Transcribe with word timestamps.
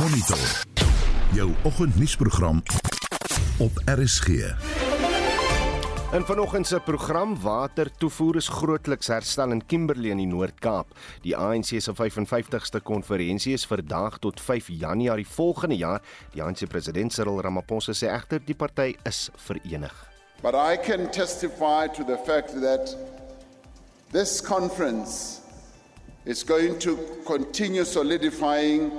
Monitor. 0.00 0.64
Jou 1.32 1.50
oggendnuusprogram 1.64 2.62
op 3.58 3.70
RSG. 3.84 4.28
In 6.12 6.24
vanoggend 6.24 6.66
se 6.66 6.80
program 6.80 7.40
watertoevoer 7.40 8.36
is 8.36 8.48
grootliks 8.48 9.06
herstel 9.06 9.50
in 9.50 9.66
Kimberley 9.66 10.10
in 10.10 10.16
die 10.16 10.26
Noord-Kaap. 10.26 10.96
Die 11.20 11.36
ANC 11.36 11.64
se 11.64 11.92
55ste 11.92 12.80
konferensie 12.82 13.52
is 13.52 13.66
verdaag 13.66 14.18
tot 14.18 14.40
5 14.40 14.68
Januarie 14.68 15.26
volgende 15.26 15.76
jaar. 15.76 16.00
Die 16.32 16.42
ANC 16.42 16.64
president 16.68 17.12
Cyril 17.12 17.40
Ramaphosa 17.40 17.92
sê 17.92 18.08
egter 18.08 18.40
die 18.44 18.56
party 18.56 18.96
is 19.04 19.28
verenig. 19.36 19.92
But 20.42 20.54
I 20.54 20.80
can 20.80 21.10
testify 21.10 21.92
to 21.92 22.04
the 22.04 22.16
fact 22.24 22.56
that 22.62 22.96
this 24.12 24.40
conference 24.40 25.40
is 26.24 26.44
going 26.44 26.78
to 26.78 26.96
continue 27.24 27.84
solidifying 27.84 28.90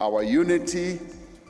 our 0.00 0.24
unity 0.24 0.98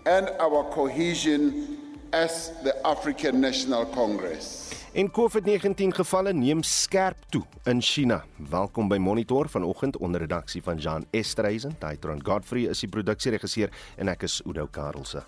and 0.05 0.29
our 0.41 0.65
cohesion 0.70 1.79
as 2.12 2.51
the 2.62 2.75
African 2.84 3.41
National 3.41 3.87
Congress. 3.87 4.69
En 4.92 5.11
COVID-19 5.11 5.95
gevalle 5.95 6.33
neem 6.33 6.62
skerp 6.62 7.16
toe 7.30 7.45
in 7.65 7.80
China. 7.80 8.25
Welkom 8.51 8.89
by 8.89 8.97
Monitor 8.98 9.48
vanoggend 9.48 9.97
onder 9.97 10.20
redaksie 10.20 10.62
van 10.62 10.77
Jean 10.77 11.06
Estreisen. 11.11 11.77
Daitron 11.78 12.25
Godfrey 12.25 12.62
is 12.62 12.83
die 12.83 12.91
produksieregisseur 12.91 13.70
en 13.97 14.11
ek 14.11 14.27
is 14.27 14.41
Udo 14.45 14.67
Karlse. 14.67 15.23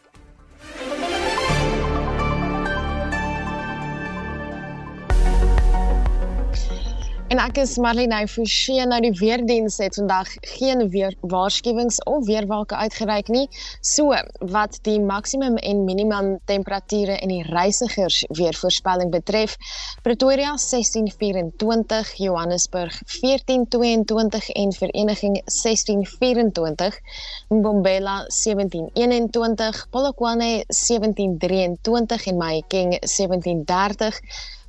En 7.32 7.38
ek 7.40 7.62
is 7.62 7.78
Marlene 7.80 8.18
Forsie 8.28 8.82
nou 8.84 8.98
die 9.00 9.14
weerdiens 9.16 9.78
het 9.80 9.94
vandag 9.96 10.28
geen 10.50 10.82
weer 10.92 11.14
waarskuwings 11.32 12.02
of 12.10 12.26
weerwolke 12.28 12.76
uitgereik 12.76 13.30
nie. 13.32 13.46
So 13.80 14.12
wat 14.52 14.76
die 14.84 14.98
maksimum 15.00 15.56
en 15.56 15.80
minimum 15.86 16.34
temperature 16.50 17.16
in 17.24 17.32
die 17.32 17.46
reisigers 17.48 18.20
weervoorspelling 18.36 19.08
betref, 19.16 19.56
Pretoria 20.04 20.52
1624, 20.60 22.12
Johannesburg 22.20 23.00
1422 23.14 24.52
en 24.52 24.78
Vereniging 24.82 25.40
1624, 25.48 27.00
Mbombela 27.48 28.26
1721, 28.28 29.86
Polokwane 29.88 30.50
1723 30.68 32.28
en 32.34 32.42
Mahikeng 32.44 32.98
1730 33.00 34.20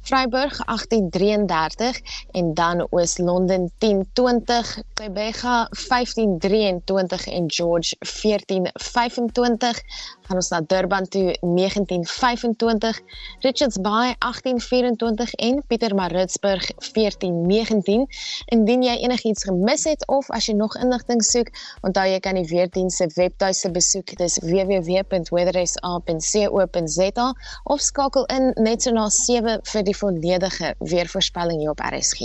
Vryburg 0.04 0.66
1833 0.66 2.02
en 2.32 2.54
dan 2.54 2.88
Oos-London 2.90 3.72
1020, 3.78 4.84
Quebec 4.94 5.42
1523 5.42 7.28
en 7.28 7.44
George 7.48 7.96
1425 8.00 9.82
gaan 10.22 10.36
ons 10.36 10.50
na 10.50 10.62
Durban 10.68 11.08
toe 11.08 11.38
1925, 11.42 13.00
Richards 13.40 13.82
Bay 13.82 14.16
1824 14.20 15.34
en 15.34 15.64
Pietermaritzburg 15.68 16.72
1419. 16.78 18.08
Indien 18.46 18.84
jy 18.84 18.98
enigiets 19.04 19.44
gemis 19.44 19.84
het 19.88 20.08
of 20.08 20.30
as 20.32 20.46
jy 20.48 20.54
nog 20.58 20.76
inligting 20.80 21.24
soek, 21.24 21.48
onthou 21.82 22.08
jy 22.08 22.20
kan 22.24 22.36
die 22.40 22.48
weerdiens 22.50 22.96
se 23.00 23.08
webtuiste 23.16 23.72
besoek. 23.72 24.18
Dis 24.20 24.40
www.weathersa.co.za 24.44 27.34
of 27.64 27.82
skakel 27.82 28.26
in 28.26 28.52
net 28.56 28.82
so 28.84 28.92
na 28.96 29.10
7 29.10 29.60
vir 29.74 29.84
volledige 29.96 30.76
weervoorspelling 30.80 31.60
hier 31.60 31.70
op 31.70 31.80
RSG. 31.80 32.20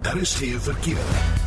Daar 0.00 0.20
is 0.20 0.34
geen 0.34 0.60
verkeer. 0.60 1.38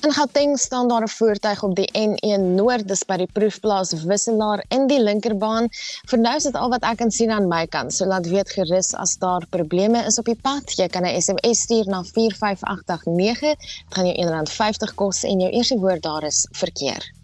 In 0.00 0.12
Gauteng 0.12 0.58
staan 0.58 0.88
daar 0.88 1.02
'n 1.02 1.08
voertuig 1.08 1.62
op 1.62 1.74
die 1.74 1.90
N1 1.92 2.54
Noord, 2.54 2.88
dis 2.88 3.04
by 3.04 3.16
die 3.16 3.32
proefplaas 3.32 3.92
Wisselaar 3.92 4.64
in 4.68 4.86
die 4.86 5.00
linkerbaan. 5.02 5.68
Vir 6.10 6.18
nou 6.18 6.36
is 6.36 6.42
dit 6.42 6.54
al 6.54 6.70
wat 6.70 6.82
ek 6.82 6.96
kan 6.96 7.10
sien 7.10 7.30
aan 7.30 7.48
my 7.48 7.66
kant. 7.66 7.94
So 7.94 8.06
laat 8.06 8.26
weet 8.26 8.50
gerus 8.50 8.94
as 8.94 9.16
daar 9.18 9.46
probleme 9.50 10.04
is 10.06 10.18
op 10.18 10.24
die 10.24 10.38
pad. 10.42 10.76
Jy 10.76 10.88
kan 10.88 11.02
'n 11.02 11.20
SMS 11.20 11.60
stuur 11.60 11.86
na 11.86 12.02
45889. 12.02 13.56
Dit 13.58 13.94
gaan 13.94 14.06
jou 14.06 14.16
R1.50 14.26 14.94
kos 14.94 15.22
en 15.24 15.40
jou 15.40 15.50
eerste 15.50 15.78
woord 15.78 16.02
daar 16.02 16.24
is 16.24 16.46
verkeer. 16.50 17.17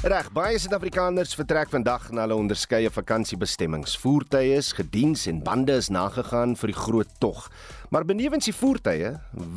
Reg, 0.00 0.30
baie 0.32 0.56
Suid-Afrikaners 0.56 1.34
vertrek 1.36 1.68
vandag 1.68 2.06
na 2.16 2.22
hulle 2.24 2.38
onderskeie 2.40 2.88
vakansiebestemmings. 2.88 3.98
Voertuie 4.00 4.54
is 4.56 4.70
gediens 4.72 5.26
en 5.28 5.42
bande 5.44 5.74
is 5.76 5.90
nagegaan 5.92 6.54
vir 6.56 6.72
die 6.72 6.76
groot 6.78 7.10
tog. 7.20 7.42
Maar 7.92 8.06
benewens 8.08 8.48
die 8.48 8.54
voertuie, 8.56 9.10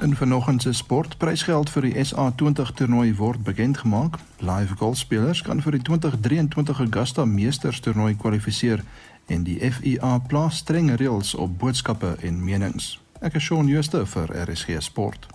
In 0.02 0.16
vanoggend 0.16 0.62
se 0.62 0.72
sportprysgeld 0.72 1.70
vir 1.70 1.84
die 1.86 1.92
SA20 1.94 2.72
toernooi 2.74 3.14
word 3.14 3.42
bekend 3.46 3.78
gemaak. 3.78 4.16
Live 4.38 4.74
golfspelers 4.80 5.42
kan 5.46 5.62
vir 5.62 5.76
die 5.76 5.82
2023 5.82 6.80
Augusta 6.82 7.24
Meesters 7.24 7.78
toernooi 7.80 8.16
kwalifiseer 8.18 8.82
en 9.26 9.46
die 9.46 9.60
FIA 9.70 10.18
plaas 10.26 10.58
strenge 10.64 10.96
reëls 10.98 11.34
op 11.34 11.54
boodskappe 11.58 12.16
en 12.20 12.42
menings. 12.44 12.96
Ek 13.20 13.38
is 13.38 13.46
Shaun 13.46 13.70
Schuster 13.70 14.02
vir 14.06 14.34
RSG 14.42 14.82
Sport. 14.82 15.30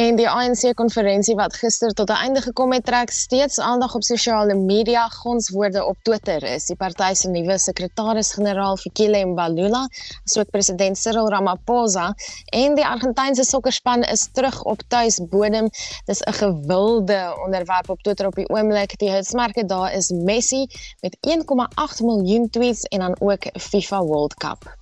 En 0.00 0.16
die 0.16 0.28
ANC 0.28 0.70
konferensie 0.78 1.34
wat 1.36 1.56
gister 1.60 1.92
tot 1.92 2.08
'n 2.08 2.22
einde 2.24 2.40
gekom 2.40 2.72
het, 2.72 2.84
trek 2.84 3.10
steeds 3.10 3.58
aandag 3.60 3.94
op 3.94 4.02
sosiale 4.02 4.54
media. 4.54 5.08
Gonswoorde 5.08 5.84
op 5.84 5.96
Twitter 6.02 6.42
is 6.42 6.64
die 6.66 6.76
party 6.76 7.14
se 7.14 7.28
nuwe 7.28 7.58
sekretaris-generaal 7.58 8.76
Fikile 8.76 9.26
Mbalula, 9.26 9.88
asook 10.24 10.50
president 10.50 10.98
Cyril 10.98 11.28
Ramaphosa 11.28 12.14
en 12.44 12.74
die 12.74 12.86
Argentynse 12.86 13.44
sokkerspan 13.44 14.02
is 14.02 14.28
terug 14.32 14.62
op 14.62 14.80
tuisbodem. 14.88 15.68
Dis 16.04 16.20
'n 16.20 16.32
gewilde 16.32 17.36
onderwerp 17.44 17.88
op 17.88 18.02
Twitter 18.02 18.26
op 18.26 18.34
die 18.34 18.48
oomblik. 18.48 18.98
Die 18.98 19.10
hitsmerke 19.10 19.64
daar 19.64 19.92
is 19.92 20.08
Messi 20.08 20.66
met 21.00 21.16
1,8 21.20 22.00
miljoen 22.00 22.50
tweets 22.50 22.82
en 22.82 22.98
dan 22.98 23.16
ook 23.18 23.42
FIFA 23.52 24.02
World 24.02 24.34
Cup. 24.34 24.76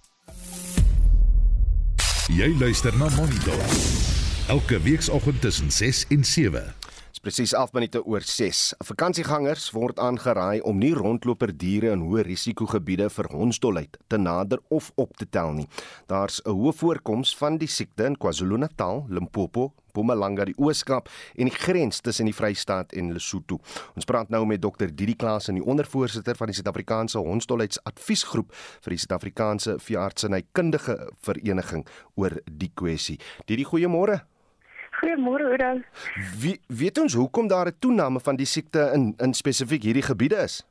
Jy 2.26 2.56
luister 2.58 2.96
na 2.96 3.08
Monitor. 3.16 4.17
Elke 4.48 4.80
weekoggend 4.80 5.40
tussen 5.40 5.70
6 5.70 6.06
en 6.08 6.24
7. 6.24 6.74
Dis 7.10 7.20
presies 7.20 7.52
11 7.52 7.72
minute 7.76 8.00
oor 8.04 8.24
6. 8.24 8.60
Vakansiegangers 8.88 9.66
word 9.76 9.98
aangeraai 10.00 10.62
om 10.64 10.78
nie 10.80 10.94
rondloperdiere 10.96 11.90
in 11.92 12.06
hoë 12.06 12.24
risikogebiede 12.24 13.10
vir 13.12 13.28
hondsdolheid 13.34 13.98
te 14.08 14.16
nader 14.16 14.62
of 14.72 14.88
op 14.96 15.12
te 15.20 15.28
tel 15.28 15.52
nie. 15.52 15.66
Daar's 16.08 16.40
'n 16.46 16.56
hoë 16.56 16.72
voorkoms 16.72 17.36
van 17.36 17.58
die 17.58 17.68
siekte 17.68 18.06
in 18.06 18.16
KwaZulu-Natal, 18.16 19.04
Limpopo, 19.08 19.74
Mpumalanga, 19.92 20.44
die 20.44 20.56
Ooskaap 20.56 21.10
en 21.36 21.44
die 21.44 21.58
grens 21.58 22.00
tussen 22.00 22.24
die 22.24 22.34
Vrystaat 22.34 22.92
en 22.92 23.12
Lesotho. 23.12 23.60
Ons 23.94 24.04
praat 24.04 24.30
nou 24.30 24.46
met 24.46 24.62
Dr 24.62 24.88
Didi 24.94 25.14
Klaas, 25.14 25.46
die 25.46 25.64
ondervoorsitter 25.64 26.36
van 26.36 26.46
die 26.46 26.54
Suid-Afrikaanse 26.54 27.18
Hondsdolheidsadviesgroep 27.18 28.54
vir 28.80 28.90
die 28.90 28.98
Suid-Afrikaanse 28.98 29.78
Veeartsenykundige 29.78 31.10
Vereniging 31.20 31.86
oor 32.14 32.40
die 32.50 32.70
kwessie. 32.74 33.18
Didi, 33.44 33.64
goeiemôre. 33.64 34.37
Goeiemôre 34.98 35.44
Oudo. 35.46 35.82
Wie 36.40 36.60
weet 36.66 36.98
ons 36.98 37.14
hoekom 37.14 37.48
daar 37.48 37.66
'n 37.66 37.76
toename 37.78 38.20
van 38.20 38.36
die 38.36 38.46
siekte 38.46 38.90
in 38.94 39.14
in 39.18 39.34
spesifiek 39.34 39.82
hierdie 39.82 40.02
gebiede 40.02 40.36
is? 40.36 40.66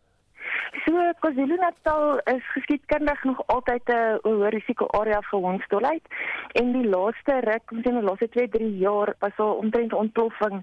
So 0.86 1.07
KwaZulu-Natal 1.20 2.20
is 2.34 2.52
geskiedkundig 2.54 3.24
nog 3.24 3.40
altyd 3.48 3.90
'n 3.90 4.20
hoë 4.24 4.50
risiko 4.50 4.86
area 5.00 5.22
vir 5.30 5.40
hondsdolheid 5.40 6.06
en 6.52 6.72
die 6.72 6.90
laaste 6.90 7.40
ruk, 7.50 7.72
ons 7.72 7.84
sien 7.84 8.00
die 8.00 8.08
laaste 8.10 8.30
2-3 8.30 8.78
jaar 8.80 9.14
was 9.20 9.36
daar 9.38 9.56
omtrent 9.64 9.94
ontploffing 9.94 10.58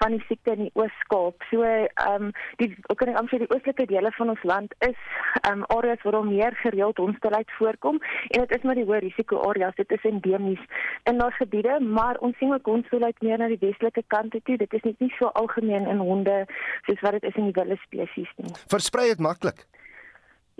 van 0.00 0.10
die 0.10 0.24
siekte 0.28 0.50
in 0.50 0.62
die 0.62 0.74
Oos-Kaap. 0.74 1.42
So 1.50 1.62
ehm 1.62 2.22
um, 2.22 2.32
die 2.56 2.76
ook 2.86 3.00
in 3.02 3.16
amper 3.16 3.38
die 3.38 3.50
oostelike 3.50 3.86
dele 3.86 4.10
van 4.10 4.28
ons 4.28 4.42
land 4.42 4.74
is 4.78 5.00
ehm 5.40 5.58
um, 5.58 5.64
areas 5.78 6.02
waar 6.02 6.24
meer 6.24 6.54
gereeld 6.56 6.96
hondsdolheid 6.96 7.50
voorkom 7.58 7.98
en 8.28 8.40
dit 8.40 8.56
is 8.56 8.62
maar 8.62 8.74
die 8.74 8.84
hoë 8.84 8.98
risiko 8.98 9.40
areas. 9.48 9.74
Dit 9.74 9.90
is 9.92 10.04
endemies 10.04 10.62
in 11.04 11.18
daardie 11.18 11.36
gebiede, 11.38 11.80
maar 11.80 12.16
ons 12.18 12.36
sien 12.38 12.52
ook 12.52 12.66
hondsdolheid 12.66 13.20
meer 13.20 13.38
na 13.38 13.46
die 13.46 13.60
westelike 13.60 14.02
kant 14.06 14.30
toe. 14.44 14.56
Dit 14.56 14.72
is 14.72 14.82
net 14.82 15.00
nie 15.00 15.12
so 15.18 15.26
algemeen 15.26 15.86
in 15.86 15.98
honde 15.98 16.46
soos 16.86 17.00
wat 17.00 17.12
dit 17.12 17.24
is 17.30 17.34
in 17.34 17.50
die 17.50 17.56
wilde 17.60 17.76
spesies 17.76 18.32
nie. 18.36 18.54
Versprei 18.68 19.08
dit 19.08 19.18
maklik. 19.18 19.66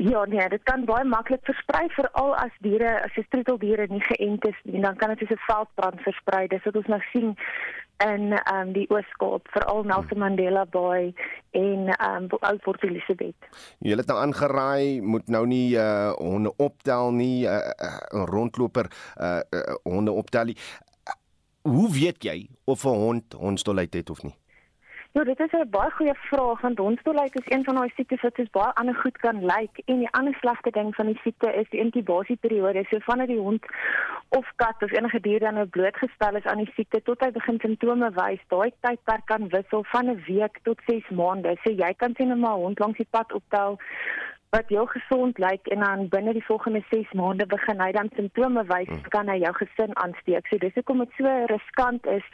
Ja, 0.01 0.25
nee, 0.25 0.49
dit 0.49 0.63
kan 0.63 0.85
baie 0.87 1.05
maklik 1.05 1.41
versprei 1.43 1.89
veral 1.91 2.37
as 2.39 2.55
diere, 2.63 2.91
as 3.03 3.17
jy 3.19 3.25
troeteldiere 3.33 3.89
nie 3.91 4.03
geënt 4.07 4.45
is 4.47 4.61
nie, 4.63 4.79
dan 4.85 4.95
kan 4.97 5.11
dit 5.11 5.25
soos 5.25 5.35
'n 5.35 5.47
veldbrand 5.47 6.05
versprei. 6.07 6.47
Dis 6.47 6.63
wat 6.65 6.77
ons 6.77 6.87
nou 6.87 7.01
sien 7.13 7.35
in 8.07 8.31
ehm 8.33 8.69
um, 8.69 8.73
die 8.73 8.87
Oos-Kaap, 8.95 9.49
veral 9.51 9.83
Nelson 9.83 10.19
Mandela 10.19 10.65
Bay 10.71 11.15
en 11.51 11.91
ehm 11.91 12.29
um, 12.31 12.39
Oud-Port 12.41 12.83
Elizabeth. 12.83 13.51
Jy 13.79 13.97
het 13.97 14.07
nou 14.07 14.19
aangeraai, 14.21 15.01
moet 15.03 15.27
nou 15.27 15.47
nie 15.47 15.75
uh 15.75 16.15
honde 16.15 16.55
optel 16.57 17.11
nie, 17.11 17.47
'n 17.47 17.51
uh, 17.51 17.59
uh, 17.59 18.25
rondloper 18.25 18.87
uh, 19.21 19.41
uh 19.51 19.75
honde 19.83 20.13
optel 20.13 20.45
nie. 20.45 20.57
Uh, 21.11 21.19
hoe 21.73 21.91
weet 21.91 22.23
jy 22.23 22.49
of 22.65 22.85
'n 22.85 23.01
hond 23.03 23.33
hondstolheid 23.33 23.95
het 23.95 24.11
of 24.11 24.23
nie? 24.23 24.35
Ja, 25.13 25.25
dit 25.25 25.41
is 25.41 25.53
'n 25.53 25.71
baie 25.71 25.91
goeie 25.91 26.15
vraag 26.15 26.61
want 26.61 26.79
hondstolheid 26.79 27.35
is 27.41 27.53
een 27.55 27.65
van 27.65 27.75
daai 27.75 27.91
siektes 27.95 28.21
wat 28.21 28.35
soos 28.35 28.51
baie 28.51 28.75
ander 28.75 28.95
goed 28.95 29.17
kan 29.19 29.45
lyk 29.45 29.79
en 29.85 29.99
die 29.99 30.11
ander 30.11 30.35
slegte 30.41 30.71
ding 30.71 30.95
van 30.95 31.07
die 31.07 31.21
siekte 31.23 31.53
is 31.53 31.69
die 31.71 31.81
inkubasieperiode. 31.81 32.85
So 32.91 32.99
vanaf 32.99 33.27
die 33.27 33.39
hond 33.39 33.65
of 34.29 34.53
kat 34.57 34.83
of 34.83 34.93
enige 34.93 35.21
dier 35.21 35.41
dan 35.41 35.55
nou 35.55 35.67
blootgestel 35.67 36.37
is 36.37 36.45
aan 36.45 36.65
die 36.65 36.73
siekte 36.75 37.03
tot 37.03 37.21
hy 37.21 37.31
begin 37.31 37.59
simptome 37.61 38.11
wys, 38.11 38.43
daai 38.49 38.73
tydperk 38.81 39.25
kan 39.25 39.49
wissel 39.49 39.85
van 39.85 40.11
'n 40.11 40.23
week 40.27 40.59
tot 40.63 40.79
6 40.87 41.09
maande. 41.09 41.57
So 41.65 41.73
jy 41.73 41.95
kan 41.95 42.15
sien 42.17 42.33
'n 42.33 42.45
hond 42.45 42.79
langs 42.79 42.97
die 42.97 43.09
pad 43.11 43.33
optel 43.33 43.79
wat 44.51 44.69
heel 44.73 44.87
gesond 44.87 45.39
lyk 45.39 45.67
en 45.67 45.81
dan 45.85 46.09
binne 46.09 46.33
die 46.33 46.45
volgende 46.45 46.83
6 46.91 47.13
maande 47.13 47.47
begin 47.47 47.81
hy 47.81 47.91
dan 47.93 48.09
simptome 48.17 48.65
wys, 48.71 48.89
hmm. 48.89 49.09
kan 49.15 49.29
hy 49.29 49.39
jou 49.43 49.53
gesin 49.61 49.97
aansteek. 50.03 50.47
So 50.49 50.61
dis 50.63 50.75
hoekom 50.81 51.05
dit 51.05 51.17
so 51.19 51.35
riskant 51.53 52.07
is 52.07 52.25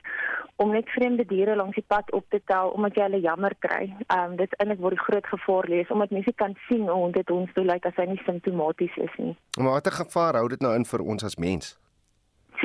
om 0.63 0.71
net 0.71 0.89
vreemde 0.95 1.27
diere 1.27 1.57
langs 1.59 1.75
die 1.75 1.87
pad 1.87 2.13
op 2.13 2.27
te 2.31 2.41
tel 2.47 2.71
omdat 2.77 2.95
jy 2.99 3.09
hulle 3.09 3.23
jammer 3.25 3.57
kry. 3.67 3.91
Ehm 4.07 4.35
um, 4.35 4.37
dit 4.39 4.59
eintlik 4.61 4.83
word 4.85 4.99
die 4.99 5.07
groot 5.07 5.31
gevaar 5.35 5.71
lees 5.75 5.91
omdat 5.91 6.15
mense 6.15 6.33
kan 6.43 6.55
sien 6.69 6.89
hoe 6.89 7.11
dit 7.13 7.31
ons 7.31 7.51
toe 7.55 7.65
lyk 7.67 7.87
as 7.91 7.99
hy 7.99 8.07
nie 8.13 8.23
simptomaties 8.27 8.97
is 9.09 9.17
nie. 9.19 9.35
Maar 9.59 9.81
watter 9.81 9.99
gevaar 10.03 10.39
hou 10.39 10.49
dit 10.49 10.63
nou 10.63 10.75
in 10.75 10.87
vir 10.87 11.03
ons 11.03 11.27
as 11.27 11.37
mens? 11.37 11.75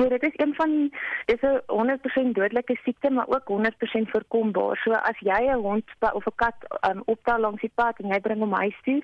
So 0.00 0.08
dit 0.08 0.22
is 0.22 0.32
een 0.36 0.54
van 0.54 0.90
dis 1.24 1.40
'n 1.40 1.60
100% 1.66 2.34
dodelike 2.34 2.78
siekte 2.82 3.10
maar 3.10 3.28
ook 3.28 3.48
100% 3.48 4.10
voorkombaar. 4.10 4.76
So 4.76 4.92
as 4.92 5.18
jy 5.18 5.40
'n 5.48 5.54
hond 5.54 5.84
of 6.12 6.26
'n 6.26 6.32
kat 6.34 6.54
um, 6.90 7.02
optel 7.04 7.38
langs 7.38 7.60
die 7.60 7.72
pad 7.74 7.98
en 7.98 8.08
jy 8.08 8.20
bring 8.20 8.38
hom 8.38 8.52
huis 8.52 8.78
toe 8.82 9.02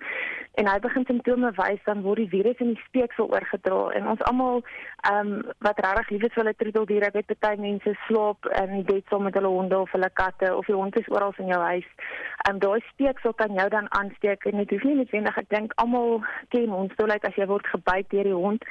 en 0.55 0.69
hy 0.69 0.79
begin 0.79 1.05
simptome 1.05 1.53
wys 1.57 1.81
dan 1.85 2.03
word 2.03 2.17
die 2.17 2.29
virus 2.29 2.59
in 2.59 2.67
die 2.67 2.83
speeksel 2.87 3.29
oorgedra 3.33 3.91
en 3.91 4.09
ons 4.09 4.23
almal 4.23 4.63
ehm 5.11 5.33
um, 5.33 5.43
wat 5.59 5.79
regtig 5.79 6.09
lief 6.09 6.23
is 6.23 6.33
vir 6.33 6.43
hulle 6.43 6.57
troeteldiere, 6.57 7.11
weet 7.13 7.39
baie 7.39 7.57
mense 7.57 7.95
slaap 8.07 8.47
in 8.47 8.73
die 8.73 8.93
bed 8.93 9.05
saam 9.09 9.23
met 9.23 9.35
hulle 9.35 9.49
honde 9.49 9.79
of 9.79 9.93
hulle 9.93 10.11
katte 10.13 10.57
of 10.57 10.67
die 10.67 10.75
hond 10.75 10.99
is 10.99 11.09
oral 11.09 11.35
in 11.37 11.47
jou 11.47 11.61
huis. 11.61 11.89
Ehm 12.47 12.55
um, 12.55 12.59
daai 12.59 12.81
speeksel 12.89 13.35
kan 13.35 13.53
jou 13.53 13.69
dan 13.69 13.93
aansteek 13.99 14.45
en 14.45 14.57
dit 14.57 14.71
hoef 14.71 14.83
nie 14.83 14.95
noodwendig 14.95 15.37
ek 15.37 15.49
dink 15.49 15.73
almal 15.75 16.25
ken 16.49 16.89
like, 17.07 17.27
as 17.27 17.35
jy 17.37 17.47
word 17.47 17.67
gebyt 17.67 18.11
deur 18.11 18.25
die 18.25 18.33
hond. 18.33 18.65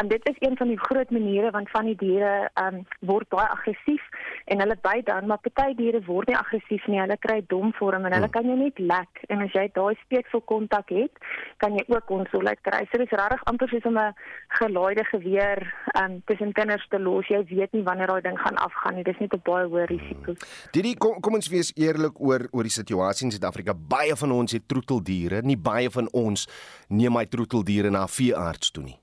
En 0.00 0.08
dit 0.08 0.28
is 0.28 0.36
een 0.38 0.56
van 0.56 0.68
die 0.68 0.78
groot 0.78 1.10
maniere 1.10 1.50
want 1.50 1.65
van 1.72 1.88
die 1.90 1.96
diere 2.00 2.48
um, 2.60 2.82
word 3.00 3.28
baie 3.32 3.48
aggressief 3.48 4.02
en 4.46 4.60
hulle 4.62 4.76
byt 4.82 5.06
dan, 5.06 5.26
maar 5.26 5.42
party 5.42 5.74
diere 5.78 6.00
word 6.06 6.30
nie 6.30 6.36
aggressief 6.38 6.86
nie. 6.90 7.00
Hulle 7.00 7.16
kry 7.22 7.40
dom 7.50 7.72
vorm 7.78 8.06
en 8.06 8.14
hulle 8.14 8.28
hmm. 8.28 8.34
kan 8.36 8.46
jou 8.46 8.56
net 8.58 8.78
lek 8.78 9.22
en 9.28 9.42
as 9.44 9.54
jy 9.56 9.66
daai 9.74 9.96
speeksel 10.04 10.42
kontak 10.50 10.92
het, 10.94 11.22
kan 11.62 11.74
jy 11.78 11.84
ook 11.90 12.06
konsolheid 12.10 12.60
kry. 12.66 12.84
So 12.90 13.00
dis 13.02 13.14
regtig 13.18 13.42
amper 13.50 13.70
soos 13.72 13.88
om 13.90 13.98
'n 13.98 14.14
gelaaide 14.60 15.04
geweer 15.10 15.62
um, 16.00 16.20
tussen 16.26 16.52
kinders 16.52 16.86
te 16.88 16.98
los. 16.98 17.26
Jy 17.28 17.42
weet 17.50 17.72
nie 17.72 17.82
wanneer 17.82 18.06
daai 18.12 18.22
ding 18.22 18.38
gaan 18.38 18.56
afgaan 18.56 18.94
nie. 18.94 19.04
Dis 19.04 19.18
net 19.18 19.34
'n 19.34 19.42
baie 19.44 19.66
hoë 19.66 19.86
risiko. 19.86 20.32
Hmm. 20.32 20.70
Didi, 20.72 20.94
kom, 20.94 21.20
kom 21.20 21.34
ons 21.34 21.48
wees 21.48 21.72
eerlik 21.74 22.20
oor 22.20 22.48
oor 22.52 22.62
die 22.62 22.78
situasie 22.80 23.26
in 23.26 23.32
Suid-Afrika. 23.32 23.74
Baie 23.74 24.16
van 24.16 24.32
ons 24.32 24.52
het 24.52 24.68
troeteldiere, 24.68 25.42
nie 25.42 25.58
baie 25.58 25.90
van 25.90 26.08
ons 26.12 26.46
neem 26.88 27.12
my 27.12 27.26
troeteldiere 27.26 27.90
na 27.90 28.06
veearts 28.06 28.70
toe 28.70 28.84
nie. 28.84 28.98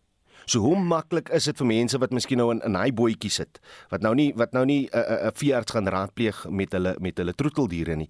So 0.46 0.60
hoe 0.60 0.80
maklik 0.80 1.30
is 1.30 1.46
dit 1.46 1.58
vir 1.58 1.68
mense 1.68 1.98
wat 1.98 2.12
miskien 2.12 2.38
nou 2.38 2.52
in 2.52 2.62
in 2.68 2.76
hy 2.76 2.92
bootjie 2.92 3.32
sit 3.32 3.60
wat 3.92 4.02
nou 4.02 4.14
nie 4.16 4.34
wat 4.36 4.54
nou 4.54 4.66
nie 4.66 4.90
'n 4.92 4.98
uh, 4.98 5.04
'n 5.24 5.28
uh, 5.28 5.32
veearts 5.34 5.72
gaan 5.72 5.88
raadpleeg 5.88 6.46
met 6.50 6.72
hulle 6.72 6.96
met 7.00 7.18
hulle 7.18 7.34
troeteldiere 7.34 7.96
nie. 7.96 8.10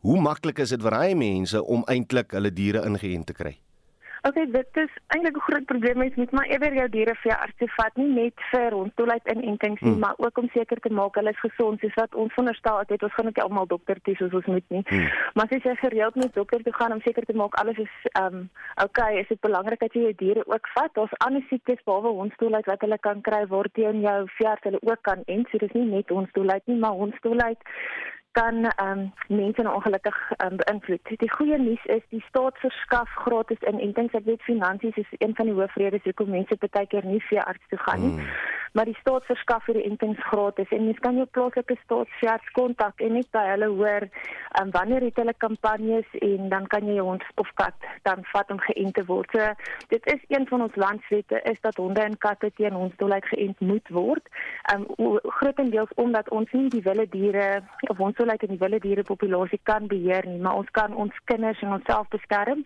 Hoe 0.00 0.20
maklik 0.20 0.58
is 0.58 0.70
dit 0.70 0.82
vir 0.82 0.94
hy 0.94 1.14
mense 1.14 1.62
om 1.64 1.84
eintlik 1.86 2.30
hulle 2.32 2.52
diere 2.52 2.84
ingeënt 2.86 3.26
te 3.26 3.32
kry? 3.32 3.58
Okay, 4.28 4.44
dit 4.52 4.76
is 4.82 4.92
eintlik 5.14 5.36
'n 5.36 5.46
groot 5.48 5.64
probleem 5.64 5.98
mens 5.98 6.14
moet 6.14 6.30
maar 6.30 6.48
ewer 6.54 6.74
jou 6.74 6.88
diere 6.88 7.14
vir 7.14 7.30
jou 7.30 7.40
arts 7.40 7.56
toe 7.58 7.68
vat, 7.76 7.96
nie 7.96 8.08
net 8.12 8.34
vir 8.50 8.72
hondtoeluit 8.72 9.26
in 9.32 9.42
intensiewe, 9.42 9.92
hmm. 9.92 10.00
maar 10.00 10.14
ook 10.16 10.38
om 10.38 10.48
seker 10.52 10.80
te 10.80 10.92
maak 10.92 11.14
hulle 11.14 11.30
is 11.30 11.40
gesond, 11.40 11.80
soos 11.80 11.94
wat 11.94 12.14
ons 12.14 12.32
veronderstel 12.32 12.78
het, 12.78 13.02
ons 13.02 13.14
gaan 13.14 13.24
net 13.24 13.40
almal 13.42 13.66
dokter 13.66 14.00
toe 14.02 14.14
soos 14.16 14.34
ons 14.40 14.46
moet 14.46 14.68
nie. 14.68 14.82
Hmm. 14.88 15.08
Maar 15.34 15.46
as 15.50 15.62
jy 15.62 15.76
gereeld 15.76 16.14
met 16.14 16.34
dokter 16.34 16.62
toe 16.62 16.74
gaan 16.74 16.92
om 16.92 17.00
seker 17.00 17.24
te 17.24 17.36
maak 17.40 17.54
alles 17.54 17.78
is 17.78 17.94
ehm 18.12 18.34
um, 18.34 18.50
okay, 18.84 19.18
is 19.20 19.28
dit 19.28 19.40
belangrik 19.40 19.80
dat 19.80 19.92
jy 19.92 20.00
jou 20.00 20.14
diere 20.16 20.44
ook 20.46 20.68
vat. 20.74 20.92
Daar's 20.92 21.18
ander 21.24 21.42
siektes 21.48 21.82
behalwe 21.84 22.08
hondtoeluit 22.20 22.66
wat 22.66 22.80
hulle 22.80 22.98
kan 22.98 23.20
kry 23.20 23.46
waar 23.46 23.68
teen 23.72 24.00
jou 24.00 24.20
veearts 24.26 24.62
hulle 24.62 24.82
ook 24.82 25.02
kan 25.02 25.22
en 25.26 25.46
so 25.50 25.58
dis 25.58 25.72
nie 25.72 25.88
net 25.88 26.08
hondtoeluit 26.08 26.66
nie, 26.66 26.76
maar 26.76 27.00
hondtoeluit 27.00 27.60
kan 28.38 28.64
ehm 28.64 28.98
um, 28.98 29.12
mense 29.38 29.62
nou 29.62 29.74
ongelukkig 29.74 30.18
um, 30.44 30.56
beïnvloed. 30.62 31.10
Die 31.22 31.30
goeie 31.36 31.58
nuus 31.58 31.84
is 31.96 32.04
die 32.14 32.22
staat 32.28 32.58
verskaf 32.62 33.10
gratis 33.24 33.64
inentings. 33.70 34.14
Ek 34.14 34.28
weet 34.30 34.46
finansies 34.46 35.00
is 35.02 35.10
een 35.18 35.34
van 35.34 35.50
die 35.50 35.56
hoofredes 35.58 36.06
hoekom 36.06 36.30
mense 36.36 36.58
baie 36.60 36.86
keer 36.92 37.06
nie 37.06 37.22
vir 37.30 37.42
arts 37.44 37.72
toe 37.72 37.80
gaan 37.86 38.04
nie. 38.04 38.14
Mm. 38.14 38.30
Maar 38.78 38.86
die 38.86 38.98
staat 39.00 39.24
verskaf 39.26 39.64
vir 39.66 39.80
die 39.80 39.84
inentings 39.88 40.20
gratis 40.30 40.70
en 40.76 40.84
mens 40.86 41.00
kan 41.02 41.16
jou 41.18 41.26
plaaslike 41.34 41.76
staatsarts 41.80 42.52
kontak 42.58 43.02
en 43.02 43.16
net 43.18 43.26
by 43.34 43.42
hulle 43.48 43.70
hoor 43.80 44.06
um, 44.60 44.70
wanneer 44.76 45.02
het 45.08 45.18
hulle 45.18 45.34
kampanjes 45.42 46.06
en 46.20 46.46
dan 46.52 46.70
kan 46.70 46.86
jy 46.86 46.94
jou 47.00 47.08
hond 47.08 47.26
of 47.42 47.50
kat 47.58 47.88
dan 48.06 48.22
vat 48.30 48.54
om 48.54 48.62
geënt 48.68 48.94
te 48.94 49.04
word. 49.10 49.34
So 49.34 49.50
dit 49.90 50.06
is 50.14 50.22
een 50.30 50.46
van 50.46 50.62
ons 50.68 50.78
landswette 50.78 51.42
is 51.42 51.58
dat 51.66 51.82
honde 51.82 52.06
en 52.06 52.14
katte 52.22 52.52
teen 52.54 52.78
ons 52.78 52.94
doelheid 53.02 53.26
geënt 53.34 53.66
moet 53.66 53.90
word. 53.98 54.30
Um, 54.70 54.86
grootendeels 55.40 55.90
omdat 55.98 56.30
ons 56.30 56.54
nie 56.54 56.70
die 56.70 56.86
wilde 56.86 57.08
diere 57.10 57.48
of 57.90 57.98
ons 57.98 58.14
soortgelyk 58.18 58.42
in 58.42 58.54
die 58.54 58.62
wilde 58.62 58.80
diere 58.84 59.02
populasie 59.02 59.60
kan 59.62 59.86
beheer 59.88 60.26
nie, 60.26 60.38
maar 60.42 60.58
ons 60.60 60.70
kan 60.76 60.94
ons 60.94 61.14
kinders 61.30 61.60
en 61.62 61.72
onsself 61.78 62.08
beskerm 62.14 62.64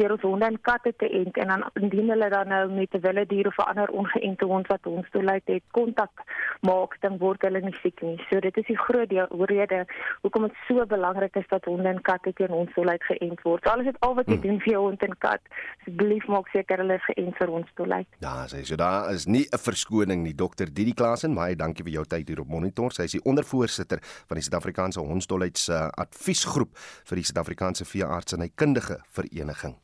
deur 0.00 0.14
ons 0.14 0.24
honde 0.24 0.46
en 0.46 0.60
katte 0.64 0.92
te 0.96 1.08
ent 1.20 1.36
en 1.42 1.52
dan 1.52 1.64
indien 1.80 2.08
hulle 2.12 2.28
dan 2.32 2.48
nou 2.48 2.62
met 2.72 2.94
'n 2.94 3.04
wilde 3.06 3.26
dier 3.26 3.46
of 3.46 3.58
'n 3.58 3.68
ander 3.70 3.90
ongeënte 3.90 4.44
hond 4.44 4.66
wat 4.66 4.86
ons 4.86 5.10
toelaat 5.10 5.46
het 5.52 5.66
kontak 5.76 6.24
maak, 6.66 6.96
dan 7.00 7.18
word 7.18 7.42
hulle 7.46 7.60
nie 7.64 7.74
siek 7.82 8.00
nie. 8.04 8.16
So 8.28 8.40
dit 8.40 8.56
is 8.60 8.66
die 8.68 8.78
groot 8.78 9.08
deel 9.10 9.28
rede 9.50 9.84
hoekom 10.22 10.48
dit 10.48 10.58
so 10.68 10.84
belangrik 10.86 11.36
is 11.40 11.48
dat 11.50 11.64
honde 11.64 11.88
en 11.88 12.02
katte 12.06 12.32
teen 12.36 12.52
ons 12.54 12.72
toelaat 12.76 13.04
geënt 13.08 13.42
word. 13.46 13.64
So 13.64 13.72
alles 13.72 13.90
het 13.90 14.00
al 14.06 14.16
wat 14.18 14.28
jy 14.28 14.36
hmm. 14.38 14.46
doen 14.46 14.60
vir 14.64 14.72
jou 14.72 14.82
hond 14.86 15.04
en 15.06 15.16
kat, 15.24 15.52
asseblief 15.80 16.26
maak 16.32 16.50
seker 16.54 16.84
hulle 16.84 16.98
is 17.00 17.08
geënt 17.10 17.36
vir 17.40 17.54
ons 17.60 17.74
toelaat. 17.80 18.08
Ja, 18.24 18.34
sê 18.52 18.62
so 18.68 18.78
daar 18.80 19.10
is 19.14 19.26
nie 19.26 19.46
'n 19.50 19.58
verskoning 19.58 20.22
nie. 20.22 20.34
Dokter 20.34 20.72
Didi 20.72 20.94
Klasen, 20.94 21.34
baie 21.34 21.56
dankie 21.56 21.84
vir 21.84 21.92
jou 21.92 22.04
tyd 22.04 22.28
hier 22.28 22.40
op 22.40 22.48
Monitor. 22.48 22.92
Sy 22.92 23.02
is 23.02 23.16
die 23.18 23.24
ondervoorsitter 23.24 23.98
van 24.02 24.36
die 24.36 24.44
Suid-Afrikaanse 24.44 25.00
Hondsdolheids 25.00 25.68
uh, 25.68 25.88
adviesgroep 25.88 26.76
vir 26.78 27.16
die 27.16 27.24
Suid-Afrikaanse 27.24 27.84
Veeartse 27.84 28.36
en 28.36 28.50
Kundige 28.54 29.00
Vereniging. 29.10 29.76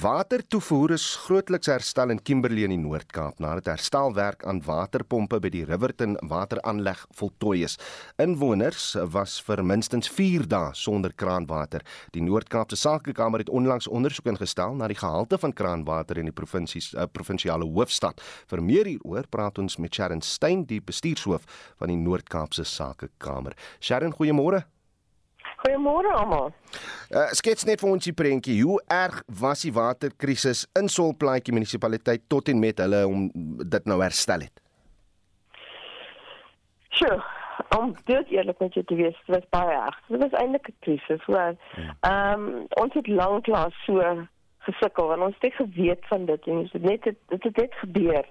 Watertoevoer 0.00 0.94
is 0.94 1.04
grootliks 1.26 1.68
herstel 1.68 2.10
in 2.14 2.22
Kimberley 2.24 2.62
in 2.64 2.72
die 2.72 2.80
Noord-Kaap 2.80 3.42
nadat 3.44 3.66
herstelwerk 3.68 4.46
aan 4.48 4.62
waterpompe 4.64 5.36
by 5.44 5.50
die 5.52 5.66
Riverton 5.68 6.16
wateraanleg 6.30 7.02
voltooi 7.18 7.58
is. 7.66 7.76
Inwoners 8.16 8.94
was 9.12 9.36
vir 9.44 9.60
minstens 9.60 10.08
4 10.08 10.48
dae 10.48 10.72
sonder 10.72 11.12
kraanwater. 11.12 11.84
Die 12.16 12.24
Noord-Kaapse 12.24 12.80
Sakekamer 12.80 13.44
het 13.44 13.52
onlangs 13.52 13.90
ondersoek 13.90 14.32
ingestel 14.32 14.80
na 14.80 14.88
die 14.88 14.96
gehalte 14.96 15.36
van 15.38 15.52
kraanwater 15.52 16.22
in 16.22 16.32
die 16.32 16.36
provinsie 16.40 16.80
uh, 16.96 17.04
provinsiale 17.12 17.68
hoofstad. 17.68 18.24
Vir 18.48 18.64
meer 18.64 18.88
hieroor 18.94 19.28
praat 19.28 19.60
ons 19.60 19.76
met 19.76 19.92
Sharon 19.92 20.24
Stein, 20.24 20.64
die 20.64 20.80
bestuurshoof 20.80 21.44
van 21.76 21.92
die 21.92 22.00
Noord-Kaapse 22.00 22.64
Sakekamer. 22.64 23.58
Sharon, 23.80 24.16
goeiemôre. 24.16 24.64
Goeiemôre 25.62 26.10
almal. 26.18 26.50
Uh, 27.12 27.28
skets 27.38 27.66
net 27.68 27.82
vir 27.82 27.90
ons 27.92 28.08
die 28.08 28.14
prentjie. 28.16 28.56
Hoe 28.64 28.80
erg 28.90 29.20
was 29.40 29.62
die 29.62 29.74
waterkrisis 29.76 30.64
in 30.78 30.90
Solplaatjie 30.90 31.54
munisipaliteit 31.54 32.24
tot 32.32 32.50
en 32.50 32.58
met 32.62 32.82
hulle 32.82 33.04
om 33.06 33.28
dit 33.62 33.86
nou 33.86 34.00
herstel 34.02 34.48
het? 34.48 34.62
Sjoe, 36.92 37.20
om 37.78 37.94
dit 38.10 38.34
eerlik 38.34 38.58
met 38.60 38.74
jou 38.74 38.84
te 38.88 38.98
wees, 38.98 39.16
dit 39.26 39.34
was 39.36 39.46
baie 39.54 39.78
erg. 39.78 39.98
Dit 40.08 40.20
was 40.24 40.34
eintlik 40.42 40.68
'n 40.68 40.76
krisis, 40.80 41.22
hoor. 41.30 41.54
Ja. 41.76 41.94
Ehm 42.10 42.46
um, 42.48 42.66
ons 42.82 42.94
het 42.94 43.06
lanklaas 43.06 43.76
so 43.86 44.26
gesukkel 44.66 45.06
want 45.06 45.22
ons 45.22 45.36
het 45.38 45.54
geweet 45.54 46.06
van 46.06 46.24
dit 46.24 46.46
en 46.46 46.68
dit 46.72 46.82
net 46.82 47.02
dit 47.04 47.42
het 47.42 47.56
net 47.56 47.74
gebeur 47.74 48.26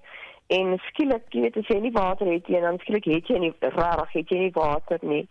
en 0.51 0.75
skielik 0.89 1.31
jy 1.31 1.45
weet 1.45 1.57
as 1.61 1.69
jy 1.71 1.77
nie 1.79 1.93
water 1.95 2.27
het 2.27 2.49
nie 2.51 2.59
dan 2.63 2.79
skielik 2.83 3.07
het 3.07 3.29
jy 3.31 3.39
nie 3.39 3.51
rarig 3.75 4.15
het 4.17 4.31
jy 4.33 4.39
nie 4.41 4.53
water 4.55 4.99
nie. 5.07 5.23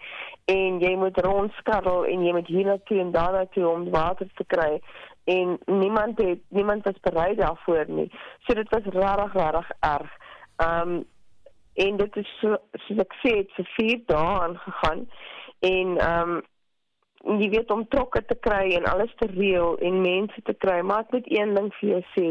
En 0.48 0.80
jy 0.80 0.94
moet 0.96 1.20
rondskarrel 1.26 2.06
en 2.08 2.24
jy 2.24 2.32
moet 2.36 2.48
hier 2.48 2.70
na 2.70 2.76
toe 2.88 3.00
en 3.02 3.12
daar 3.16 3.36
na 3.36 3.44
toe 3.52 3.66
om 3.68 3.88
water 3.92 4.30
te 4.40 4.46
kry. 4.54 4.80
En 5.28 5.58
niemand 5.66 6.22
het 6.24 6.40
niemand 6.48 6.88
was 6.88 7.02
bereid 7.04 7.36
daarvoor 7.38 7.84
nie. 7.88 8.08
So 8.46 8.56
dit 8.56 8.72
was 8.72 8.88
rarig 8.96 9.36
rarig 9.36 9.70
erg. 9.80 10.14
Um 10.64 11.04
en 11.74 11.96
dit 11.96 12.16
is 12.16 12.32
so 12.40 12.56
soos 12.86 13.04
ek 13.04 13.18
sê 13.20 13.36
het 13.42 13.52
vir 13.58 13.68
4 13.76 14.00
dae 14.08 14.32
aangegaan. 14.46 15.04
En 15.68 15.94
um 16.08 16.34
jy 17.40 17.52
weet 17.52 17.70
om 17.70 17.84
trokke 17.92 18.24
te 18.24 18.40
kry 18.40 18.72
en 18.80 18.88
alles 18.88 19.12
te 19.20 19.28
reël 19.36 19.76
en 19.84 20.00
mense 20.00 20.42
te 20.48 20.56
kry. 20.64 20.80
Maar 20.80 21.04
ek 21.04 21.16
moet 21.18 21.32
een 21.36 21.56
ding 21.60 21.72
vir 21.80 21.90
jou 21.94 22.04
sê 22.16 22.28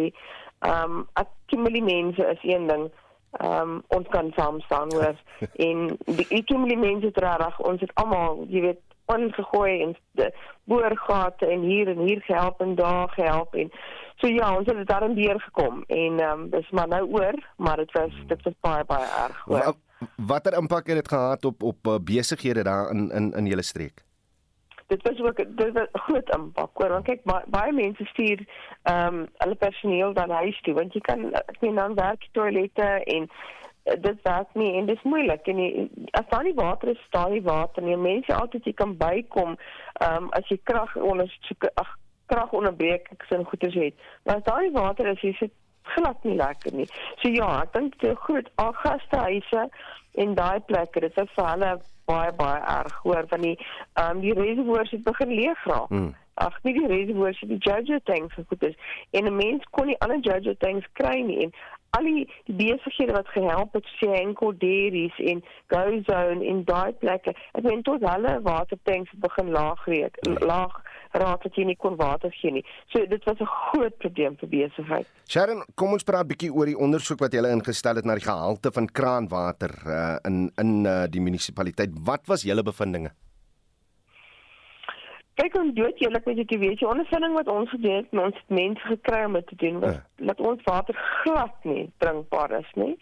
ehm 0.60 0.98
um, 0.98 1.08
accumuli 1.14 1.82
mense 1.82 2.26
is 2.26 2.44
een 2.54 2.68
ding. 2.68 2.92
Ehm 3.32 3.62
um, 3.62 3.84
ons 3.88 4.08
kan 4.10 4.32
saam 4.36 4.60
staan 4.60 4.94
hoor. 4.94 5.16
en 5.68 5.98
die 6.06 6.28
accumuli 6.30 6.76
mense 6.76 7.12
reg, 7.14 7.60
ons 7.60 7.82
het 7.82 7.94
almal, 7.94 8.46
jy 8.48 8.62
weet, 8.62 8.82
ongegooi 9.10 9.82
en 9.82 9.96
boorgate 10.64 11.46
en 11.46 11.62
hier 11.62 11.88
en 11.88 11.98
hier 11.98 12.22
gehelp 12.22 12.62
en 12.62 12.76
daar 12.76 13.10
gehelp 13.10 13.56
en 13.56 13.72
so 14.16 14.28
ja, 14.28 14.56
ons 14.58 14.68
het 14.68 14.88
daarin 14.88 15.14
weer 15.14 15.40
gekom 15.42 15.84
en 15.88 16.20
ehm 16.20 16.40
um, 16.40 16.50
dis 16.50 16.70
maar 16.70 16.88
nou 16.88 17.06
oor, 17.12 17.38
maar 17.58 17.78
dit 17.78 17.92
was 17.92 18.14
dit 18.28 18.44
was 18.44 18.54
baie 18.60 18.86
baie 18.86 19.08
erg. 19.24 19.40
Hoor. 19.46 19.74
Watter 20.16 20.54
impak 20.58 20.88
het 20.88 20.96
dit 20.96 21.08
gehad 21.08 21.46
op 21.46 21.64
op 21.64 21.88
uh, 21.88 21.96
besighede 22.04 22.64
daar 22.64 22.92
in 22.92 23.12
in 23.12 23.32
in 23.34 23.46
julle 23.46 23.64
streek? 23.64 24.09
Dit 24.90 25.02
was 25.08 25.22
ook 25.22 25.38
dit 25.38 25.72
was 25.72 25.88
groot 25.92 26.30
impak 26.36 26.70
hoor. 26.74 26.90
Want 26.90 27.06
kyk 27.06 27.24
baie, 27.24 27.46
baie 27.48 27.74
mense 27.74 28.06
stuur 28.06 28.42
ehm 28.84 29.22
um, 29.22 29.28
hulle 29.44 29.56
personeel 29.56 30.14
dan 30.14 30.34
huis 30.42 30.62
toe 30.66 30.74
want 30.74 30.94
jy 30.94 31.02
kan 31.06 31.30
meen 31.60 31.76
dan 31.82 31.96
werk 31.96 32.28
toilette 32.32 32.90
en 33.16 33.30
uh, 33.30 33.94
dit 34.02 34.22
werk 34.24 34.54
nie 34.54 34.74
en 34.80 34.90
dit 34.90 34.98
is 34.98 35.08
moeilik 35.14 35.48
en 35.54 35.62
jy, 35.64 35.88
as 36.22 36.28
daar 36.34 36.44
nie 36.44 36.58
water 36.58 36.94
is 36.96 37.06
staan 37.08 37.32
nie 37.32 37.46
water 37.46 37.86
nie. 37.86 37.98
Mense 37.98 38.34
altyd 38.34 38.66
jy 38.66 38.76
kan 38.82 38.98
bykom 38.98 39.58
ehm 39.58 40.24
um, 40.24 40.30
as 40.40 40.50
jy 40.50 40.60
krag 40.64 40.96
onder 40.96 41.38
ag 41.74 41.96
krag 42.30 42.52
onderbreek 42.54 43.10
ek 43.14 43.26
sin 43.30 43.46
goeders 43.46 43.78
het. 43.78 43.96
Maar 44.24 44.42
as 44.42 44.48
daar 44.50 44.62
nie 44.62 44.76
water 44.76 45.08
is 45.14 45.22
jy 45.26 45.34
sit 45.40 45.54
glad 45.96 46.24
nie 46.24 46.36
lekker 46.40 46.76
nie 46.76 46.90
so 47.22 47.30
ja 47.30 47.62
ek 47.62 47.74
dink 47.74 48.00
die 48.04 48.16
groot 48.26 48.52
gastehuise 48.84 49.70
en 50.24 50.36
daai 50.36 50.60
plekke 50.72 51.06
dit 51.06 51.24
is 51.24 51.34
vir 51.36 51.50
hulle 51.54 51.74
baie 52.10 52.32
baie 52.42 52.62
erg 52.78 52.96
hoor 53.04 53.28
van 53.34 53.46
die 53.48 53.58
ehm 53.58 54.18
um, 54.18 54.24
die 54.26 54.36
reservoirs 54.42 54.92
het 54.96 55.04
begin 55.04 55.36
leeg 55.42 55.66
raak. 55.72 55.90
Mm. 55.90 56.14
Ag 56.46 56.56
nie 56.64 56.74
die 56.78 56.88
reservoirs 56.88 57.42
die 57.52 57.60
Jojo 57.68 58.00
tanks 58.10 58.36
so 58.36 58.48
goed 58.52 58.64
is 58.70 58.78
en 59.18 59.28
'n 59.30 59.36
mens 59.36 59.68
kon 59.78 59.92
nie 59.92 60.00
ander 60.06 60.24
Jojo 60.28 60.56
tanks 60.66 60.88
kry 61.02 61.18
nie 61.30 61.44
en 61.44 61.54
al 61.98 62.04
die, 62.06 62.26
die 62.46 62.56
besighede 62.56 63.14
wat 63.18 63.32
gehelp 63.36 63.74
het 63.74 63.88
sê 64.00 64.10
enkel 64.22 64.54
dairies 64.64 65.16
en 65.32 65.44
go 65.74 65.84
zone 66.10 66.46
in 66.46 66.64
daai 66.64 66.92
plekke. 67.04 67.34
Ek 67.58 67.64
meen 67.64 67.82
tot 67.82 68.06
hulle 68.12 68.34
watertanks 68.46 69.16
begin 69.26 69.50
laag 69.58 69.86
reek, 69.86 70.20
mm. 70.28 70.38
laag 70.52 70.76
raak 71.12 71.44
dat 71.44 71.56
jy 71.56 71.66
nie 71.66 71.76
kon 71.76 71.96
water 71.98 72.32
gee 72.32 72.52
nie. 72.52 72.66
So 72.94 73.06
dit 73.06 73.24
was 73.26 73.40
'n 73.40 73.46
groot 73.46 73.98
probleem 73.98 74.38
vir 74.38 74.50
besigheid. 74.50 75.08
Sharon, 75.28 75.64
kom 75.76 75.92
ons 75.92 76.04
praat 76.04 76.26
'n 76.26 76.28
bietjie 76.28 76.54
oor 76.54 76.66
die 76.66 76.78
ondersoek 76.78 77.20
wat 77.20 77.34
julle 77.34 77.50
ingestel 77.50 77.96
het 77.96 78.06
na 78.06 78.16
die 78.16 78.26
gehalte 78.26 78.72
van 78.72 78.88
kraanwater 78.88 79.72
uh, 79.86 80.18
in 80.26 80.52
in 80.58 80.86
uh, 80.86 81.06
die 81.08 81.22
munisipaliteit. 81.22 81.90
Wat 82.04 82.22
was 82.28 82.44
julle 82.44 82.64
bevindinge? 82.64 83.12
Kyk 85.40 85.54
ons 85.56 85.72
dood 85.72 86.02
eerlik 86.04 86.26
met 86.28 86.40
jy 86.42 86.58
weet, 86.60 86.82
die 86.82 86.88
ondervinding 86.88 87.36
wat 87.38 87.48
ons 87.48 87.70
gedoen 87.72 88.02
het, 88.02 88.10
ons 88.12 88.40
mense 88.52 88.88
gekry 88.90 89.22
om 89.24 89.38
dit 89.38 89.46
te 89.48 89.56
doen 89.62 89.78
was 89.80 89.94
ja. 89.96 90.26
dat 90.32 90.42
ons 90.44 90.66
water 90.66 90.98
glad 91.22 91.68
nie 91.70 91.86
drinkbaar 92.04 92.58
is 92.58 92.72
nie. 92.76 92.98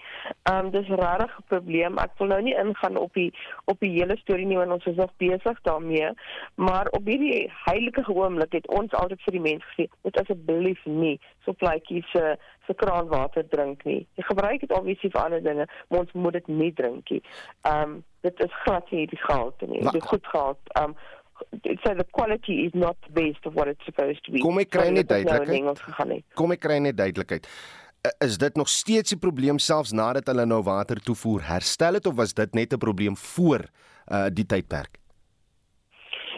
Ehm 0.51 0.67
um, 0.67 0.69
dis 0.75 0.91
regtig 1.01 1.33
'n 1.39 1.47
probleem. 1.53 1.97
Ek 1.97 2.13
wil 2.19 2.27
nou 2.27 2.41
nie 2.41 2.53
ingaan 2.53 2.97
op 2.97 3.13
die 3.13 3.31
op 3.65 3.79
die 3.79 3.89
hele 3.95 4.17
storie 4.21 4.45
nie 4.45 4.57
want 4.57 4.71
ons 4.71 4.85
is 4.85 5.01
nog 5.01 5.13
besig 5.17 5.61
daarmee, 5.61 6.11
maar 6.55 6.87
op 6.99 7.09
hierdie 7.09 7.49
heilige 7.65 8.05
oomblik 8.13 8.53
het 8.53 8.67
ons 8.67 8.93
altyd 8.93 9.21
vir 9.25 9.37
die 9.39 9.45
mense 9.49 9.67
gesê, 9.73 9.89
moet 10.03 10.21
asseblief 10.21 10.85
nie 10.85 11.19
so 11.45 11.53
pleitjies 11.53 12.11
se 12.11 12.37
se 12.67 12.73
kraanwater 12.73 13.47
drink 13.49 13.83
nie. 13.83 14.05
Jy 14.19 14.23
gebruik 14.27 14.59
dit 14.59 14.71
obviously 14.71 15.09
vir 15.09 15.23
ander 15.23 15.43
dinge, 15.43 15.67
maar 15.87 15.99
ons 15.99 16.11
moet 16.13 16.33
dit 16.33 16.47
nie 16.47 16.73
drink 16.73 17.09
nie. 17.09 17.21
Ehm 17.61 17.81
um, 17.81 18.03
dit 18.21 18.39
is 18.43 18.55
glad 18.63 18.91
nie 18.91 19.05
die 19.07 19.19
gehalte 19.21 19.67
nie. 19.67 19.81
Dit 19.91 20.03
goed 20.03 20.27
gehad. 20.27 20.59
Ehm 20.75 20.89
um, 20.89 20.97
so 21.83 21.93
the 21.95 22.05
quality 22.11 22.65
is 22.65 22.73
not 22.73 22.97
the 23.07 23.13
best 23.13 23.45
of 23.45 23.53
what 23.53 23.67
it's 23.67 23.85
supposed 23.85 24.23
to 24.25 24.31
be. 24.31 24.41
Kom 24.43 24.59
ek 24.59 24.71
kry 24.75 24.89
net 24.89 25.09
nou 25.09 25.23
duidelikheid. 25.23 26.23
Kom 26.35 26.55
ek 26.55 26.63
kry 26.63 26.79
net 26.83 26.97
duidelikheid. 26.97 27.49
Is 28.23 28.37
dit 28.37 28.55
nog 28.55 28.69
steeds 28.69 29.13
'n 29.13 29.19
probleem 29.19 29.59
selfs 29.59 29.91
nadat 29.91 30.27
hulle 30.27 30.45
nou 30.45 30.61
water 30.63 30.99
toevoer 31.01 31.41
herstel 31.47 31.93
het 31.93 32.05
of 32.05 32.15
was 32.15 32.33
dit 32.33 32.53
net 32.53 32.73
'n 32.73 32.77
probleem 32.77 33.17
voor 33.17 33.67
uh 34.11 34.27
die 34.31 34.45
tydperk? 34.45 34.99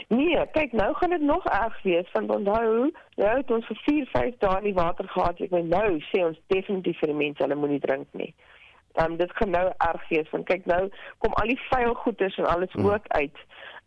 Nee, 0.10 0.42
kyk 0.52 0.72
nou 0.72 0.94
gaan 0.94 1.10
dit 1.10 1.22
nog 1.22 1.46
erg 1.46 1.82
wees 1.82 2.12
want 2.12 2.30
onthou, 2.30 2.92
nou 3.16 3.38
het 3.38 3.52
ons 3.52 3.66
vir 3.66 3.82
4, 3.84 4.06
5 4.12 4.38
dae 4.38 4.62
nie 4.62 4.74
water 4.74 5.08
gehad. 5.08 5.42
Ek 5.42 5.52
weet 5.54 5.70
nou 5.70 6.00
sê 6.10 6.24
ons 6.26 6.40
definitief 6.48 6.98
vir 7.00 7.12
die 7.12 7.20
mense 7.20 7.44
hulle 7.44 7.56
moenie 7.56 7.84
drink 7.84 8.08
nie. 8.18 8.34
Ehm 8.98 9.12
um, 9.12 9.18
dit 9.18 9.32
gaan 9.38 9.54
nou 9.54 9.68
erg 9.78 10.08
wees 10.10 10.32
want 10.34 10.48
kyk 10.50 10.66
nou 10.66 10.90
kom 11.22 11.36
al 11.38 11.52
die 11.54 11.60
vuil 11.68 11.94
goeders 11.94 12.38
en 12.42 12.50
alles 12.50 12.74
hmm. 12.74 12.90
ook 12.90 13.06
uit. 13.08 13.38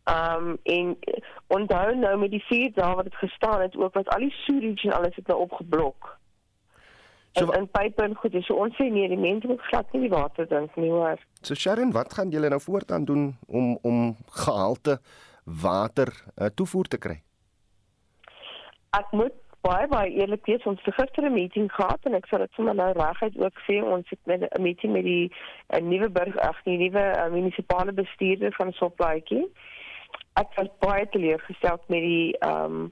Um 0.05 0.57
en 0.63 0.99
onthou 1.47 1.95
nou 1.95 2.19
met 2.19 2.31
die 2.31 2.45
vier 2.49 2.73
dae 2.75 2.95
wat 2.95 3.05
dit 3.05 3.15
gestaan 3.15 3.61
het 3.61 3.77
ook 3.77 3.95
wat 3.95 4.09
al 4.09 4.25
die 4.27 4.35
sewage 4.43 4.89
en 4.89 4.97
alles 4.97 5.17
het 5.17 5.27
nou 5.27 5.39
opgeblok. 5.41 6.19
So 7.33 7.51
en, 7.51 7.59
en 7.59 7.69
pype 7.71 8.03
en 8.03 8.15
goed, 8.15 8.35
so 8.45 8.59
ons 8.61 8.75
sê 8.77 8.91
nee, 8.93 9.09
die 9.09 9.21
mense 9.21 9.49
moet 9.49 9.63
glad 9.71 9.93
nie 9.95 10.03
die 10.05 10.13
water 10.13 10.49
drink 10.49 10.75
nie 10.77 10.91
hoor. 10.91 11.21
So 11.41 11.55
Sharon, 11.55 11.95
wat 11.97 12.13
gaan 12.13 12.33
julle 12.35 12.51
nou 12.53 12.61
voortaan 12.61 13.07
doen 13.09 13.31
om 13.47 13.79
om 13.83 14.17
gehalte 14.43 14.99
water 15.45 16.13
uh, 16.37 16.51
toevoer 16.55 16.91
te 16.93 16.99
kry? 16.99 17.17
Ek 18.99 19.15
moet 19.17 19.39
baie 19.65 19.87
baie 19.89 20.11
eerlik 20.19 20.45
wees, 20.51 20.65
ons 20.67 20.83
het 20.85 20.95
gister 20.99 21.25
'n 21.25 21.33
meeting 21.33 21.71
gehad 21.73 22.05
en 22.05 22.15
ek 22.19 22.27
sal 22.27 22.43
dit 22.45 22.53
sommer 22.53 22.75
nou 22.75 22.91
reguit 22.93 23.39
ook 23.39 23.59
sê, 23.69 23.79
ons 23.81 24.09
het 24.11 24.21
met 24.27 24.43
'n 24.43 24.63
meeting 24.63 24.93
met 24.93 25.05
die 25.05 25.31
uh, 25.31 25.81
nuwe 25.81 26.11
burg, 26.11 26.37
ag 26.37 26.65
nee, 26.65 26.77
nuwe 26.77 27.05
uh, 27.17 27.31
munisipale 27.31 27.93
bestuurder 27.93 28.53
van 28.59 28.73
Soplaatjie 28.73 29.47
ek 30.41 30.57
was 30.57 30.73
baie 30.85 31.07
teleurgestel 31.13 31.81
met 31.87 32.05
die 32.09 32.37
ehm 32.39 32.83
um, 32.83 32.91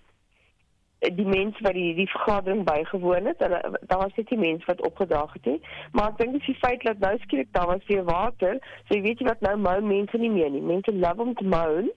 die 1.00 1.24
mense 1.24 1.62
wat 1.64 1.72
die 1.72 1.94
die 1.96 2.08
vergadering 2.12 2.64
bygewoon 2.64 3.24
het. 3.30 3.38
Hulle 3.40 3.60
daar 3.80 4.02
was 4.02 4.16
net 4.16 4.28
die 4.28 4.38
mense 4.38 4.66
wat 4.66 4.82
opgedaag 4.84 5.32
het 5.32 5.46
nie. 5.48 5.60
Maar 5.92 6.10
ek 6.10 6.18
dink 6.18 6.36
dis 6.36 6.50
die 6.50 6.58
feit 6.60 6.84
dat 6.84 7.00
nou 7.00 7.14
skielik 7.22 7.48
daar 7.56 7.70
was 7.72 7.86
weer 7.88 8.04
water. 8.04 8.58
So 8.84 8.98
jy 8.98 9.00
weet 9.06 9.22
jy 9.22 9.28
wat 9.30 9.40
nou 9.40 9.56
mou 9.56 9.78
mense 9.80 10.20
nie 10.20 10.30
meer 10.30 10.50
nie. 10.52 10.60
Mense 10.60 10.92
love 10.92 11.24
om 11.24 11.34
te 11.34 11.44
mou 11.44 11.88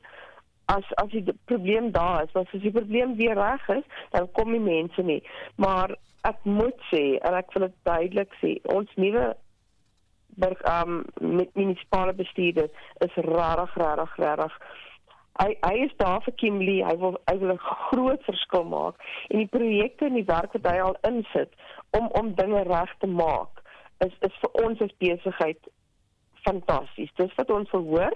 as 0.71 0.87
as 1.03 1.11
die 1.11 1.35
probleem 1.51 1.91
daar 1.91 2.23
is, 2.23 2.31
maar 2.31 2.47
as 2.47 2.63
die 2.63 2.71
probleem 2.71 3.15
weer 3.19 3.35
reg 3.35 3.67
is, 3.75 3.83
dan 4.15 4.31
kom 4.31 4.51
die 4.55 4.63
mense 4.63 5.03
nie. 5.03 5.19
Maar 5.55 5.97
ek 6.23 6.45
moet 6.47 6.87
sê 6.87 7.17
en 7.19 7.35
ek 7.35 7.51
wil 7.53 7.67
dit 7.67 7.75
duidelik 7.83 8.37
sê, 8.39 8.53
ons 8.71 8.95
nuwe 8.95 9.33
berg 10.39 10.61
ehm 10.61 11.03
um, 11.21 11.35
met 11.37 11.51
munisipale 11.59 12.13
bestuurders 12.13 12.71
is 13.05 13.19
rarig 13.27 13.75
rarig 13.77 14.15
rarig 14.17 14.55
hy 15.41 15.49
hy 15.65 15.73
is 15.85 15.93
daar 15.97 16.21
vir 16.25 16.35
Kimberley. 16.41 16.83
Hy 16.85 16.95
wil 17.01 17.17
hy 17.29 17.37
wil 17.41 17.53
'n 17.53 17.63
groot 17.89 18.23
verskil 18.29 18.63
maak 18.63 18.95
en 19.29 19.37
die 19.37 19.51
projekte 19.57 20.05
en 20.05 20.19
die 20.19 20.29
werk 20.29 20.53
wat 20.53 20.69
hy 20.71 20.79
al 20.79 20.97
insit 21.09 21.53
om 21.97 22.07
om 22.19 22.35
dinge 22.35 22.63
reg 22.69 22.93
te 22.99 23.07
maak 23.07 23.63
is 24.05 24.13
is 24.27 24.35
vir 24.41 24.63
ons 24.65 24.81
as 24.81 24.99
besigheid 24.99 25.71
fantasties. 26.45 27.11
Dis 27.15 27.35
wat 27.35 27.49
ons 27.49 27.69
verhoor. 27.69 28.15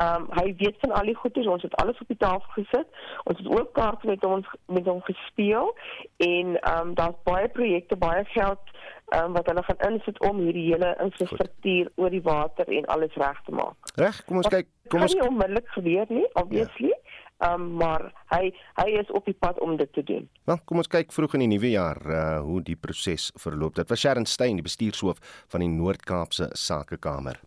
Ehm 0.00 0.22
um, 0.22 0.28
hy 0.38 0.54
weet 0.56 0.76
van 0.80 0.92
al 0.96 1.08
die 1.10 1.14
goedes, 1.14 1.46
ons 1.46 1.62
het 1.62 1.74
alles 1.82 1.98
op 2.00 2.08
die 2.08 2.16
tafel 2.16 2.52
gesit. 2.56 2.88
Ons 3.28 3.38
het 3.38 3.48
ook 3.58 3.72
kaarte 3.76 4.06
met 4.06 4.24
ons 4.24 4.46
met 4.66 4.86
hom 4.86 5.02
gespeel 5.04 5.74
en 6.16 6.56
ehm 6.60 6.88
um, 6.88 6.94
daar's 6.94 7.18
baie 7.28 7.48
projekte, 7.48 7.96
baie 7.96 8.24
geld 8.24 8.72
ehm 9.10 9.24
um, 9.24 9.32
wat 9.32 9.46
hulle 9.46 9.62
gaan 9.62 9.92
insit 9.92 10.20
om 10.28 10.40
hierdie 10.40 10.70
hele 10.72 10.94
infrastruktuur 11.04 11.90
oor 11.94 12.10
die 12.10 12.22
water 12.22 12.72
en 12.78 12.86
alles 12.94 13.14
reg 13.14 13.42
te 13.44 13.52
maak. 13.52 13.92
Reg, 13.94 14.24
kom 14.24 14.40
ons 14.40 14.48
kyk, 14.48 14.70
kom 14.88 15.04
ons 15.04 15.14
nie 15.18 15.26
onmiddellik 15.26 15.68
gebeur 15.76 16.06
nie, 16.08 16.26
obviously. 16.32 16.94
Ja. 16.94 17.52
Um, 17.52 17.70
maar 17.80 18.10
hy 18.28 18.50
hy 18.76 18.88
is 19.00 19.12
op 19.16 19.24
die 19.24 19.36
pad 19.36 19.60
om 19.64 19.76
dit 19.80 19.92
te 19.92 20.02
doen. 20.04 20.26
Nou, 20.48 20.58
kom 20.64 20.80
ons 20.80 20.90
kyk 20.92 21.12
vroeg 21.12 21.38
in 21.38 21.46
die 21.46 21.52
nuwe 21.54 21.70
jaar 21.72 22.00
uh 22.04 22.40
hoe 22.44 22.60
die 22.64 22.76
proses 22.76 23.30
verloop. 23.40 23.76
Dit 23.80 23.92
was 23.92 24.00
Sharon 24.00 24.28
Stein, 24.28 24.60
die 24.60 24.66
bestuurshoof 24.66 25.20
van 25.52 25.64
die 25.64 25.72
Noord-Kaapse 25.72 26.50
Sakekamer. 26.52 27.40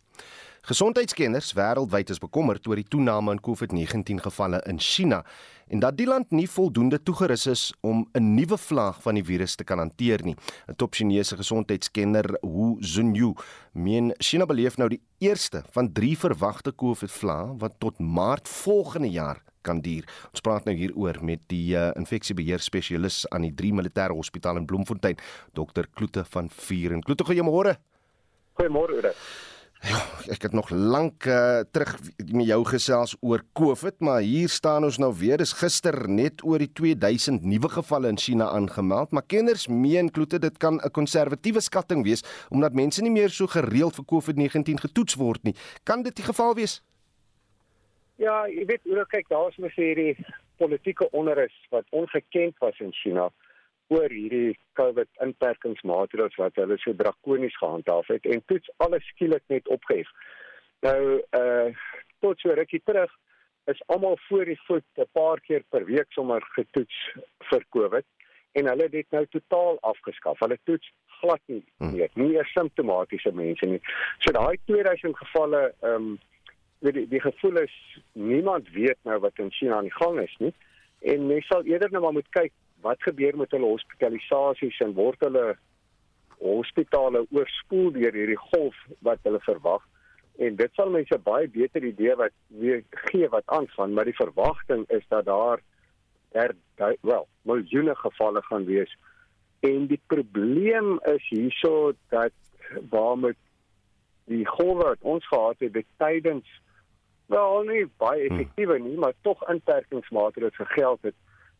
Gesondheidskenners 0.63 1.49
wêreldwyd 1.57 2.07
is 2.13 2.21
bekommerd 2.23 2.63
oor 2.71 2.79
die 2.79 2.87
toename 2.87 3.33
in 3.35 3.39
COVID-19 3.43 4.21
gevalle 4.23 4.61
in 4.71 4.77
China 4.79 5.17
en 5.67 5.81
dat 5.83 5.97
die 5.99 6.05
land 6.07 6.31
nie 6.31 6.45
voldoende 6.47 7.01
toegerus 7.03 7.43
is 7.51 7.63
om 7.83 8.05
'n 8.15 8.35
nuwe 8.35 8.57
vlaag 8.57 9.01
van 9.03 9.15
die 9.15 9.25
virus 9.27 9.55
te 9.55 9.65
kan 9.65 9.79
hanteer 9.79 10.23
nie. 10.23 10.35
'n 10.69 10.75
Top 10.77 10.93
Chinese 10.93 11.35
gesondheidskenner, 11.35 12.37
Hu 12.41 12.77
Zunyu, 12.79 13.33
meen 13.73 14.13
China 14.19 14.45
beleef 14.45 14.77
nou 14.77 14.87
die 14.87 15.01
eerste 15.19 15.63
van 15.71 15.91
3 15.91 16.17
verwagte 16.17 16.71
COVID-vlae 16.71 17.57
wat 17.59 17.73
tot 17.79 17.99
Maart 17.99 18.47
volgende 18.47 19.09
jaar 19.09 19.43
kan 19.63 19.81
duur. 19.81 20.07
Ons 20.31 20.41
praat 20.41 20.63
nou 20.63 20.75
hieroor 20.75 21.17
met 21.21 21.39
die 21.47 21.75
uh, 21.75 21.91
infeksiebeheer 21.95 22.59
spesialis 22.59 23.29
aan 23.29 23.41
die 23.41 23.53
3 23.53 23.73
Militêre 23.73 24.13
Hospitaal 24.13 24.57
in 24.57 24.65
Bloemfontein, 24.65 25.17
Dr. 25.53 25.83
Kloete 25.93 26.23
van 26.23 26.49
Vuren. 26.49 27.01
Kloete, 27.01 27.23
goeiemôre. 27.23 27.75
Goeiemôre, 28.53 28.93
Oude. 28.93 29.13
Ja, 29.83 29.99
ek 30.31 30.45
het 30.47 30.53
nog 30.55 30.69
lank 30.71 31.25
uh, 31.27 31.59
terug 31.75 31.97
met 32.31 32.45
jou 32.47 32.61
gesels 32.65 33.17
oor 33.19 33.41
COVID, 33.51 33.99
maar 33.99 34.21
hier 34.23 34.47
staan 34.49 34.85
ons 34.87 34.95
nou 34.97 35.09
weer. 35.19 35.41
Dis 35.41 35.51
gister 35.59 35.97
net 36.07 36.39
oor 36.47 36.63
die 36.63 36.69
2000 36.71 37.43
nuwe 37.43 37.67
gevalle 37.73 38.07
in 38.07 38.17
China 38.17 38.47
aangemeld, 38.55 39.11
maar 39.11 39.27
kenners 39.27 39.67
meen 39.67 40.07
klote 40.15 40.39
dit 40.39 40.57
kan 40.57 40.79
'n 40.79 40.91
konservatiewe 40.91 41.59
skatting 41.59 42.03
wees 42.07 42.23
omdat 42.49 42.73
mense 42.73 43.01
nie 43.01 43.11
meer 43.11 43.29
so 43.29 43.47
gereeld 43.47 43.95
vir 43.95 44.05
COVID-19 44.05 44.79
getoets 44.87 45.15
word 45.15 45.43
nie. 45.43 45.55
Kan 45.83 46.03
dit 46.03 46.15
die 46.15 46.25
geval 46.25 46.55
wees? 46.55 46.81
Ja, 48.15 48.47
jy 48.47 48.65
weet, 48.65 48.81
kyk, 49.09 49.27
daar's 49.27 49.57
mos 49.57 49.75
hierdie 49.75 50.15
politieke 50.57 51.11
onrus 51.11 51.67
wat 51.69 51.85
ongekend 51.89 52.55
was 52.59 52.79
in 52.79 52.91
China 52.91 53.31
oor 53.87 54.09
hierdie 54.09 54.55
COVID 54.79 55.09
inperkingsmaatreëls 55.25 56.37
wat 56.41 56.55
hulle 56.61 56.77
so 56.81 56.95
drakonies 56.97 57.57
gehandhaaf 57.59 58.07
het 58.13 58.25
en 58.25 58.43
toets 58.47 58.71
alles 58.85 59.05
skielik 59.11 59.43
net 59.53 59.67
opgehef. 59.67 60.09
Nou 60.87 61.21
uh 61.39 61.69
tot 62.23 62.39
so 62.39 62.55
rukkie 62.55 62.79
terug 62.87 63.11
is 63.67 63.81
almal 63.91 64.17
voor 64.29 64.45
die 64.45 64.59
voet 64.67 64.85
'n 64.95 65.09
paar 65.11 65.39
keer 65.41 65.63
per 65.69 65.85
week 65.85 66.11
sommer 66.11 66.41
getoets 66.55 66.99
vir 67.49 67.65
COVID 67.69 68.05
en 68.51 68.67
hulle 68.67 68.83
het 68.83 68.91
dit 68.91 69.11
nou 69.11 69.25
totaal 69.25 69.77
afgeskaf. 69.81 70.39
Hulle 70.39 70.57
toets 70.63 70.91
glad 71.19 71.41
nie 71.45 71.63
hmm. 71.77 71.95
meer, 71.95 72.09
nie 72.13 72.35
eers 72.35 72.51
simptomatiese 72.51 73.31
mense 73.31 73.65
nie. 73.65 73.81
So 74.19 74.31
daai 74.31 74.57
2000 74.65 75.17
gevalle 75.17 75.73
ehm 75.81 75.95
um, 75.95 76.19
die 76.91 77.07
die 77.07 77.21
gevoel 77.21 77.57
is 77.63 77.75
niemand 78.11 78.69
weet 78.69 78.97
nou 79.03 79.19
wat 79.19 79.39
in 79.39 79.51
China 79.51 79.75
aan 79.75 79.87
die 79.87 79.99
gang 79.99 80.19
is 80.19 80.35
nie 80.39 80.53
en 80.99 81.27
mens 81.27 81.47
sal 81.47 81.63
eerder 81.63 81.91
nou 81.91 82.01
maar 82.03 82.17
moet 82.17 82.29
kyk 82.29 82.51
wat 82.83 83.01
gebeur 83.03 83.37
met 83.39 83.51
hulle 83.55 83.71
hospitalisasies 83.71 84.79
en 84.85 84.95
word 84.97 85.21
hulle 85.23 85.53
hospitale 86.43 87.23
oorspoel 87.31 87.91
deur 87.95 88.15
hierdie 88.15 88.39
golf 88.51 88.77
wat 89.07 89.21
hulle 89.27 89.39
verwag? 89.47 89.83
En 90.43 90.57
dit 90.59 90.73
sal 90.75 90.91
mense 90.91 91.17
baie 91.23 91.47
beter 91.47 91.85
idee 91.85 92.15
wat 92.19 92.35
weer 92.63 92.83
gee 93.07 93.29
wat 93.31 93.47
aangaan 93.57 93.93
maar 93.93 94.09
die 94.09 94.17
verwagting 94.17 94.85
is 94.97 95.05
dat 95.13 95.25
daar 95.29 95.61
er 96.33 96.55
wel 97.01 97.27
miljoene 97.41 97.95
gevalle 97.95 98.41
gaan 98.49 98.65
wees. 98.65 98.97
En 99.59 99.87
die 99.87 100.01
probleem 100.07 100.97
is 101.13 101.27
hierso 101.29 101.93
dat 102.09 102.33
waarmee 102.89 103.37
die 104.25 104.45
golf 104.47 104.83
wat 104.83 105.01
ons 105.01 105.27
gehad 105.27 105.59
het 105.59 105.73
dit 105.73 105.85
tydens 105.97 106.47
wel 107.25 107.63
nie 107.67 107.85
baie 107.97 108.27
hmm. 108.27 108.39
effektiewe 108.39 108.79
nie 108.79 108.97
maar 108.97 109.13
tog 109.21 109.43
inperkingsmaatreëls 109.51 110.55
gegeld 110.55 111.09
het 111.09 111.15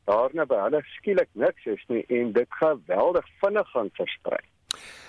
daarna 0.09 0.45
by 0.45 0.59
hulle 0.65 0.81
skielik 0.97 1.29
niks 1.33 1.65
is 1.65 1.83
nie 1.87 2.03
en 2.09 2.33
dit 2.33 2.59
geweldig 2.59 3.27
vinnig 3.41 3.69
gaan 3.75 3.91
versprei 3.99 4.41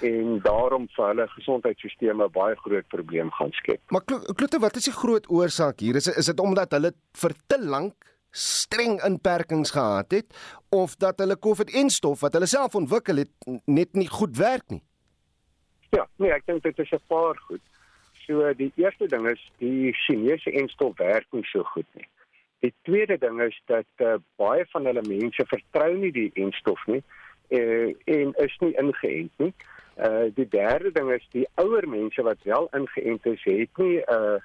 en 0.04 0.40
daarom 0.44 0.88
vir 0.92 1.06
hulle 1.10 1.26
gesondheidstelsels 1.34 2.32
baie 2.32 2.56
groot 2.64 2.88
probleem 2.92 3.30
gaan 3.38 3.52
skep. 3.56 3.80
Maar 3.88 4.04
Kloete, 4.04 4.60
wat 4.60 4.76
is 4.76 4.90
die 4.90 4.96
groot 4.96 5.28
oorsaak 5.30 5.80
hier? 5.80 5.96
Is 5.96 6.10
is 6.12 6.26
dit 6.26 6.40
omdat 6.40 6.76
hulle 6.76 6.92
vir 7.20 7.36
te 7.46 7.60
lank 7.60 8.10
streng 8.34 8.98
inperkings 9.06 9.70
gehad 9.70 10.10
het 10.10 10.34
of 10.74 10.96
dat 10.96 11.22
hulle 11.22 11.38
COVID-19 11.38 12.18
wat 12.20 12.34
hulle 12.34 12.50
self 12.50 12.74
ontwikkel 12.74 13.22
het 13.22 13.30
net 13.64 13.94
nie 13.94 14.08
goed 14.10 14.36
werk 14.36 14.66
nie? 14.74 14.82
Ja, 15.94 16.08
nee, 16.18 16.32
ek 16.34 16.46
dink 16.46 16.62
dit 16.62 16.78
is 16.78 16.90
'n 16.92 17.00
paar 17.08 17.38
goed. 17.46 17.62
So 18.26 18.52
die 18.54 18.72
eerste 18.76 19.06
ding 19.06 19.28
is 19.28 19.40
die 19.58 19.92
Chinese 19.92 20.50
enstof 20.50 20.98
werk 20.98 21.26
nie 21.30 21.44
so 21.44 21.62
goed 21.62 21.86
nie. 21.94 22.08
Die 22.64 22.72
tweede 22.82 23.18
ding 23.18 23.42
is 23.44 23.56
dat 23.68 23.84
uh, 24.00 24.14
baie 24.40 24.64
van 24.72 24.86
hulle 24.88 25.02
mense 25.04 25.44
vertrou 25.50 25.90
nie 26.00 26.12
die 26.16 26.30
enstof 26.40 26.80
nie 26.88 27.02
uh, 27.52 27.90
en 28.08 28.30
is 28.40 28.54
nie 28.64 28.72
ingeënt 28.80 29.42
nie. 29.42 29.52
Uh 29.94 30.30
die 30.34 30.46
derde 30.50 30.90
ding 30.90 31.10
is 31.12 31.26
die 31.30 31.44
ouer 31.60 31.84
mense 31.86 32.22
wat 32.26 32.40
wel 32.48 32.70
ingeënt 32.78 33.26
is, 33.30 33.42
het 33.44 33.82
nie 33.82 33.98
'n 34.00 34.14
uh, 34.16 34.38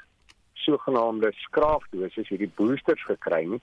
sogenaamde 0.66 1.32
skraafdosis 1.46 2.28
hierdie 2.30 2.52
boosters 2.60 3.06
gekry 3.08 3.46
nie 3.54 3.62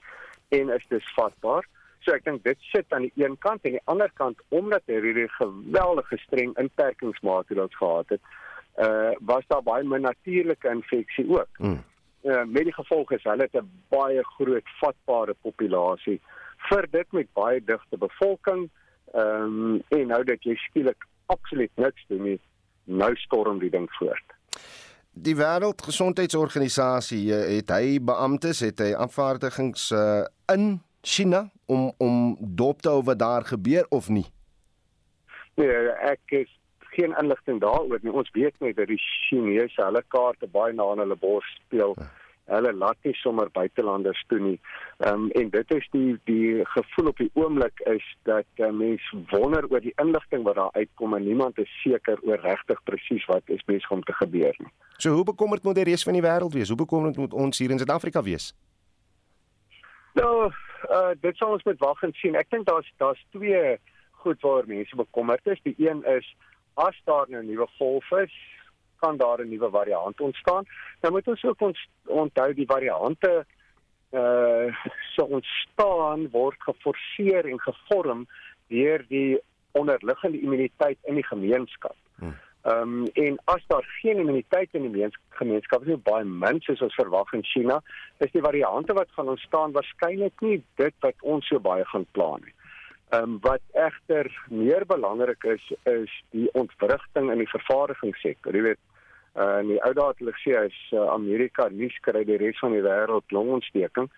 en 0.57 0.73
is 0.73 0.87
dus 0.89 1.13
vatbaar. 1.15 1.67
So 1.99 2.15
ek 2.15 2.25
dink 2.25 2.43
dit 2.43 2.57
sit 2.71 2.85
aan 2.89 3.05
die 3.05 3.23
een 3.23 3.37
kant 3.37 3.61
en 3.61 3.69
aan 3.69 3.77
die 3.77 3.87
ander 3.93 4.11
kant 4.13 4.41
omdat 4.49 4.81
hierdie 4.85 5.29
geweldige 5.37 6.17
streng 6.17 6.57
inperkingsmaatreëls 6.57 7.77
gehad 7.77 8.09
het, 8.09 8.21
uh 8.87 9.13
was 9.19 9.45
daar 9.47 9.63
baie 9.63 9.83
min 9.83 10.01
natuurlike 10.01 10.69
infeksie 10.69 11.29
ook. 11.29 11.61
Hmm 11.61 11.83
uh, 12.27 12.43
met 12.45 12.67
die 12.67 12.75
gevolg 12.75 13.11
is 13.15 13.23
hulle 13.23 13.47
'n 13.53 13.69
baie 13.89 14.23
groot 14.37 14.67
vatbare 14.81 15.35
populasie 15.41 16.19
vir 16.69 16.87
dit 16.91 17.11
met 17.11 17.33
baie 17.33 17.63
digte 17.63 17.97
bevolking. 17.97 18.69
Ehm 19.13 19.43
um, 19.43 19.83
en 19.89 20.07
nou 20.07 20.23
dat 20.23 20.43
jy 20.43 20.55
skielik 20.55 21.07
absoluut 21.25 21.71
niks 21.75 22.05
doen 22.07 22.23
nie, 22.23 22.39
nou 22.83 23.15
storm 23.15 23.59
die 23.59 23.69
ding 23.69 23.87
voort. 23.99 24.35
Die 25.11 25.35
Wêreldgesondheidsorganisasie 25.35 27.33
eh, 27.33 27.55
het 27.57 27.69
hy 27.69 27.97
beamptes, 27.99 28.59
het 28.59 28.79
hy 28.79 28.93
afvaardigings 28.93 29.91
uh, 29.91 30.25
in 30.53 30.81
China 31.01 31.49
om 31.65 31.91
om 31.97 32.37
dop 32.39 32.81
te 32.81 32.89
hou 32.89 33.03
wat 33.03 33.19
daar 33.19 33.45
gebeur 33.45 33.85
of 33.89 34.09
nie? 34.09 34.25
Nee, 35.55 35.89
ek 35.89 36.21
is 36.43 36.51
geen 36.97 37.15
inligting 37.21 37.59
daaroor 37.61 37.99
nie. 38.01 38.13
Ons 38.13 38.31
weet 38.35 38.55
net 38.59 38.77
dat 38.77 38.89
die 38.89 39.01
Chinese 39.01 39.83
hulle 39.83 40.03
kaarte 40.13 40.49
baie 40.51 40.73
na 40.73 40.91
in 40.95 41.03
hulle 41.05 41.19
bors 41.21 41.49
speel. 41.59 41.95
Ja. 41.97 42.09
Hulle 42.47 42.71
laat 42.73 42.95
nie 43.03 43.13
sommer 43.19 43.49
buitelanders 43.51 44.21
toe 44.31 44.39
nie. 44.39 44.59
Ehm 45.03 45.25
um, 45.25 45.31
en 45.39 45.49
dit 45.51 45.73
is 45.75 45.87
die 45.95 46.13
die 46.29 46.65
gevoel 46.73 47.11
op 47.11 47.17
die 47.23 47.29
oomblik 47.33 47.81
is 47.93 48.05
dat 48.29 48.63
uh, 48.63 48.69
mense 48.71 49.19
wonder 49.33 49.67
oor 49.71 49.83
die 49.83 49.93
inligting 50.03 50.45
wat 50.47 50.55
daar 50.55 50.79
uitkom 50.79 51.17
en 51.17 51.27
niemand 51.27 51.59
is 51.59 51.73
seker 51.81 52.23
oor 52.23 52.39
regtig 52.45 52.79
presies 52.83 53.25
wat 53.31 53.51
is 53.57 53.65
besig 53.67 53.91
om 53.91 54.03
te 54.03 54.15
gebeur 54.21 54.55
nie. 54.63 54.71
So 54.97 55.11
hoe 55.19 55.27
bekommerd 55.27 55.67
moet 55.67 55.75
die 55.75 55.89
res 55.91 56.07
van 56.07 56.15
die 56.15 56.23
wêreld 56.23 56.55
wees? 56.55 56.71
Hoe 56.71 56.79
bekommerd 56.85 57.17
moet 57.17 57.33
ons 57.33 57.59
hier 57.59 57.75
in 57.75 57.83
Suid-Afrika 57.83 58.23
wees? 58.23 58.53
Nou, 60.17 60.47
uh, 60.47 61.13
dit 61.21 61.37
sal 61.37 61.51
ons 61.53 61.63
moet 61.67 61.79
wag 61.83 62.03
en 62.07 62.15
sien. 62.21 62.35
Ek 62.39 62.49
dink 62.49 62.65
daar's 62.65 62.87
daar's 62.97 63.21
twee 63.35 63.77
goed 64.23 64.41
waar 64.41 64.65
mense 64.67 64.95
bekommerd 64.95 65.47
is. 65.51 65.59
Die 65.67 65.75
een 65.77 66.03
is 66.15 66.35
as 66.77 66.97
daar 67.09 67.25
nou 67.29 67.41
'n 67.41 67.47
nuwe 67.47 67.67
golf 67.77 68.11
is, 68.11 68.33
kan 68.99 69.17
daar 69.17 69.39
'n 69.41 69.49
nuwe 69.49 69.69
variant 69.69 70.21
ontstaan. 70.21 70.65
Nou 71.01 71.13
moet 71.13 71.27
ons 71.27 71.43
ook 71.43 71.61
ons 71.61 71.89
onthou 72.05 72.53
die 72.53 72.65
variante 72.65 73.45
uh 74.11 74.75
so 75.15 75.23
ontstaan 75.23 76.29
word 76.31 76.59
geforseer 76.59 77.45
en 77.45 77.59
gevorm 77.59 78.27
deur 78.67 79.05
die 79.07 79.39
onderliggende 79.71 80.39
immuniteit 80.39 80.97
in 81.03 81.15
die 81.15 81.25
gemeenskap. 81.25 81.95
Hmm. 82.15 82.35
Ehm 82.61 82.81
um, 82.81 83.07
en 83.13 83.37
as 83.43 83.63
daar 83.67 83.85
geen 84.01 84.17
immuniteit 84.17 84.69
in 84.71 84.91
die 84.91 85.07
gemeenskap 85.29 85.87
is, 85.87 86.01
baie 86.03 86.23
min 86.23 86.61
soos 86.61 86.81
ons 86.81 86.95
verwag 86.95 87.33
in 87.33 87.43
China, 87.43 87.81
is 88.17 88.31
die 88.31 88.41
variante 88.41 88.93
wat 88.93 89.11
gaan 89.11 89.29
ontstaan 89.29 89.71
waarskynlik 89.71 90.41
nie 90.41 90.63
dit 90.75 90.93
wat 90.99 91.21
ons 91.21 91.47
so 91.47 91.59
baie 91.59 91.85
gaan 91.85 92.05
plan 92.11 92.41
nie. 92.43 92.53
Ehm 93.09 93.23
um, 93.23 93.37
wat 93.41 93.61
egter 93.71 94.27
meer 94.49 94.85
belangrik 94.85 95.43
is 95.43 95.73
is 95.83 96.13
die 96.35 96.49
ontwrigting 96.51 97.31
in 97.31 97.39
die 97.39 97.49
vervaardigingssektor. 97.49 98.55
Jy 98.55 98.63
weet, 98.65 98.79
uh, 99.39 99.59
in 99.61 99.69
die 99.71 99.77
ou 99.79 99.93
dae 99.95 100.07
het 100.09 100.19
hulle 100.19 100.33
gesê 100.35 100.57
as 100.59 100.79
uh, 100.91 101.05
Amerika 101.13 101.69
nie 101.71 101.87
skry 101.95 102.25
die 102.27 102.39
res 102.41 102.59
van 102.59 102.75
die 102.75 102.83
wêreld 102.83 103.31
longontsteking. 103.31 104.09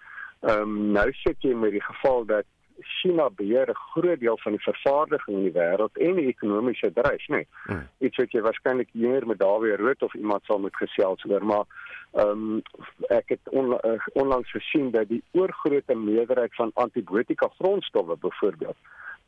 Ehm 0.41 0.63
um, 0.63 0.79
nou 0.95 1.05
sit 1.21 1.45
jy 1.45 1.53
met 1.53 1.77
die 1.77 1.85
geval 1.85 2.25
dat 2.25 2.49
China 2.81 3.29
beheer 3.29 3.69
'n 3.69 3.83
groot 3.93 4.19
deel 4.19 4.37
van 4.37 4.51
die 4.51 4.63
vervaardiging 4.63 5.37
in 5.37 5.43
die 5.43 5.57
wêreld 5.61 5.93
en 5.97 6.15
die 6.15 6.27
ekonomiese 6.27 6.93
dryf, 6.93 7.27
nê. 7.27 7.35
Nee. 7.35 7.47
Hmm. 7.63 7.87
Iets 7.99 8.17
wat 8.17 8.31
jy 8.31 8.41
waarskynlik 8.41 8.89
hier 8.91 9.27
met 9.27 9.39
Dawie 9.39 9.75
Rood 9.75 10.01
of 10.01 10.13
iemand 10.13 10.43
sal 10.43 10.59
moet 10.59 10.75
gesels 10.75 11.25
oor, 11.25 11.45
maar 11.45 11.65
ehm 12.11 12.29
um, 12.29 12.61
ek 13.07 13.29
het 13.35 13.49
on, 13.49 13.75
uh, 13.85 14.07
onlangs 14.13 14.51
gesien 14.51 14.91
dat 14.91 15.07
die 15.07 15.23
oorgrootste 15.31 15.95
meerderheid 15.95 16.55
van 16.55 16.71
antibiotika 16.73 17.47
grondstowwe 17.57 18.17
byvoorbeeld 18.17 18.77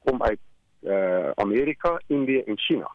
kom 0.04 0.24
uit 0.24 0.40
uh, 0.82 1.30
Amerika, 1.36 2.02
Indië 2.08 2.42
en 2.42 2.58
China. 2.58 2.92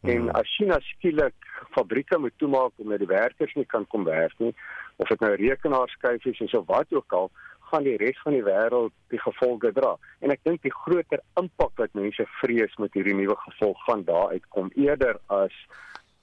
Hmm. 0.00 0.10
En 0.10 0.30
as 0.32 0.56
China 0.56 0.78
skielik 0.80 1.34
fabrieke 1.70 2.18
moet 2.18 2.32
toemaak 2.36 2.72
omdat 2.76 2.98
die 2.98 3.06
werkers 3.06 3.54
nie 3.54 3.66
kan 3.66 3.86
kom 3.86 4.04
werk 4.04 4.34
nie, 4.38 4.54
of 4.96 5.08
dit 5.08 5.20
nou 5.20 5.34
rekenaarskyfies 5.34 6.40
is 6.40 6.54
of 6.54 6.66
wat 6.66 6.92
ook 6.92 7.12
al, 7.12 7.30
gaan 7.70 7.86
die 7.86 7.96
res 7.96 8.18
van 8.24 8.34
die 8.34 8.42
wêreld 8.42 8.94
die 9.12 9.20
gevolge 9.20 9.70
dra. 9.76 9.92
En 10.24 10.32
ek 10.34 10.42
dink 10.48 10.64
die 10.66 10.74
groter 10.74 11.22
impak 11.38 11.76
wat 11.78 11.94
mense 11.98 12.26
vrees 12.40 12.74
met 12.82 12.96
hierdie 12.98 13.14
nuwe 13.14 13.36
gevolg 13.44 13.84
gaan 13.86 14.02
daar 14.08 14.34
uitkom 14.34 14.72
eerder 14.74 15.20
as 15.26 15.54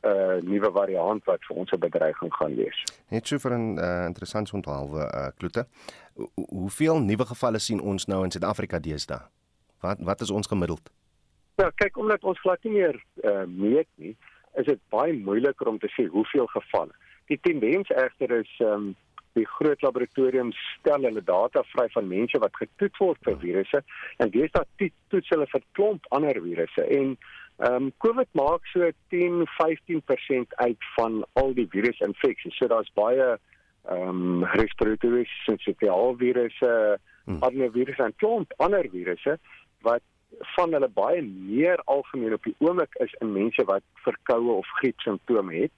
'n 0.07 0.45
nuwe 0.49 0.71
variant 0.71 1.25
wat 1.25 1.45
vir 1.47 1.57
ons 1.57 1.71
'n 1.71 1.79
bedreiging 1.79 2.33
gaan 2.33 2.55
wees. 2.55 2.83
Net 3.09 3.27
so 3.27 3.39
vir 3.39 3.57
'n 3.57 3.77
uh, 3.77 4.05
interessant 4.05 4.53
onthaalwe 4.53 5.01
uh, 5.01 5.27
klote. 5.37 5.65
Ho 6.15 6.29
hoeveel 6.35 6.99
nuwe 6.99 7.25
gevalle 7.25 7.59
sien 7.59 7.81
ons 7.81 8.05
nou 8.05 8.23
in 8.23 8.31
Suid-Afrika 8.31 8.79
deesdae? 8.79 9.21
Wat 9.81 9.97
wat 9.99 10.21
is 10.21 10.29
ons 10.29 10.47
gemiddeld? 10.47 10.89
Ja, 11.55 11.71
kyk 11.75 11.97
omdat 11.97 12.23
ons 12.23 12.39
glad 12.39 12.63
nie 12.63 12.73
meer 12.73 13.03
uh, 13.23 13.43
meet 13.45 13.87
nie, 13.95 14.17
is 14.55 14.65
dit 14.65 14.79
baie 14.89 15.13
moeiliker 15.13 15.67
om 15.67 15.79
te 15.79 15.89
sê 15.95 16.05
hoeveel 16.05 16.47
gevalle. 16.47 16.93
Die 17.25 17.39
tendens 17.41 17.89
egter 17.89 18.31
is 18.31 18.51
ehm 18.59 18.73
um, 18.73 18.95
die 19.37 19.45
groot 19.45 19.81
laboratoriums 19.85 20.57
stel 20.79 21.03
hulle 21.05 21.21
data 21.21 21.63
vry 21.73 21.87
van 21.93 22.07
mense 22.09 22.39
wat 22.41 22.55
getoets 22.57 23.01
word 23.03 23.19
vir 23.27 23.35
virusse 23.43 23.81
en 24.23 24.31
dis 24.33 24.53
dat 24.55 24.67
toets 25.11 25.33
hulle 25.33 25.45
vir 25.51 25.65
klomp 25.77 26.07
ander 26.17 26.39
virusse 26.41 26.85
en 26.99 27.13
ehm 27.57 27.73
um, 27.73 27.91
COVID 27.97 28.27
maak 28.37 28.65
so 28.69 28.89
10-15% 29.13 30.57
uit 30.61 30.89
van 30.95 31.23
al 31.33 31.53
die 31.57 31.67
virusinfeksies. 31.69 32.57
So 32.57 32.67
daar's 32.67 32.91
baie 32.93 33.37
ehm 33.87 34.09
um, 34.09 34.43
respiratoriese 34.43 35.41
sinsitiale 35.45 36.15
virusse, 36.17 36.99
hmm. 37.25 37.41
adenovirusse 37.43 38.03
en 38.03 38.15
klomp 38.15 38.53
ander 38.57 38.89
virusse 38.91 39.39
wat 39.81 40.03
van 40.55 40.73
hulle 40.75 40.89
baie 40.89 41.21
meer 41.23 41.81
algemeen 41.85 42.33
op 42.33 42.43
die 42.43 42.55
oomblik 42.59 42.95
is 43.05 43.13
in 43.23 43.33
mense 43.33 43.63
wat 43.63 43.83
verkoue 44.05 44.59
of 44.61 44.67
griep 44.79 44.99
simptome 44.99 45.55
het. 45.55 45.71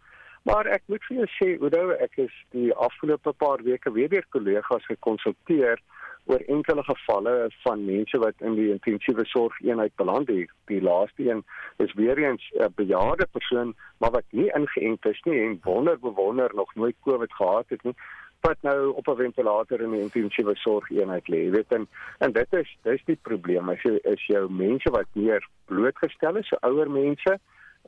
Maar 0.48 0.66
ek 0.66 0.84
moet 0.88 1.04
vir 1.08 1.22
jou 1.22 1.28
sê, 1.36 1.50
Oudo, 1.60 1.92
ek 2.00 2.16
is 2.26 2.36
die 2.56 2.72
afgelope 2.74 3.34
paar 3.38 3.64
weke 3.64 3.92
weer 3.94 4.10
deur 4.10 4.26
kollegas 4.36 4.86
gekonsulteer 4.90 5.82
oor 6.30 6.44
enkele 6.56 6.84
gevalle 6.84 7.34
van 7.64 7.86
mense 7.86 8.18
wat 8.22 8.46
in 8.46 8.56
die 8.56 8.70
intensiewe 8.72 9.26
sorg 9.26 9.58
eenheid 9.66 9.96
beland 9.96 10.30
het. 10.30 10.52
Die 10.70 10.82
laaste 10.82 11.26
een 11.30 11.44
is 11.86 11.94
weer 11.94 12.18
eens 12.18 12.52
'n 12.54 12.74
bejaarde 12.76 13.28
persoon, 13.32 13.76
maar 13.98 14.12
wat 14.12 14.28
nie 14.30 14.52
ingeënt 14.54 15.06
is 15.06 15.22
nie 15.26 15.40
en 15.46 15.60
wonder 15.64 16.00
bewonder 16.00 16.52
nog 16.54 16.76
nooit 16.76 16.96
COVID 17.04 17.34
gehad 17.34 17.66
het 17.70 17.84
nie 17.84 17.96
wat 18.42 18.58
nou 18.62 18.94
op 18.96 19.08
'n 19.08 19.16
ventilator 19.16 19.82
in 19.82 19.92
die 19.92 20.02
intensiewe 20.02 20.56
sorg 20.56 20.90
eenheid 20.90 21.28
lê. 21.28 21.38
Jy 21.44 21.52
weet 21.52 21.72
en 21.72 21.88
en 22.18 22.32
dit 22.32 22.54
is 22.54 22.78
dis 22.82 23.04
die 23.06 23.20
probleem. 23.22 23.70
As 23.70 23.82
jy 23.82 24.00
is 24.04 24.26
jou 24.26 24.52
mense 24.52 24.90
wat 24.90 25.08
meer 25.12 25.48
blootgestel 25.66 26.36
is, 26.36 26.48
so 26.48 26.58
ouer 26.60 26.92
mense, 26.92 27.40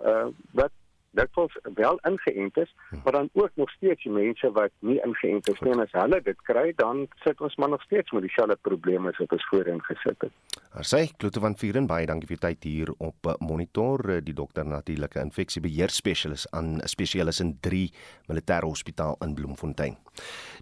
uh 0.05 0.27
wat 0.51 0.71
dikwels 1.11 1.57
wel 1.75 1.99
ingeënt 2.07 2.57
is, 2.57 2.75
hm. 2.89 2.99
maar 3.03 3.13
dan 3.13 3.29
ook 3.33 3.51
nog 3.53 3.69
steeds 3.69 4.03
mense 4.03 4.51
wat 4.51 4.71
nie 4.79 4.99
ingeënt 5.03 5.49
is 5.49 5.59
nie 5.59 5.71
en 5.71 5.83
as 5.85 5.91
hulle 5.91 6.21
dit 6.23 6.41
kry, 6.47 6.73
dan 6.75 7.07
sit 7.23 7.41
ons 7.41 7.55
maar 7.55 7.69
nog 7.69 7.81
steeds 7.81 8.11
met 8.11 8.21
dieselfde 8.27 8.57
probleme 8.61 9.13
wat 9.17 9.31
ons 9.31 9.47
voorheen 9.49 9.81
gesit 9.83 10.27
het. 10.27 10.31
Arsy 10.71 11.09
Klote 11.17 11.39
van 11.43 11.57
Vieren 11.59 11.87
baie 11.87 12.05
dankie 12.07 12.29
vir 12.29 12.39
tyd 12.39 12.63
hier 12.63 12.93
op 13.03 13.27
eh, 13.27 13.33
monitor 13.43 13.99
eh, 14.07 14.21
die 14.23 14.35
dokter 14.35 14.63
natuurlike 14.65 15.19
infeksiebeheer 15.19 15.91
spesialis 15.91 16.45
aan 16.55 16.79
spesialis 16.87 17.41
in 17.43 17.57
3 17.59 17.89
militêre 18.31 18.69
hospitaal 18.69 19.17
in 19.25 19.35
Bloemfontein. 19.35 19.97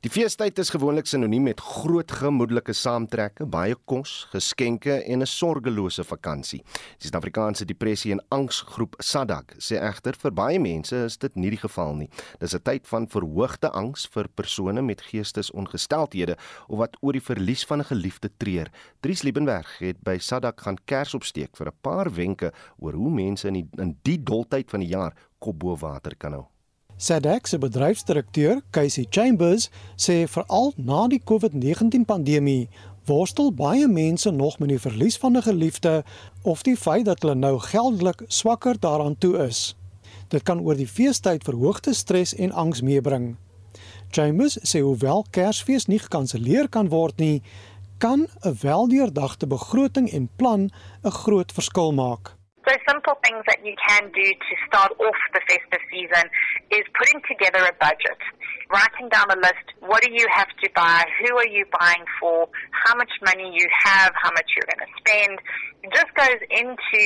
Die 0.02 0.10
feestyd 0.10 0.58
is 0.62 0.72
gewoonlik 0.74 1.06
sinoniem 1.10 1.44
met 1.50 1.62
groot 1.62 2.12
gemoedelike 2.12 2.74
saamtrekke, 2.74 3.46
baie 3.46 3.76
kos, 3.86 4.26
geskenke 4.34 4.98
en 5.04 5.22
'n 5.22 5.30
sorgelose 5.30 6.04
vakansie. 6.04 6.64
Die 6.64 7.08
Suid-Afrikaanse 7.08 7.66
Depressie 7.66 8.12
en 8.12 8.24
Angsgroep 8.30 8.96
SADAG 8.98 9.58
sê 9.58 9.78
egter 9.78 10.16
vir 10.16 10.32
baie 10.40 10.60
mense 10.60 10.96
is 11.06 11.18
dit 11.20 11.36
nie 11.36 11.52
die 11.54 11.62
geval 11.62 11.96
nie. 12.00 12.10
Dis 12.40 12.56
'n 12.56 12.64
tyd 12.64 12.88
van 12.88 13.08
verhoogde 13.08 13.70
angs 13.72 14.08
vir 14.14 14.28
persone 14.28 14.82
met 14.82 15.02
geestesongesteldhede 15.02 16.38
of 16.68 16.78
wat 16.78 16.98
oor 17.02 17.14
die 17.14 17.28
verlies 17.32 17.66
van 17.66 17.80
'n 17.80 17.92
geliefde 17.92 18.30
treur. 18.38 18.72
Dries 19.02 19.24
Liebenberg 19.24 19.80
het 19.80 19.98
by 20.04 20.18
Sadak 20.18 20.62
gaan 20.62 20.78
kers 20.86 21.14
opsteek 21.14 21.58
vir 21.58 21.68
'n 21.68 21.82
paar 21.82 22.14
wenke 22.14 22.54
oor 22.80 22.94
hoe 22.94 23.12
mense 23.12 23.48
in 23.48 23.54
die, 23.54 23.68
in 23.78 23.98
die 24.04 24.24
doltyd 24.24 24.70
van 24.70 24.80
die 24.80 24.90
jaar 24.90 25.14
kop 25.40 25.60
bo 25.60 25.76
water 25.76 26.16
kan 26.16 26.34
hou. 26.34 26.46
Sadak 26.98 27.48
se 27.48 27.58
bedryfsdirekteur, 27.58 28.62
Casey 28.72 29.06
Chambers, 29.10 29.70
sê 29.96 30.28
veral 30.28 30.74
na 30.76 31.08
die 31.08 31.22
COVID-19 31.24 32.06
pandemie 32.06 32.68
worstel 33.06 33.54
baie 33.54 33.88
mense 33.88 34.32
nog 34.32 34.60
met 34.60 34.70
die 34.70 34.80
verlies 34.80 35.18
van 35.18 35.38
'n 35.38 35.42
geliefde 35.42 36.04
of 36.44 36.64
die 36.64 36.76
feit 36.78 37.06
dat 37.06 37.22
hulle 37.22 37.36
nou 37.36 37.60
geldelik 37.60 38.24
swakker 38.28 38.80
daaraan 38.80 39.18
toe 39.18 39.38
is. 39.48 39.79
Dit 40.30 40.44
kan 40.46 40.60
oor 40.62 40.78
die 40.78 40.88
feestyd 40.88 41.44
verhoogde 41.44 41.94
stres 41.98 42.36
en 42.38 42.52
angs 42.54 42.84
meebring. 42.86 43.32
Chambers 44.14 44.60
sê 44.62 44.82
hoewel 44.86 45.26
Kersfees 45.34 45.88
nie 45.90 45.98
gekanselleer 46.02 46.70
kan 46.70 46.90
word 46.94 47.18
nie, 47.18 47.42
kan 47.98 48.28
'n 48.46 48.58
weldeurdagte 48.62 49.48
begroting 49.48 50.08
en 50.14 50.30
plan 50.38 50.70
'n 51.04 51.18
groot 51.22 51.52
verskil 51.52 51.92
maak. 51.94 52.38
So 52.68 52.76
simple 52.86 53.18
things 53.26 53.44
that 53.50 53.60
you 53.66 53.74
can 53.88 54.04
do 54.12 54.28
to 54.48 54.54
start 54.68 54.92
off 55.00 55.20
the 55.34 55.42
festive 55.50 55.84
season 55.90 56.26
is 56.70 56.86
putting 57.00 57.22
together 57.32 57.62
a 57.66 57.74
budget. 57.88 58.22
Writing 58.70 59.10
down 59.10 59.28
a 59.32 59.40
list, 59.48 59.66
what 59.90 60.02
do 60.06 60.12
you 60.12 60.28
have 60.40 60.52
to 60.62 60.68
buy, 60.82 61.02
who 61.20 61.30
are 61.42 61.52
you 61.58 61.66
buying 61.80 62.06
for, 62.20 62.48
how 62.84 62.94
much 63.02 63.14
money 63.30 63.48
you 63.60 63.68
have, 63.86 64.12
how 64.24 64.32
much 64.38 64.50
you're 64.54 64.70
going 64.74 64.86
to 64.86 64.94
spend. 65.02 65.36
It 65.84 65.90
just 66.00 66.12
goes 66.14 66.42
into 66.62 67.02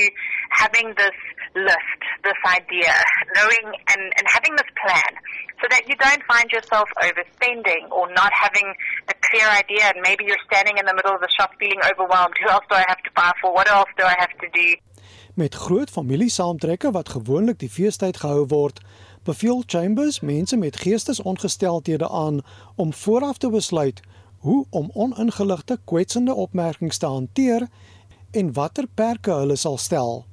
having 0.50 0.92
this 1.00 1.16
list, 1.54 2.00
this 2.22 2.40
idea, 2.46 2.92
knowing 3.34 3.66
and, 3.92 4.02
and 4.18 4.26
having 4.26 4.54
this 4.56 4.70
plan 4.82 5.12
so 5.60 5.66
that 5.70 5.88
you 5.88 5.96
don't 5.96 6.22
find 6.24 6.50
yourself 6.50 6.88
overspending 7.02 7.90
or 7.90 8.12
not 8.12 8.32
having 8.34 8.74
a 9.08 9.14
clear 9.26 9.48
idea 9.48 9.84
and 9.94 10.00
maybe 10.02 10.24
you're 10.24 10.44
standing 10.46 10.76
in 10.78 10.86
the 10.86 10.94
middle 10.94 11.14
of 11.14 11.20
the 11.20 11.32
shop 11.36 11.50
feeling 11.58 11.80
overwhelmed. 11.90 12.34
Who 12.42 12.50
else 12.50 12.66
do 12.68 12.76
I 12.76 12.84
have 12.86 13.02
to 13.08 13.12
buy 13.14 13.32
for? 13.40 13.52
What 13.52 13.68
else 13.68 13.90
do 13.96 14.04
I 14.04 14.14
have 14.18 14.34
to 14.42 14.48
do? 14.52 14.68
Met 15.34 15.54
groot 15.54 15.90
familiesaamtrekke 15.90 16.90
wat 16.90 17.08
gewoonlik 17.08 17.58
die 17.58 17.70
feestyd 17.70 18.20
gehou 18.22 18.44
word, 18.46 18.78
beveel 19.26 19.64
Chambers 19.66 20.20
mense 20.20 20.56
met 20.56 20.76
geestesongesteldhede 20.76 22.08
aan 22.10 22.42
om 22.76 22.92
vooraf 22.94 23.38
te 23.42 23.50
besluit 23.50 24.00
hoe 24.38 24.66
om 24.70 24.90
oningeligte 24.94 25.78
kwetsende 25.84 26.34
opmerkings 26.34 26.98
te 26.98 27.06
hanteer 27.06 27.66
en 28.30 28.52
watter 28.52 28.86
perke 28.94 29.30
hulle 29.30 29.56
sal 29.56 29.78
stel. 29.78 30.26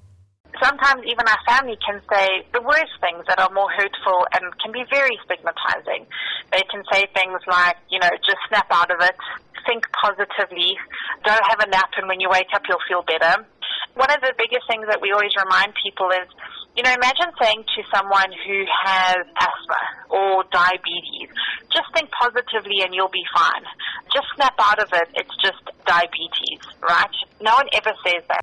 Sometimes 0.61 1.01
even 1.09 1.25
our 1.25 1.41
family 1.49 1.77
can 1.81 1.99
say 2.05 2.45
the 2.53 2.61
worst 2.61 2.93
things 3.01 3.25
that 3.27 3.41
are 3.41 3.49
more 3.51 3.69
hurtful 3.73 4.25
and 4.37 4.45
can 4.61 4.71
be 4.71 4.85
very 4.89 5.17
stigmatizing. 5.25 6.05
They 6.53 6.63
can 6.69 6.85
say 6.93 7.09
things 7.17 7.41
like, 7.49 7.77
you 7.89 7.99
know, 7.99 8.09
just 8.21 8.37
snap 8.47 8.69
out 8.69 8.93
of 8.93 9.01
it, 9.01 9.17
think 9.65 9.85
positively, 9.97 10.77
don't 11.25 11.43
have 11.49 11.59
a 11.59 11.69
nap, 11.69 11.89
and 11.97 12.07
when 12.07 12.19
you 12.21 12.29
wake 12.29 12.53
up, 12.53 12.61
you'll 12.69 12.85
feel 12.87 13.01
better. 13.01 13.45
One 13.97 14.09
of 14.09 14.21
the 14.21 14.33
biggest 14.37 14.69
things 14.69 14.85
that 14.87 15.01
we 15.01 15.11
always 15.11 15.33
remind 15.35 15.73
people 15.83 16.09
is, 16.13 16.29
you 16.77 16.83
know, 16.83 16.93
imagine 16.93 17.33
saying 17.41 17.65
to 17.75 17.81
someone 17.91 18.31
who 18.31 18.63
has 18.85 19.19
asthma 19.35 19.81
or 20.09 20.45
diabetes, 20.51 21.27
just 21.73 21.91
think 21.93 22.09
positively 22.15 22.81
and 22.85 22.95
you'll 22.95 23.11
be 23.11 23.25
fine. 23.35 23.65
Just 24.13 24.27
snap 24.35 24.55
out 24.59 24.79
of 24.79 24.87
it, 24.93 25.09
it's 25.15 25.35
just 25.43 25.59
diabetes, 25.85 26.63
right? 26.81 27.11
No 27.41 27.53
one 27.55 27.67
ever 27.73 27.91
says 28.05 28.23
that. 28.29 28.41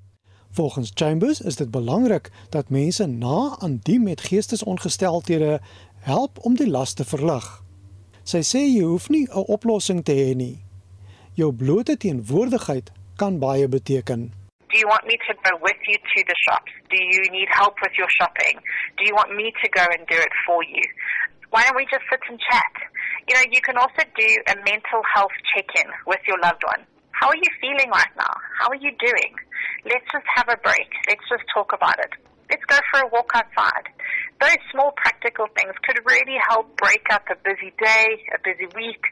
Volgens 0.59 0.90
Chambers 0.94 1.40
is 1.40 1.57
dit 1.57 1.71
belangrik 1.71 2.31
dat 2.51 2.68
mense 2.68 3.07
na 3.07 3.57
aan 3.59 3.79
die 3.83 4.01
met 4.01 4.21
geestesongesteldhede 4.21 5.61
help 6.01 6.38
om 6.42 6.57
die 6.57 6.71
las 6.71 6.94
te 6.94 7.05
verlig. 7.05 7.47
Sy 8.33 8.40
sê 8.49 8.62
jy 8.66 8.83
hoef 8.83 9.07
nie 9.09 9.27
'n 9.31 9.47
oplossing 9.57 10.01
te 10.05 10.14
hê 10.23 10.35
nie. 10.35 10.57
Jou 11.40 11.51
blote 11.62 11.97
teenwoordigheid 11.97 12.90
kan 13.16 13.38
baie 13.38 13.68
beteken. 13.68 14.21
Do 14.73 14.77
you 14.83 14.88
want 14.94 15.05
me 15.11 15.16
to 15.29 15.33
go 15.47 15.53
with 15.68 15.81
you 15.90 15.97
to 16.12 16.18
the 16.31 16.38
shops? 16.44 16.73
Do 16.94 16.99
you 17.12 17.23
need 17.37 17.49
help 17.61 17.75
with 17.85 17.94
your 18.01 18.11
shopping? 18.18 18.55
Do 18.97 19.03
you 19.09 19.14
want 19.21 19.31
me 19.40 19.47
to 19.62 19.66
go 19.79 19.85
and 19.94 20.03
do 20.14 20.18
it 20.29 20.35
for 20.47 20.61
you? 20.75 20.85
Why 21.53 21.61
don't 21.64 21.79
we 21.83 21.87
just 21.94 22.07
sit 22.11 22.23
and 22.31 22.38
chat? 22.49 22.75
You 23.29 23.35
know, 23.37 23.47
you 23.55 23.62
can 23.68 23.77
also 23.83 24.03
do 24.25 24.31
a 24.53 24.57
mental 24.71 25.03
health 25.14 25.37
check-in 25.51 25.88
with 26.11 26.23
your 26.29 26.38
loved 26.47 26.64
one. 26.75 26.83
How 27.18 27.27
are 27.33 27.40
you 27.44 27.51
feeling 27.62 27.90
right 27.99 28.14
now? 28.25 28.35
How 28.59 28.68
are 28.73 28.83
you 28.87 28.92
doing? 29.09 29.33
Let's 29.88 30.05
just 30.12 30.29
have 30.37 30.48
a 30.53 30.59
break. 30.61 30.90
Let's 31.09 31.24
just 31.29 31.44
talk 31.55 31.72
about 31.72 31.98
it. 31.98 32.12
Let's 32.51 32.64
go 32.64 32.77
for 32.92 33.01
a 33.01 33.09
walk 33.09 33.31
outside. 33.35 33.88
Those 34.40 34.61
small 34.72 34.92
practical 34.96 35.46
things 35.57 35.72
could 35.85 35.98
really 36.05 36.37
help 36.48 36.77
break 36.77 37.05
up 37.11 37.24
a 37.33 37.37
busy 37.40 37.72
day, 37.81 38.07
a 38.37 38.38
busy 38.44 38.68
week, 38.77 39.05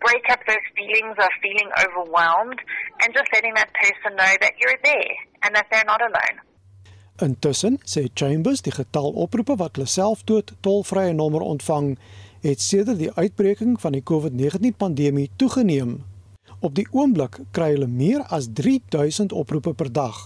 break 0.00 0.24
up 0.30 0.40
those 0.46 0.66
feelings 0.74 1.16
of 1.18 1.30
feeling 1.42 1.70
overwhelmed, 1.82 2.60
and 3.02 3.14
just 3.14 3.26
letting 3.34 3.54
that 3.54 3.70
person 3.74 4.16
know 4.16 4.32
that 4.40 4.54
you're 4.58 4.78
there 4.82 5.14
and 5.42 5.54
that 5.54 5.66
they're 5.70 5.86
not 5.86 6.00
alone. 6.00 6.38
Intussen 7.18 7.80
sê 7.82 8.06
Chambers 8.14 8.62
die 8.62 8.70
getal 8.70 9.10
oproepe 9.18 9.56
wat 9.58 9.74
hulle 9.74 9.90
self 9.90 10.22
dood 10.22 10.52
tolvrye 10.62 11.10
nommer 11.18 11.42
ontvang 11.42 11.96
het 12.44 12.62
sedert 12.62 13.00
die 13.00 13.10
uitbreking 13.16 13.74
van 13.82 13.96
die 13.96 14.04
COVID-19 14.06 14.76
pandemie 14.78 15.26
toegeneem. 15.36 15.96
Op 16.60 16.74
die 16.74 16.86
oomblik 16.90 17.36
kry 17.54 17.68
hulle 17.76 17.86
meer 17.86 18.24
as 18.34 18.48
3000 18.58 19.30
oproepe 19.32 19.76
per 19.78 19.92
dag. 19.94 20.16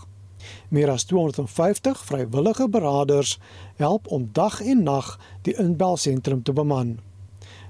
Meer 0.72 0.88
as 0.88 1.04
250 1.04 2.04
vrywillige 2.08 2.68
beraders 2.72 3.34
help 3.76 4.06
om 4.08 4.30
dag 4.32 4.60
en 4.64 4.82
nag 4.82 5.18
die 5.44 5.52
inbelsentrum 5.60 6.40
te 6.42 6.52
beman. 6.56 6.94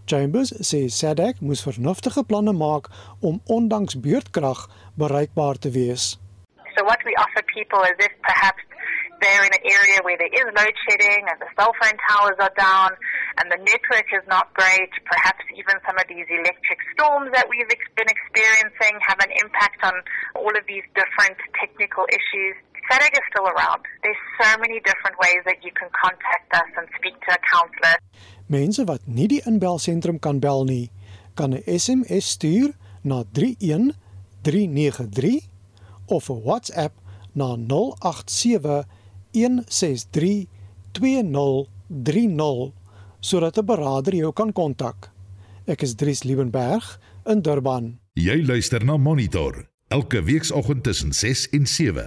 Chambers 0.06 0.54
sê 0.62 0.86
SADC 0.86 1.40
moes 1.40 1.62
vernuftige 1.66 2.22
planne 2.24 2.54
maak 2.54 2.86
om 3.20 3.40
ondanks 3.46 3.98
beurtkrag 4.00 4.68
bereikbaar 4.94 5.58
te 5.58 5.70
wees. 5.70 6.18
So 6.78 6.84
what 6.86 7.02
we 7.02 7.18
offer 7.18 7.42
people 7.54 7.82
is 7.90 7.98
if 7.98 8.14
perhaps 8.20 8.62
they're 9.22 9.46
in 9.46 9.54
an 9.54 9.64
area 9.64 10.02
where 10.02 10.18
there 10.18 10.34
is 10.34 10.42
load 10.52 10.74
shedding 10.84 11.24
and 11.30 11.38
the 11.38 11.46
cell 11.54 11.70
phone 11.78 11.94
towers 12.10 12.34
are 12.42 12.50
down 12.58 12.90
and 13.38 13.46
the 13.48 13.56
network 13.62 14.10
is 14.12 14.26
not 14.26 14.52
great, 14.52 14.90
perhaps 15.06 15.46
even 15.54 15.78
some 15.86 15.94
of 15.96 16.04
these 16.10 16.26
electric 16.26 16.82
storms 16.92 17.30
that 17.32 17.48
we've 17.48 17.70
been 17.70 18.10
experiencing 18.10 18.98
have 19.06 19.22
an 19.22 19.30
impact 19.38 19.78
on 19.86 19.94
all 20.34 20.50
of 20.50 20.66
these 20.66 20.82
different 20.98 21.38
technical 21.56 22.02
issues. 22.10 22.58
SADAG 22.90 23.14
is 23.14 23.22
still 23.30 23.46
around. 23.46 23.86
There's 24.02 24.18
so 24.42 24.58
many 24.58 24.82
different 24.82 25.14
ways 25.22 25.46
that 25.46 25.62
you 25.62 25.70
can 25.72 25.86
contact 25.94 26.50
us 26.52 26.66
and 26.76 26.90
speak 26.98 27.14
to 27.24 27.38
a 27.38 27.40
counsellor. 27.46 27.94
Mense 28.50 28.82
wat 28.84 29.06
nie 29.06 29.30
die 29.30 29.38
inbelsentrum 29.48 30.18
kan 30.18 30.42
bel 30.42 30.66
nie, 30.66 30.90
kan 31.38 31.54
'n 31.54 31.62
SMS 31.64 32.36
stuur 32.36 32.74
na 33.06 33.22
31393 33.32 35.46
of 36.10 36.26
'n 36.28 36.42
WhatsApp 36.42 36.92
na 37.32 37.56
087 37.56 38.84
163 39.32 40.46
2030 40.92 42.72
sodat 43.20 43.58
'n 43.58 43.64
beraader 43.64 44.14
jou 44.14 44.32
kan 44.32 44.52
kontak. 44.52 45.10
Ek 45.66 45.82
is 45.82 45.94
Dries 45.94 46.22
Liebenberg 46.22 46.98
in 47.26 47.42
Durban. 47.42 47.98
Jy 48.14 48.44
luister 48.46 48.84
na 48.84 48.96
Monitor 48.96 49.68
elke 49.88 50.22
weekoggend 50.22 50.82
tussen 50.82 51.12
6 51.12 51.48
en 51.50 51.66
7. 51.66 52.06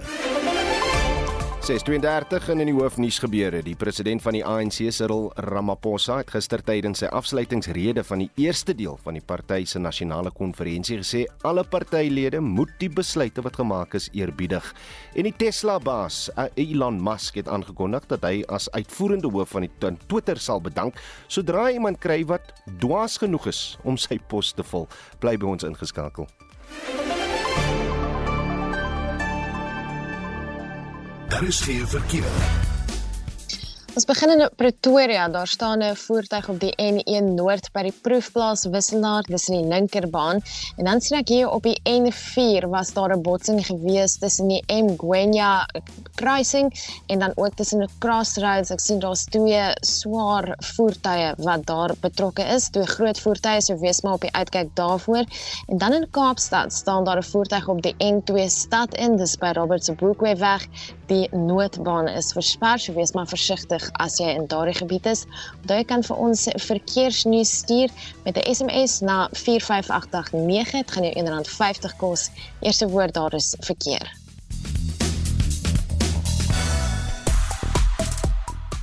632 1.66 2.48
en 2.52 2.60
in 2.62 2.68
die 2.70 2.74
hoofnuus 2.76 3.16
gebeure. 3.18 3.58
Die 3.66 3.74
president 3.74 4.22
van 4.22 4.36
die 4.36 4.42
ANC, 4.46 4.76
Cyril 4.94 5.32
Ramaphosa, 5.48 6.20
het 6.20 6.28
gister 6.30 6.62
tydens 6.62 7.00
sy 7.02 7.08
afsluitingsrede 7.10 8.04
van 8.06 8.22
die 8.22 8.28
eerste 8.44 8.70
deel 8.78 8.94
van 9.02 9.18
die 9.18 9.22
party 9.26 9.64
se 9.66 9.82
nasionale 9.82 10.30
konferensie 10.30 11.00
gesê 11.00 11.24
alle 11.42 11.64
partylede 11.66 12.38
moet 12.38 12.70
die 12.78 12.86
besluite 12.86 13.42
wat 13.42 13.58
gemaak 13.58 13.98
is 13.98 14.06
eerbiedig. 14.14 14.68
En 15.18 15.26
die 15.26 15.34
Tesla-baas, 15.34 16.28
eh, 16.36 16.46
Elon 16.68 17.02
Musk, 17.02 17.34
het 17.34 17.50
aangekondig 17.50 18.06
dat 18.14 18.22
hy 18.22 18.44
as 18.46 18.70
uitvoerende 18.70 19.26
hoof 19.34 19.56
van 19.58 19.66
die 19.66 19.96
Twitter 20.06 20.38
sal 20.38 20.62
bedank 20.62 20.94
sodra 21.26 21.66
iemand 21.72 21.98
kry 21.98 22.22
wat 22.30 22.54
dwaas 22.78 23.18
genoeg 23.18 23.50
is 23.50 23.78
om 23.82 23.98
sy 23.98 24.20
pos 24.28 24.52
te 24.54 24.62
vul. 24.62 24.86
Bly 25.18 25.34
by 25.36 25.46
ons 25.56 25.66
ingeskakel. 25.66 26.30
Daar 31.28 31.44
is 31.44 31.60
geen 31.60 31.88
verkeer. 31.88 32.24
Ons 33.96 34.04
begin 34.04 34.28
in 34.28 34.42
Pretoria. 34.60 35.22
Daar 35.32 35.46
staan 35.48 35.82
'n 35.82 35.96
voertuig 35.96 36.48
op 36.48 36.58
die 36.60 36.74
N1 36.76 37.34
Noord 37.34 37.70
by 37.72 37.82
die 37.82 37.94
proefplaas 38.02 38.66
Wisselaar, 38.68 39.22
dis 39.22 39.48
in 39.48 39.56
die 39.56 39.68
linkerbaan. 39.68 40.40
En 40.76 40.84
dan 40.84 41.00
sien 41.00 41.18
ek 41.18 41.28
hier 41.28 41.48
op 41.48 41.62
die 41.62 41.80
N4 41.88 42.68
was 42.68 42.92
daar 42.92 43.16
'n 43.16 43.22
botsing 43.22 43.66
gewees 43.66 44.18
tussen 44.18 44.48
die 44.48 44.62
Mgwenya 44.68 45.66
kruising 46.14 46.68
en 47.06 47.18
dan 47.18 47.32
ook 47.34 47.54
tussen 47.54 47.82
'n 47.82 47.88
crossroads. 47.98 48.70
Ek 48.70 48.80
sien 48.80 48.98
daar's 48.98 49.24
twee 49.24 49.72
swaar 49.80 50.54
voertuie 50.58 51.32
wat 51.38 51.66
daar 51.66 51.94
betrokke 52.00 52.42
is, 52.42 52.68
twee 52.68 52.86
groot 52.86 53.20
voertuie, 53.20 53.60
so 53.60 53.78
wees 53.78 54.00
maar 54.00 54.12
op 54.12 54.20
die 54.20 54.34
uitkyk 54.34 54.68
daarvoor. 54.74 55.24
En 55.68 55.78
dan 55.78 55.92
in 55.92 56.10
Kaapstad 56.10 56.72
staan 56.72 57.04
daar 57.04 57.18
'n 57.18 57.22
voertuig 57.22 57.68
op 57.68 57.82
die 57.82 57.94
N2 57.98 58.48
stad 58.48 58.94
in, 58.94 59.16
dis 59.16 59.36
by 59.36 59.50
Robert 59.54 59.84
se 59.84 59.92
Boekweg. 59.92 60.66
Die 61.06 61.28
noodbaan 61.30 62.08
is 62.08 62.32
versper, 62.34 62.80
so 62.82 62.92
wees 62.96 63.12
maar 63.14 63.28
versigtig 63.30 63.84
as 64.02 64.16
jy 64.18 64.32
in 64.34 64.48
daardie 64.50 64.74
gebied 64.74 65.06
is. 65.06 65.22
Onthou 65.60 65.78
jy 65.78 65.86
kan 65.86 66.02
vir 66.02 66.18
ons 66.24 66.48
verkeersnuus 66.66 67.52
stuur 67.62 67.94
met 68.24 68.34
'n 68.42 68.54
SMS 68.54 69.00
na 69.06 69.28
45889. 69.30 70.72
Dit 70.82 70.90
gaan 70.90 71.04
jou 71.06 71.14
R1.50 71.14 71.96
kos. 71.96 72.30
Eerste 72.60 72.88
woord 72.88 73.14
daar 73.14 73.34
is 73.34 73.54
verkeer. 73.60 74.10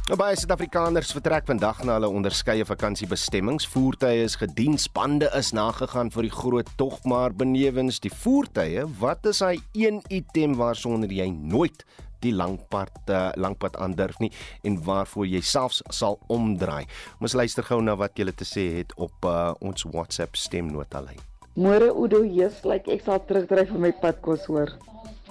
Nou 0.08 0.18
baie 0.20 0.36
Suid-Afrikaners 0.36 1.12
vertrek 1.12 1.46
vandag 1.48 1.84
na 1.84 1.94
hulle 1.94 2.10
onderskeie 2.10 2.66
vakansiebestemmings. 2.66 3.68
Voertuie 3.68 4.24
is 4.24 4.36
gediensbande 4.36 5.30
is 5.36 5.52
nagegaan 5.52 6.12
vir 6.12 6.28
die 6.28 6.32
groot 6.32 6.70
tog, 6.76 7.04
maar 7.04 7.34
benewens 7.34 8.00
die 8.00 8.12
voertuie, 8.12 8.84
wat 9.00 9.26
is 9.26 9.40
hy 9.40 9.58
een 9.74 10.02
item 10.10 10.56
waarsonder 10.56 11.12
jy 11.12 11.30
nooit 11.32 11.84
die 12.24 12.34
langpad 12.36 13.12
uh, 13.12 13.30
langpad 13.36 13.78
aandurf 13.82 14.20
nie 14.24 14.32
en 14.64 14.80
waarvoor 14.86 15.28
jy 15.28 15.42
selfs 15.46 15.84
sal 15.92 16.20
omdraai. 16.34 16.88
Ons 17.20 17.36
luister 17.38 17.66
gou 17.68 17.82
na 17.84 17.98
wat 18.00 18.18
jy 18.20 18.32
te 18.32 18.48
sê 18.48 18.70
het 18.80 18.96
op 18.98 19.28
uh, 19.28 19.54
ons 19.62 19.86
WhatsApp 19.92 20.40
stemnota 20.40 21.04
lyn. 21.04 21.22
Môre 21.54 21.92
Udo, 21.94 22.24
yes, 22.26 22.64
like 22.66 22.90
ek 22.90 23.04
sal 23.06 23.22
terugdry 23.28 23.68
vir 23.70 23.82
my 23.82 23.92
padkos 24.02 24.48
hoor. 24.50 24.74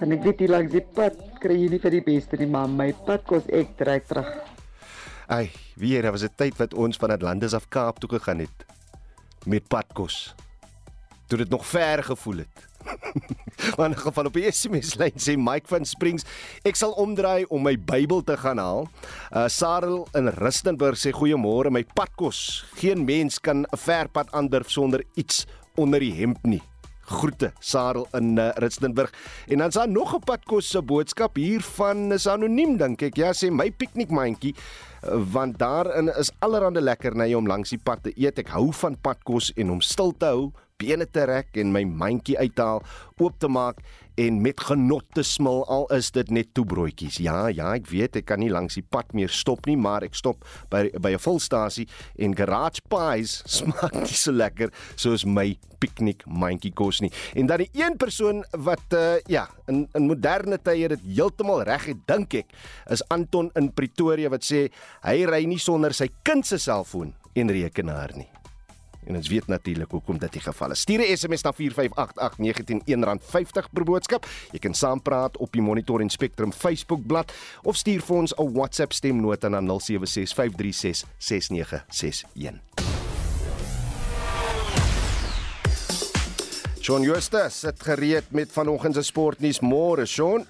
En 0.02 0.14
ek 0.14 0.22
weet 0.26 0.44
jy 0.44 0.48
langs 0.50 0.72
die 0.74 0.85
pad 0.94 1.18
kry 1.42 1.57
jy 1.59 1.72
nie 1.72 1.81
vir 1.83 1.96
die 1.96 2.05
beste 2.07 2.38
nie, 2.38 2.46
maar 2.50 2.70
my 2.70 2.92
padkos 3.07 3.48
ek 3.50 3.74
dry 3.81 3.98
terug. 4.07 4.31
Ai, 5.33 5.50
weer, 5.78 6.02
daar 6.02 6.14
was 6.14 6.22
'n 6.22 6.35
tyd 6.37 6.59
wat 6.59 6.74
ons 6.74 6.96
van 6.96 7.11
Atlantis 7.11 7.55
af 7.55 7.68
Kaap 7.68 7.98
toe 7.98 8.11
gegaan 8.11 8.38
het 8.38 8.66
met 9.46 9.68
padkos. 9.68 10.35
Toe 11.33 11.40
dit 11.40 11.51
nog 11.51 11.66
ver 11.66 12.05
gevoel 12.05 12.37
het. 12.37 12.68
Maar 13.77 13.88
in 13.88 13.97
geval 13.97 14.25
op 14.25 14.35
die 14.37 14.51
SMS 14.53 14.97
lyn 15.01 15.14
sê 15.16 15.33
Mike 15.40 15.71
van 15.71 15.87
Springs, 15.88 16.27
ek 16.68 16.77
sal 16.77 16.92
omdraai 17.01 17.47
om 17.49 17.62
my 17.64 17.73
Bybel 17.79 18.21
te 18.27 18.35
gaan 18.37 18.59
haal. 18.61 18.85
Uh 19.31 19.47
Sarel 19.49 20.03
in 20.18 20.29
Rustenburg 20.37 21.01
sê 21.01 21.09
goeiemôre, 21.16 21.73
my 21.73 21.87
padkos. 21.97 22.66
Geen 22.77 23.07
mens 23.09 23.40
kan 23.40 23.64
'n 23.64 23.81
ver 23.81 24.11
pad 24.12 24.29
aandurf 24.37 24.68
sonder 24.68 25.01
iets 25.16 25.47
onder 25.81 26.05
die 26.05 26.12
hemp 26.21 26.45
nie. 26.45 26.61
Groete 27.09 27.53
Sarel 27.61 28.05
in 28.12 28.37
uh, 28.37 28.51
Rustenburg. 28.61 29.12
En 29.49 29.59
dan 29.64 29.68
is 29.68 29.81
daar 29.81 29.88
nog 29.88 30.12
'n 30.12 30.21
padkos 30.21 30.68
se 30.68 30.83
boodskap 30.83 31.37
hier 31.37 31.62
van 31.62 32.12
is 32.12 32.27
anoniem 32.27 32.77
dink 32.77 33.03
ek. 33.03 33.16
Ja, 33.16 33.33
sê 33.33 33.49
my 33.51 33.71
piknikmandjie 33.71 34.53
uh, 34.53 35.16
want 35.33 35.59
daarin 35.59 36.12
is 36.12 36.33
allerlei 36.40 36.85
lekkernye 36.85 37.37
om 37.37 37.47
langs 37.47 37.71
die 37.71 37.81
pad 37.81 38.03
te 38.03 38.12
eet. 38.16 38.38
Ek 38.38 38.53
hou 38.53 38.68
van 38.73 39.01
padkos 39.01 39.53
en 39.57 39.71
om 39.71 39.81
stil 39.81 40.12
te 40.12 40.27
hou 40.27 40.53
bene 40.83 41.07
te 41.07 41.27
rek 41.31 41.57
en 41.62 41.73
my 41.75 41.85
mandjie 41.87 42.38
uithaal, 42.40 42.83
oop 43.23 43.38
te 43.38 43.51
maak 43.51 43.83
en 44.21 44.40
met 44.45 44.61
genot 44.61 45.05
te 45.16 45.23
smil 45.25 45.62
al 45.73 45.87
is 45.97 46.11
dit 46.12 46.31
net 46.35 46.51
toebroodjies. 46.57 47.16
Ja, 47.25 47.47
ja, 47.49 47.71
ek 47.79 47.88
weet 47.92 48.18
ek 48.21 48.29
kan 48.29 48.42
nie 48.42 48.51
langs 48.53 48.77
die 48.77 48.85
pad 48.85 49.14
meer 49.16 49.33
stop 49.33 49.66
nie, 49.68 49.79
maar 49.81 50.05
ek 50.05 50.16
stop 50.18 50.45
by 50.73 50.90
by 51.01 51.14
'n 51.16 51.23
volstasie 51.23 51.88
en 52.18 52.37
garage 52.37 52.83
pies 52.92 53.40
smaak 53.59 53.95
nie 53.95 54.18
so 54.18 54.33
lekker 54.33 54.73
soos 54.97 55.25
my 55.25 55.57
piknik 55.81 56.27
mandjie 56.27 56.73
kos 56.73 57.01
nie. 57.01 57.11
En 57.35 57.47
dan 57.47 57.64
die 57.64 57.71
een 57.73 57.97
persoon 57.97 58.45
wat 58.53 58.92
uh, 58.95 59.18
ja, 59.27 59.49
in 59.66 59.88
in 59.95 60.07
moderne 60.07 60.59
tye 60.59 60.88
dit 60.88 61.09
heeltemal 61.16 61.64
reg 61.64 61.88
het, 61.90 62.05
dink 62.07 62.35
ek, 62.35 62.53
is 62.90 63.03
Anton 63.09 63.51
in 63.57 63.73
Pretoria 63.73 64.29
wat 64.29 64.45
sê 64.45 64.68
hy 65.03 65.25
ry 65.27 65.45
nie 65.47 65.59
sonder 65.59 65.92
sy 65.92 66.09
kind 66.23 66.47
se 66.47 66.59
selfoon 66.59 67.14
en 67.35 67.49
rekenaar 67.49 68.12
nie. 68.16 68.29
En 69.07 69.17
ons 69.17 69.29
weet 69.29 69.47
natuurlik 69.47 69.91
hoekom 69.91 70.19
dit 70.19 70.33
die 70.33 70.41
geval 70.41 70.71
is. 70.71 70.81
Stuur 70.81 71.01
'n 71.01 71.17
SMS 71.17 71.43
na 71.43 71.53
4588919 71.53 73.21
R50 73.21 73.71
per 73.73 73.85
boodskap. 73.85 74.27
Jy 74.53 74.59
kan 74.59 74.75
saampraat 74.75 75.37
op 75.37 75.53
die 75.53 75.62
Monitor 75.62 76.01
en 76.01 76.11
Spectrum 76.11 76.53
Facebook 76.53 77.07
bladsy 77.07 77.35
of 77.62 77.77
stuur 77.77 78.01
vir 78.01 78.17
ons 78.17 78.35
'n 78.38 78.53
WhatsApp 78.53 78.93
stemnota 78.93 79.49
na 79.49 79.61
0765366961. 79.61 79.73
Shaun 86.81 87.03
Justus 87.03 87.62
het 87.62 87.83
gereed 87.83 88.25
met 88.31 88.53
vanoggend 88.53 88.95
se 88.95 89.03
sportnuus 89.03 89.61
môre, 89.61 90.07
Shaun. 90.07 90.47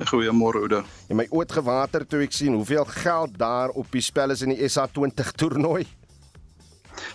Goeiemôre 0.00 0.62
Oude. 0.64 0.82
Jy 1.08 1.16
my 1.18 1.26
oud 1.30 1.52
gewater 1.52 2.06
toe 2.08 2.22
ek 2.24 2.32
sien 2.32 2.54
hoeveel 2.56 2.84
geld 2.84 3.36
daar 3.38 3.68
op 3.76 3.90
die 3.92 4.00
spel 4.00 4.30
is 4.30 4.42
in 4.42 4.48
die 4.54 4.64
SA20 4.64 5.34
toernooi. 5.36 5.86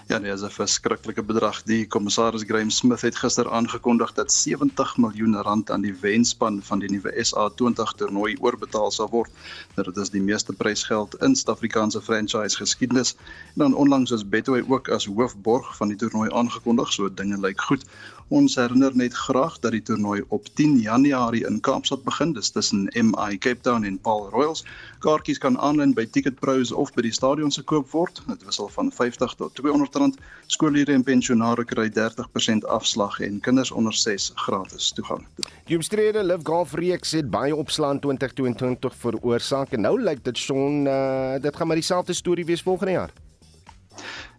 Ja, 0.07 0.17
nee, 0.17 0.31
dis 0.31 0.41
'n 0.41 0.49
verskriklike 0.49 1.23
bedrag. 1.23 1.63
Die 1.63 1.87
kommissaris 1.87 2.43
Graham 2.47 2.69
Smith 2.69 3.01
het 3.01 3.15
gister 3.15 3.51
aangekondig 3.51 4.13
dat 4.13 4.31
70 4.31 4.97
miljoen 4.97 5.35
rand 5.41 5.71
aan 5.71 5.81
die 5.81 5.95
wenspan 6.01 6.63
van 6.63 6.79
die 6.79 6.89
nuwe 6.91 7.11
SA20 7.25 7.95
toernooi 7.95 8.37
oorbetaal 8.39 8.91
sal 8.91 9.09
word. 9.09 9.31
Nou, 9.75 9.87
dit 9.91 9.97
is 9.97 10.09
die 10.09 10.21
meeste 10.21 10.53
prysgeld 10.53 11.15
in 11.15 11.35
Suid-Afrikaanse 11.35 12.01
franchise 12.01 12.57
geskiedenis. 12.57 13.15
En 13.55 13.61
dan 13.63 13.73
onlangs 13.73 14.11
is 14.11 14.29
Betway 14.29 14.63
ook 14.67 14.89
as 14.89 15.05
hoofborg 15.05 15.75
van 15.75 15.87
die 15.87 15.97
toernooi 15.97 16.31
aangekondig, 16.31 16.93
so 16.93 17.13
dinge 17.13 17.39
lyk 17.39 17.61
goed. 17.61 17.85
Ons 18.27 18.57
herinner 18.59 18.91
net 18.91 19.13
graag 19.15 19.53
dat 19.63 19.71
die 19.71 19.81
toernooi 19.81 20.19
op 20.35 20.47
10 20.59 20.81
Januarie 20.83 21.45
in 21.47 21.61
Kaapstad 21.63 22.01
begin. 22.03 22.33
Dis 22.35 22.49
tussen 22.51 22.89
MI 22.91 23.37
Cape 23.37 23.61
Town 23.63 23.85
en 23.87 23.99
Paul 24.03 24.27
Royals. 24.29 24.65
Kaartjies 24.99 25.39
kan 25.39 25.55
aanlyn 25.63 25.93
by 25.95 26.03
Ticketpros 26.11 26.73
of 26.75 26.91
by 26.91 27.05
die 27.05 27.13
stadion 27.15 27.51
se 27.51 27.63
koop 27.63 27.87
word. 27.95 28.19
Dit 28.27 28.43
wissel 28.43 28.67
van 28.73 28.91
50 28.91 29.35
tot 29.39 29.55
200 29.55 29.95
rand. 29.95 30.17
Skoolleerders 30.51 30.97
en 30.99 31.05
pensionare 31.07 31.63
kry 31.63 31.87
30% 31.95 32.67
afslag 32.67 33.19
en 33.23 33.39
kinders 33.39 33.71
onder 33.71 33.95
6 33.95 34.31
gratis 34.35 34.89
toegang. 34.97 35.23
Die 35.71 35.79
omstrede 35.79 36.23
Live 36.23 36.43
Golf 36.43 36.73
reeks 36.75 37.15
het 37.15 37.29
baie 37.31 37.55
opslaan 37.55 38.01
2022 38.03 38.95
veroorsaak 39.05 39.71
en 39.71 39.87
nou 39.87 39.95
lyk 40.01 40.25
dit 40.27 40.37
son 40.37 40.83
uh, 40.83 41.39
dit 41.39 41.55
gaan 41.55 41.67
maar 41.67 41.79
dieselfde 41.79 42.13
storie 42.13 42.45
wees 42.45 42.61
volgende 42.61 42.99
jaar. 42.99 43.15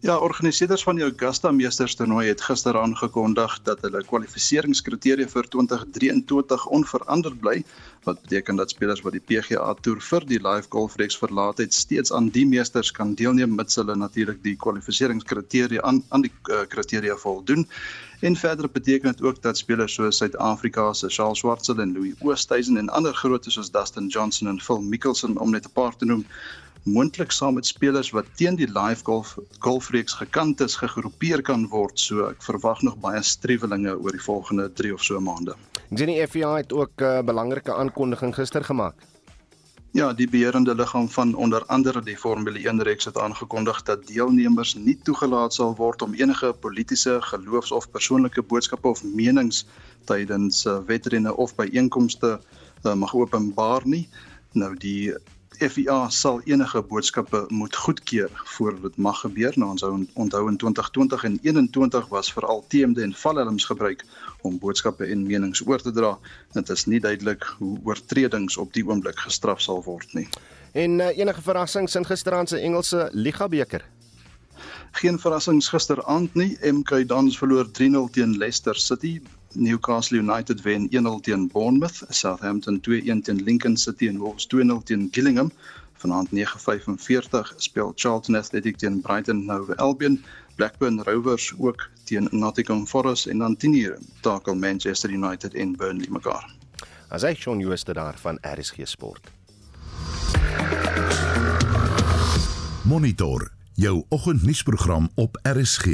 Ja, 0.01 0.17
organiseerders 0.23 0.83
van 0.87 0.95
die 0.95 1.03
Augusta 1.03 1.51
Meesters 1.51 1.97
toernooi 1.99 2.29
het 2.29 2.43
gister 2.47 2.77
aangekondig 2.79 3.57
dat 3.67 3.81
hulle 3.83 4.05
kwalifikasieringskriteria 4.07 5.27
vir 5.27 5.49
2023 5.51 6.67
onveranderd 6.79 7.41
bly, 7.43 7.57
wat 8.07 8.21
beteken 8.23 8.61
dat 8.61 8.71
spelers 8.71 9.03
wat 9.03 9.17
die 9.17 9.23
PGA 9.27 9.73
Tour 9.83 9.99
vir 10.11 10.27
die 10.31 10.39
Live 10.39 10.71
Golf 10.71 10.95
Reeks 11.03 11.19
verlaat 11.19 11.59
het, 11.59 11.75
steeds 11.75 12.15
aan 12.15 12.29
die 12.31 12.47
meesters 12.47 12.93
kan 12.95 13.17
deelneem 13.19 13.57
mits 13.59 13.81
hulle 13.81 13.97
natuurlik 13.99 14.39
die 14.45 14.55
kwalifikasieringskriteria 14.57 15.83
aan 15.83 16.05
aan 16.15 16.23
die 16.29 16.33
uh, 16.47 16.63
kriteria 16.71 17.17
voldoen. 17.19 17.67
En 18.21 18.37
verder 18.37 18.71
beteken 18.71 19.11
dit 19.13 19.23
ook 19.23 19.43
dat 19.43 19.59
spelers 19.59 19.95
soos 19.95 20.17
Suid-Afrika 20.23 20.93
se 20.93 21.09
Charles 21.09 21.39
Schwartzel 21.39 21.83
en 21.83 21.93
Louis 21.93 22.15
Oosthuizen 22.23 22.77
en 22.77 22.89
ander 22.89 23.15
grootes 23.15 23.55
soos 23.59 23.71
Dustin 23.71 24.07
Johnson 24.07 24.49
en 24.49 24.61
Phil 24.61 24.81
Mickelson 24.81 25.39
om 25.39 25.51
net 25.51 25.67
'n 25.67 25.75
paar 25.75 25.97
te 25.97 26.05
noem 26.05 26.25
moontlik 26.93 27.33
saam 27.33 27.55
met 27.55 27.67
spelers 27.67 28.11
wat 28.17 28.27
teen 28.41 28.57
die 28.57 28.69
live 28.69 29.05
golf 29.05 29.37
golfreeks 29.65 30.17
gekant 30.21 30.61
is 30.61 30.77
gegroepeer 30.77 31.43
kan 31.43 31.69
word. 31.69 31.99
So 32.01 32.29
ek 32.31 32.43
verwag 32.43 32.83
nog 32.87 32.99
baie 33.05 33.23
strewelinge 33.23 33.97
oor 33.99 34.17
die 34.17 34.25
volgende 34.25 34.71
3 34.73 34.95
of 34.95 35.05
so 35.05 35.21
maande. 35.21 35.57
Jenny 35.89 36.19
FIA 36.27 36.57
het 36.57 36.73
ook 36.73 37.01
'n 37.01 37.05
uh, 37.05 37.23
belangrike 37.23 37.75
aankondiging 37.75 38.35
gister 38.35 38.65
gemaak. 38.65 38.95
Ja, 39.97 40.13
die 40.13 40.29
beheerende 40.29 40.75
liggaam 40.75 41.09
van 41.09 41.35
onder 41.35 41.65
andere 41.67 42.03
die 42.03 42.17
Formule 42.17 42.59
1 42.59 42.83
reeks 42.83 43.05
het 43.05 43.19
aangekondig 43.19 43.83
dat 43.83 44.07
deelnemers 44.07 44.75
nie 44.75 44.99
toegelaat 45.03 45.55
sal 45.55 45.75
word 45.77 46.03
om 46.03 46.15
enige 46.15 46.53
politieke, 46.53 47.17
geloofs- 47.21 47.73
of 47.73 47.91
persoonlike 47.91 48.43
boodskappe 48.43 48.89
of 48.89 49.03
menings 49.05 49.67
tydens 50.05 50.67
uh, 50.67 50.79
wedrenne 50.87 51.37
of 51.37 51.55
byeenkomste 51.55 52.41
uh, 52.85 52.95
mag 52.95 53.15
openbaar 53.15 53.83
nie. 53.85 54.09
Nou 54.53 54.77
die 54.77 55.15
FIA 55.59 56.09
sal 56.09 56.41
enige 56.47 56.83
boodskappe 56.83 57.45
moet 57.49 57.77
goedkeur 57.77 58.31
voor 58.45 58.81
dit 58.81 58.97
mag 58.97 59.21
gebeur. 59.21 59.53
Nou 59.57 59.71
ons 59.71 59.85
onthou 60.15 60.49
in 60.49 60.57
2020 60.57 61.25
en 61.25 61.39
21 61.43 62.09
was 62.09 62.33
veral 62.33 62.65
TMD 62.69 62.99
en 62.99 63.15
valhelms 63.15 63.65
gebruik 63.65 64.05
om 64.41 64.59
boodskappe 64.59 65.05
en 65.05 65.27
menings 65.27 65.67
oor 65.67 65.83
te 65.83 65.91
dra. 65.91 66.19
Dit 66.53 66.71
is 66.71 66.87
nie 66.87 67.01
duidelik 67.01 67.43
hoe 67.59 67.79
oortredings 67.85 68.57
op 68.57 68.73
die 68.73 68.87
oomblik 68.87 69.19
gestraf 69.19 69.61
sal 69.61 69.83
word 69.83 70.15
nie. 70.15 70.29
En 70.73 71.01
uh, 71.01 71.11
enige 71.19 71.43
verrassings 71.43 71.95
in 71.95 72.07
gisteraand 72.07 72.49
se 72.49 72.59
Engelse 72.59 73.09
Liga 73.13 73.49
beker? 73.49 73.85
Geen 74.91 75.19
verrassings 75.19 75.69
gisteraand 75.69 76.35
nie. 76.35 76.57
MK 76.63 77.03
Dons 77.09 77.39
verloor 77.39 77.67
3-0 77.67 78.11
teen 78.13 78.37
Leicester 78.39 78.77
City. 78.77 79.19
Newcastle 79.59 80.19
United 80.19 80.63
wen 80.63 80.89
1-0 80.91 81.21
teen 81.21 81.49
Bournemouth, 81.49 82.03
Southampton 82.09 82.81
2-1 82.81 82.81
teen 83.23 83.43
Lincoln 83.43 83.77
City 83.77 84.09
en 84.09 84.19
Wolves 84.19 84.47
2-0 84.47 84.83
teen 84.85 85.09
Gillingham. 85.11 85.51
Vanaand 85.99 86.29
9:45 86.31 87.53
speel 87.57 87.93
Charlton 87.95 88.37
Athletic 88.37 88.77
teen 88.77 89.01
Brighton 89.01 89.51
Hove 89.51 89.77
Albion, 89.77 90.25
Blackburn 90.57 91.03
Rovers 91.03 91.53
ook 91.59 91.91
teen 92.05 92.29
Nottingham 92.31 92.87
Forest 92.87 93.27
en 93.27 93.39
dan 93.39 93.57
10:00 93.57 93.99
takel 94.21 94.55
Manchester 94.55 95.11
United 95.11 95.55
en 95.55 95.77
Burnley 95.77 96.09
mekaar. 96.11 96.55
As 97.09 97.23
hy 97.23 97.35
Shaun 97.35 97.59
Jooste 97.59 97.93
daar 97.93 98.15
van 98.19 98.39
RSG 98.43 98.77
Sport. 98.85 99.31
Monitor 102.85 103.51
jou 103.75 104.05
oggendnuusprogram 104.09 105.09
op 105.15 105.39
RSG. 105.43 105.87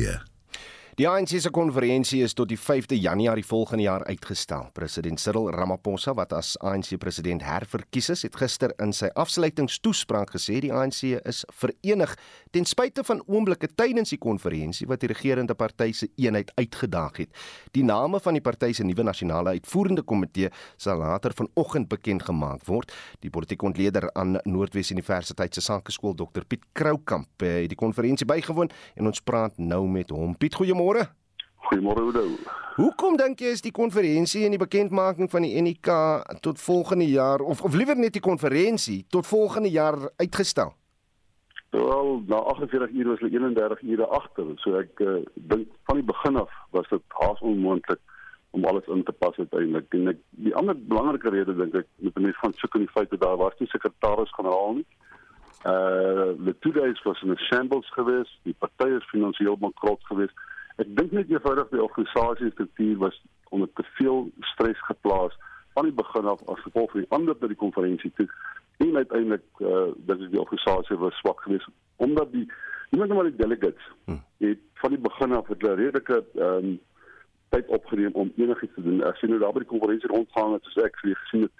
Die 0.95 1.09
ANC 1.11 1.33
se 1.43 1.51
konferensie 1.51 2.21
is 2.23 2.37
tot 2.39 2.47
die 2.47 2.59
5de 2.59 2.95
Januarie 2.95 3.43
volgende 3.43 3.83
jaar 3.83 4.05
uitgestel. 4.07 4.69
President 4.73 5.19
Cyril 5.19 5.49
Ramaphosa 5.51 6.13
wat 6.15 6.31
as 6.33 6.53
ANC 6.63 6.93
president 7.03 7.43
herverkies 7.43 8.13
is, 8.15 8.21
het 8.23 8.37
gister 8.39 8.71
in 8.79 8.93
sy 8.95 9.09
afsluitingstoespraak 9.19 10.31
gesê 10.37 10.61
die 10.63 10.71
ANC 10.71 11.01
is 11.17 11.41
verenig 11.51 12.13
ten 12.55 12.63
spyte 12.71 13.03
van 13.09 13.25
oomblikke 13.27 13.73
tydens 13.75 14.13
die 14.15 14.21
konferensie 14.23 14.87
wat 14.87 15.03
die 15.03 15.11
regerende 15.11 15.57
party 15.59 15.89
se 15.99 16.07
eenheid 16.15 16.53
uitgedaag 16.55 17.19
het. 17.25 17.43
Die 17.75 17.83
name 17.83 18.23
van 18.23 18.39
die 18.39 18.45
party 18.47 18.71
se 18.79 18.87
nuwe 18.87 19.03
nasionale 19.03 19.57
uitvoerende 19.59 20.07
komitee 20.07 20.53
sal 20.79 21.03
later 21.03 21.35
vanoggend 21.35 21.91
bekend 21.91 22.23
gemaak 22.31 22.63
word. 22.71 22.95
Die 23.27 23.35
politieke 23.35 23.67
ontleder 23.67 24.07
aan 24.15 24.39
Noordwes 24.45 24.95
Universiteit 24.95 25.59
se 25.59 25.67
Sakeskool 25.67 26.15
Dr 26.15 26.47
Piet 26.47 26.71
Kroukamp 26.71 27.43
het 27.43 27.75
die 27.75 27.83
konferensie 27.83 28.31
bygewoon 28.31 28.71
en 28.95 29.11
ons 29.11 29.27
praat 29.27 29.59
nou 29.59 29.83
met 29.91 30.15
hom. 30.15 30.39
Piet, 30.39 30.55
goeiemôre 30.55 30.84
goeiemôre. 30.85 31.09
Goeiemôre 31.57 32.01
Oudo. 32.01 32.25
Hoekom 32.77 33.17
dink 33.17 33.41
jy 33.41 33.53
is 33.55 33.63
die 33.63 33.73
konferensie 33.73 34.45
en 34.45 34.55
die 34.55 34.61
bekendmaking 34.61 35.31
van 35.31 35.45
die 35.47 35.61
NIK 35.63 35.91
tot 36.43 36.61
volgende 36.61 37.07
jaar 37.09 37.41
of 37.41 37.63
of 37.63 37.75
liewer 37.75 37.97
net 37.97 38.13
die 38.13 38.25
konferensie 38.25 39.05
tot 39.09 39.27
volgende 39.27 39.71
jaar 39.71 40.11
uitgestel? 40.19 40.75
Wel, 41.71 42.23
na 42.27 42.39
48 42.39 42.91
ure 42.95 43.09
was 43.09 43.23
hulle 43.23 43.33
31 43.35 43.83
ure 43.83 44.07
agter, 44.07 44.51
so 44.63 44.79
ek 44.79 45.01
uh, 45.03 45.23
dink 45.35 45.71
van 45.89 45.99
die 45.99 46.07
begin 46.07 46.37
af 46.39 46.51
was 46.71 46.91
dit 46.91 47.03
haas 47.21 47.41
onmoontlik 47.41 48.03
om 48.55 48.67
alles 48.71 48.87
in 48.87 49.03
te 49.03 49.13
pas 49.13 49.39
uiteindelik. 49.39 49.89
En 49.95 50.13
ek 50.13 50.21
die 50.47 50.55
ander 50.55 50.77
belangrike 50.79 51.33
rede 51.35 51.55
dink 51.59 51.75
ek 51.81 51.89
met 52.03 52.21
mense 52.21 52.43
van 52.43 52.55
soek 52.59 52.79
in 52.79 52.87
die 52.87 52.95
feit 52.95 53.11
dat 53.11 53.23
daar 53.23 53.41
was 53.41 53.57
nie 53.59 53.71
sekretaris-generaal 53.73 54.83
nie. 54.83 54.87
Uh 55.65 56.35
die 56.45 56.55
two 56.61 56.75
days 56.75 57.03
was 57.07 57.23
in 57.23 57.31
'n 57.35 57.47
shambles 57.49 57.91
geweest, 57.95 58.35
die 58.43 58.59
party 58.59 58.91
is 58.99 59.11
finansiëel 59.15 59.59
bankrot 59.59 60.03
geweest 60.11 60.43
Ek 60.83 60.91
dink 60.99 61.13
net 61.13 61.31
eenvoudig 61.31 61.69
die 61.71 61.83
organisasie 61.83 62.51
struktuur 62.51 62.97
was 62.99 63.21
onder 63.55 63.69
te 63.79 63.85
veel 63.99 64.29
stres 64.55 64.81
geplaas 64.89 65.37
van 65.75 65.87
die 65.89 65.95
begin 65.95 66.27
af 66.31 66.43
as 66.51 66.63
gevolg 66.67 66.91
van 66.91 67.05
die 67.05 67.13
ander 67.15 67.37
by 67.39 67.51
die 67.51 67.61
konferensie 67.61 68.11
toe. 68.19 68.27
En 68.83 68.97
uiteindelik 68.97 69.45
uh 69.59 69.69
eh, 69.71 69.93
dat 70.09 70.19
die 70.19 70.41
organisasie 70.41 70.99
was 70.99 71.19
swak 71.23 71.41
geweest 71.47 71.71
omdat 71.97 72.33
die 72.33 72.47
nie 72.91 73.01
net 73.01 73.15
maar 73.15 73.31
die 73.31 73.37
delegates 73.37 73.87
hm. 74.05 74.19
het 74.39 74.59
van 74.83 74.91
die 74.91 75.05
begin 75.07 75.33
af 75.33 75.47
het 75.49 75.63
hulle 75.63 75.75
redelike 75.75 76.25
ehm 76.35 76.73
um, 76.73 76.81
tyd 77.55 77.67
opgeneem 77.67 78.13
om 78.13 78.33
enigiets 78.37 78.75
te 78.75 78.83
doen. 78.83 79.03
As 79.07 79.21
jy 79.23 79.29
nou 79.31 79.39
daar 79.39 79.53
by 79.55 79.63
die 79.63 79.71
konferensie 79.71 80.11
rondgaan 80.11 80.57
het, 80.57 80.65
soos 80.67 80.87
ek 80.89 80.97
vir 81.03 81.15
gesien 81.21 81.45
het, 81.47 81.53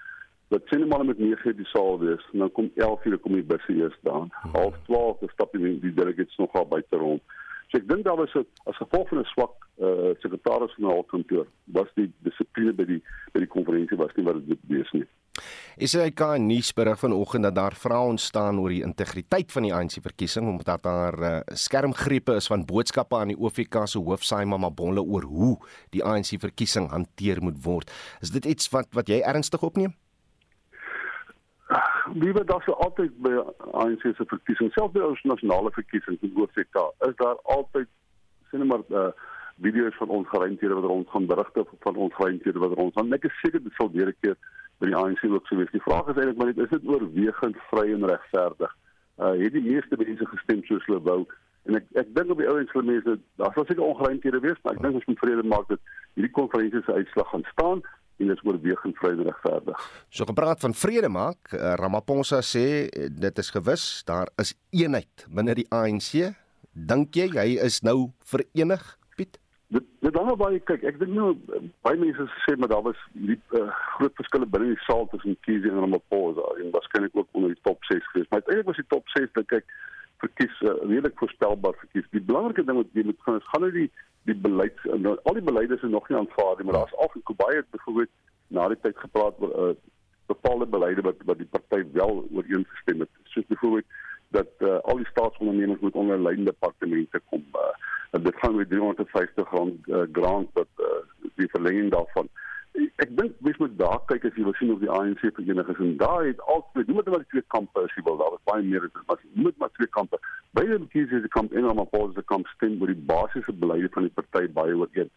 dat 0.51 0.67
sien 0.67 0.83
maar 0.91 1.05
met 1.07 1.21
9 1.23 1.55
die 1.55 1.67
saal 1.71 1.99
wees, 2.01 2.25
dan 2.33 2.51
kom 2.51 2.67
11 2.75 3.05
uur 3.05 3.17
kom 3.23 3.37
die 3.37 3.47
busse 3.51 3.73
eers 3.73 3.95
daar. 4.07 4.25
Hm. 4.27 4.51
Half 4.57 4.75
12 4.89 5.23
dan 5.23 5.31
stap 5.33 5.55
die, 5.55 5.79
die 5.79 5.93
delegates 5.93 6.35
nog 6.41 6.53
al 6.59 6.67
buite 6.67 6.99
rond. 6.99 7.23
So 7.71 7.77
ek 7.77 7.87
dink 7.89 8.05
daar 8.05 8.17
was 8.17 8.33
'n 8.35 8.45
as 8.65 8.77
gevolg 8.77 9.09
van 9.09 9.19
'n 9.19 9.31
swak 9.33 9.55
eh 9.77 9.85
uh, 9.85 10.15
sekretaris 10.23 10.73
van 10.75 10.83
die 10.85 10.93
hoofkantoor 10.93 11.47
was 11.65 11.89
die 11.95 12.11
dissipline 12.23 12.73
by 12.73 12.85
die 12.85 13.01
by 13.33 13.39
die 13.39 13.53
konferensie 13.55 13.97
was 13.97 14.15
nie 14.15 14.25
wat 14.25 14.47
dit 14.47 14.59
bewees 14.67 14.91
nie. 14.91 15.07
Is 15.77 15.93
hy 15.93 16.11
kan 16.11 16.47
nuus 16.47 16.71
berig 16.73 16.99
vanoggend 16.99 17.43
dat 17.43 17.55
daar 17.55 17.75
vrae 17.75 18.07
ontstaan 18.07 18.59
oor 18.59 18.69
die 18.69 18.83
integriteit 18.83 19.51
van 19.51 19.63
die 19.63 19.73
ANC 19.73 19.99
verkiesing 19.99 20.47
omdat 20.47 20.83
daar 20.83 21.19
uh, 21.19 21.39
skermgrepe 21.51 22.35
is 22.35 22.47
van 22.47 22.65
boodskappe 22.65 23.15
aan 23.15 23.33
die 23.33 23.39
OFK 23.39 23.83
se 23.85 23.99
hoofsaai 23.99 24.45
Mama 24.45 24.69
Bonle 24.69 25.03
oor 25.03 25.23
hoe 25.23 25.57
die 25.89 26.03
ANC 26.03 26.39
verkiesing 26.39 26.89
hanteer 26.89 27.41
moet 27.43 27.59
word. 27.63 27.91
Is 28.21 28.31
dit 28.31 28.45
iets 28.45 28.69
wat 28.69 28.87
wat 28.93 29.07
jy 29.07 29.19
ernstig 29.19 29.63
opneem? 29.63 29.93
Wie 32.13 32.33
wat 32.33 32.47
daar 32.47 32.61
so 32.65 32.71
altyd 32.71 33.11
by 33.17 33.33
ANC 33.71 34.01
se 34.01 34.25
verkiesing 34.27 34.71
selfs 34.73 34.93
by 34.93 35.05
ons 35.05 35.21
nasionale 35.23 35.71
verkiesing 35.71 36.17
in 36.21 36.35
OFK 36.35 36.81
is 37.07 37.15
daar 37.21 37.39
altyd 37.43 37.87
sien 38.49 38.67
maar 38.67 38.83
uh, 38.89 39.07
video's 39.61 39.95
van 39.95 40.09
ongeruimthede 40.09 40.73
wat 40.73 40.83
rondgaan 40.83 41.25
berigte 41.25 41.65
van 41.79 41.95
ongeruimthede 41.95 42.59
wat 42.59 42.77
rondgaan 42.77 43.13
ek 43.13 43.25
is 43.29 43.39
seker 43.41 43.63
dit 43.63 43.73
sal 43.73 43.91
weer 43.91 44.07
'n 44.13 44.17
keer 44.21 44.37
by 44.79 44.89
die 44.91 44.95
ANC 44.95 45.23
ook 45.23 45.47
so 45.47 45.55
wees. 45.55 45.71
Die 45.71 45.83
vraag 45.83 46.09
is 46.11 46.17
eintlik 46.19 46.37
maar 46.37 46.51
net 46.51 46.63
is 46.65 46.73
dit 46.73 46.87
oorwegend 46.87 47.57
vry 47.69 47.85
en 47.93 48.07
regverdig? 48.09 48.75
Uh, 49.17 49.31
het 49.39 49.53
die 49.55 49.63
meeste 49.63 49.95
mense 49.97 50.25
gestem 50.27 50.63
soos 50.67 50.85
hulle 50.89 51.01
wou 51.01 51.21
en 51.65 51.79
ek 51.81 51.85
ek 52.01 52.15
dink 52.15 52.31
op 52.33 52.41
die 52.41 52.49
ouens 52.49 52.71
vir 52.71 52.87
mense 52.87 53.19
daar 53.41 53.53
sal 53.55 53.67
seker 53.67 53.85
ongeruimthede 53.85 54.41
wees 54.45 54.59
maar 54.63 54.77
ek 54.77 54.83
dink 54.85 54.99
ons 55.01 55.07
moet 55.11 55.21
vrede 55.23 55.45
maak 55.55 55.69
dat 55.73 55.93
hierdie 56.15 56.35
konferensie 56.39 56.81
se 56.85 56.97
uitslag 56.99 57.31
gaan 57.33 57.47
staan 57.51 57.85
en 58.17 58.31
dit 58.31 58.43
oorwegend 58.47 58.97
vry 58.97 59.11
en 59.11 59.23
regverdig. 59.27 59.87
So 60.09 60.27
gepraat 60.29 60.59
van 60.63 60.73
vrede 60.73 61.09
maak, 61.11 61.51
uh, 61.51 61.73
Ramaphosa 61.79 62.41
sê 62.45 62.65
uh, 62.87 63.07
dit 63.11 63.41
is 63.43 63.49
gewis, 63.51 63.87
daar 64.07 64.31
is 64.41 64.53
eenheid 64.71 65.25
binne 65.27 65.55
die 65.57 65.67
ANC. 65.75 66.31
Dink 66.71 67.15
jy 67.15 67.27
hy 67.35 67.49
is 67.63 67.81
nou 67.87 68.11
verenig, 68.27 68.83
Piet? 69.19 69.39
Dit 69.73 69.87
dit 70.05 70.13
dan 70.13 70.31
baie 70.39 70.59
kyk, 70.61 70.83
ek 70.87 70.99
dink 71.01 71.15
nou 71.15 71.33
baie 71.83 71.99
mense 71.99 72.27
sê 72.45 72.55
maar 72.59 72.71
daar 72.71 72.85
was 72.85 72.99
die 73.13 73.39
uh, 73.57 73.67
groot 73.97 74.15
verskille 74.21 74.47
binne 74.47 74.73
die 74.73 74.83
saal 74.85 75.07
tussen 75.11 75.35
Kizzy 75.47 75.71
en 75.71 75.83
Ramaphosa 75.83 76.47
en 76.61 76.71
waarskynlik 76.75 77.15
ook 77.19 77.27
onder 77.35 77.51
die 77.55 77.63
top 77.67 77.83
6 77.91 78.11
geweest. 78.13 78.31
Maar 78.31 78.45
eintlik 78.45 78.71
was 78.71 78.79
die 78.79 78.91
top 78.93 79.11
6 79.17 79.31
dat 79.39 79.51
kyk 79.51 79.75
verkies 80.25 80.61
uh, 80.61 80.75
redelik 80.81 81.17
voorspelbaar 81.21 81.77
verkies. 81.79 82.11
Die 82.11 82.23
belangrike 82.29 82.65
ding 82.67 82.79
wat 82.81 82.97
jy 82.97 83.05
moet 83.07 83.25
gaan 83.25 83.39
is 83.41 83.49
gaan 83.53 83.65
nou 83.65 83.71
die 83.75 83.89
die 84.25 84.37
beleid 84.41 84.79
nou, 85.05 85.13
al 85.29 85.37
die 85.37 85.45
beleide 85.45 85.77
is 85.77 85.83
nog 85.85 86.07
nie 86.09 86.17
aanvaar 86.17 86.55
nie, 86.57 86.65
maar 86.65 86.79
daar's 86.79 86.95
al 86.97 87.11
in 87.13 87.23
Kobai 87.29 87.51
het 87.55 87.69
byvoorbeeld 87.75 88.13
na 88.57 88.67
die 88.71 88.79
tyd 88.81 88.97
gepraat 88.97 89.37
oor 89.41 89.53
uh, 89.53 89.75
bepaalde 90.31 90.65
beleide 90.65 91.05
wat 91.05 91.21
wat 91.29 91.41
die 91.41 91.49
party 91.57 91.83
wel 91.93 92.23
ooreengestem 92.33 93.05
het. 93.05 93.11
Soos 93.33 93.45
byvoorbeeld 93.51 93.85
dat 94.37 94.51
uh, 94.59 94.79
al 94.89 95.01
die 95.01 95.11
staatsondernemings 95.11 95.81
moet 95.81 95.99
onder 96.01 96.21
lyn 96.21 96.47
departemente 96.49 97.21
kom. 97.29 97.45
Uh, 97.53 98.23
dit 98.23 98.35
gaan 98.41 98.55
met 98.55 98.69
350 98.69 99.49
rand 99.51 99.87
uh, 99.87 100.01
grant 100.11 100.49
wat 100.53 100.71
uh, 100.87 100.87
die 101.35 101.49
verlenging 101.53 101.91
daarvan 101.91 102.29
ek 103.03 103.11
dink 103.17 103.35
mens 103.43 103.57
moet 103.57 103.77
daar 103.79 103.99
kyk 104.09 104.25
as 104.27 104.35
jy 104.39 104.43
wil 104.47 104.55
sien 104.59 104.71
of 104.73 104.79
die 104.79 104.91
ANC 104.97 105.21
verenig 105.23 105.69
is 105.73 105.81
en 105.83 105.95
daar 105.99 106.25
het 106.25 106.41
al 106.53 106.63
twee 106.73 106.87
noem 106.87 107.01
dit 107.03 107.13
maar 107.13 107.25
twee 107.33 107.45
kampe 107.55 107.83
as 107.83 107.95
jy 107.97 108.03
wil 108.07 108.19
daar 108.21 108.33
was 108.35 108.43
baie 108.49 108.63
meer 108.63 108.87
as 108.87 109.23
jy 109.23 109.43
moet 109.47 109.57
maar 109.57 109.73
twee 109.77 109.91
kampe. 109.97 110.19
Beide 110.57 110.79
kies 110.93 111.11
is 111.11 111.25
die 111.25 111.33
kamp 111.35 111.53
en 111.53 111.67
dan 111.67 111.81
pause 111.91 112.15
die 112.15 112.27
kamp 112.31 112.47
stem 112.53 112.77
oor 112.81 112.93
die 112.93 113.07
basiese 113.11 113.55
beleide 113.63 113.91
van 113.97 114.07
die 114.07 114.15
party 114.19 114.47
baie 114.59 114.77
ooreen. 114.79 115.11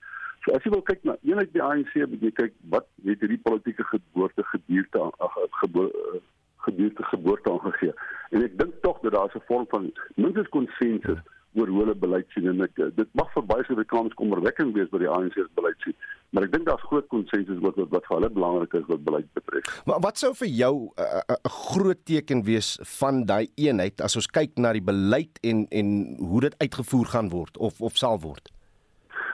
So 0.45 0.57
as 0.57 0.67
jy 0.67 0.75
wil 0.75 0.85
kyk 0.91 1.07
na 1.07 1.17
eenheid 1.23 1.55
die 1.55 1.63
ANC 1.63 1.95
moet 2.05 2.27
jy 2.27 2.35
kyk 2.43 2.59
wat 2.75 2.91
het 3.07 3.23
hierdie 3.23 3.43
politieke 3.47 3.87
geboorte 3.93 4.47
geduurde 4.53 5.11
geboorte 5.63 6.23
geduurde 6.67 7.05
geboorte 7.15 7.53
aangegee. 7.53 7.95
En 8.35 8.45
ek 8.45 8.59
dink 8.59 8.81
tog 8.83 8.99
dat 9.07 9.15
daar 9.15 9.31
'n 9.35 9.47
vorm 9.47 9.67
van 9.71 9.93
minstens 10.17 10.49
konsensus 10.49 11.23
oor 11.55 11.69
hoe 11.69 11.81
hulle 11.85 11.95
beleid 11.95 12.29
sien 12.35 12.49
en 12.51 12.67
ek 12.67 12.77
dit 12.77 13.11
mag 13.13 13.33
vir 13.35 13.47
baie 13.51 13.65
Suid-Afrikaners 13.65 14.19
kommerwekkend 14.21 14.75
wees 14.75 14.91
by 14.93 15.03
die 15.05 15.11
ANC 15.11 15.35
se 15.35 15.49
beleid 15.57 15.87
sien 15.87 15.97
maar 16.31 16.45
ek 16.45 16.53
dink 16.53 16.67
daar's 16.69 16.85
groot 16.91 17.07
konsensus 17.13 17.61
wat 17.65 17.79
wat 17.79 18.05
vir 18.05 18.17
hulle 18.17 18.31
belangrik 18.33 18.75
is 18.77 18.87
wat 18.91 19.05
beleid 19.05 19.29
betref. 19.39 19.71
Maar 19.89 20.03
wat 20.05 20.21
sou 20.21 20.35
vir 20.37 20.49
jou 20.49 20.75
'n 20.77 20.91
uh, 21.01 21.23
uh, 21.23 21.37
uh, 21.37 21.53
groot 21.69 22.05
teken 22.05 22.45
wees 22.45 22.77
van 22.99 23.25
daai 23.25 23.49
eenheid 23.57 24.01
as 24.01 24.17
ons 24.17 24.27
kyk 24.27 24.59
na 24.59 24.73
die 24.73 24.85
beleid 24.85 25.41
en 25.43 25.67
en 25.71 26.17
hoe 26.21 26.41
dit 26.41 26.55
uitgevoer 26.59 27.07
gaan 27.15 27.29
word 27.29 27.57
of 27.59 27.81
of 27.81 27.97
sal 27.97 28.21
word? 28.21 28.53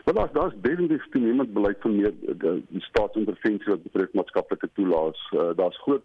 Want 0.04 0.16
daar's 0.18 0.32
daar's 0.32 0.54
definitief 0.62 1.04
toenemend 1.10 1.52
beleid 1.52 1.80
van 1.80 1.96
meer 1.96 2.12
die, 2.20 2.64
die 2.68 2.84
staatsintervensie 2.90 3.72
wat 3.72 3.82
betref 3.82 4.12
maatskaplike 4.12 4.68
toelaas. 4.74 5.18
Uh, 5.32 5.50
daar's 5.56 5.78
groot 5.82 6.04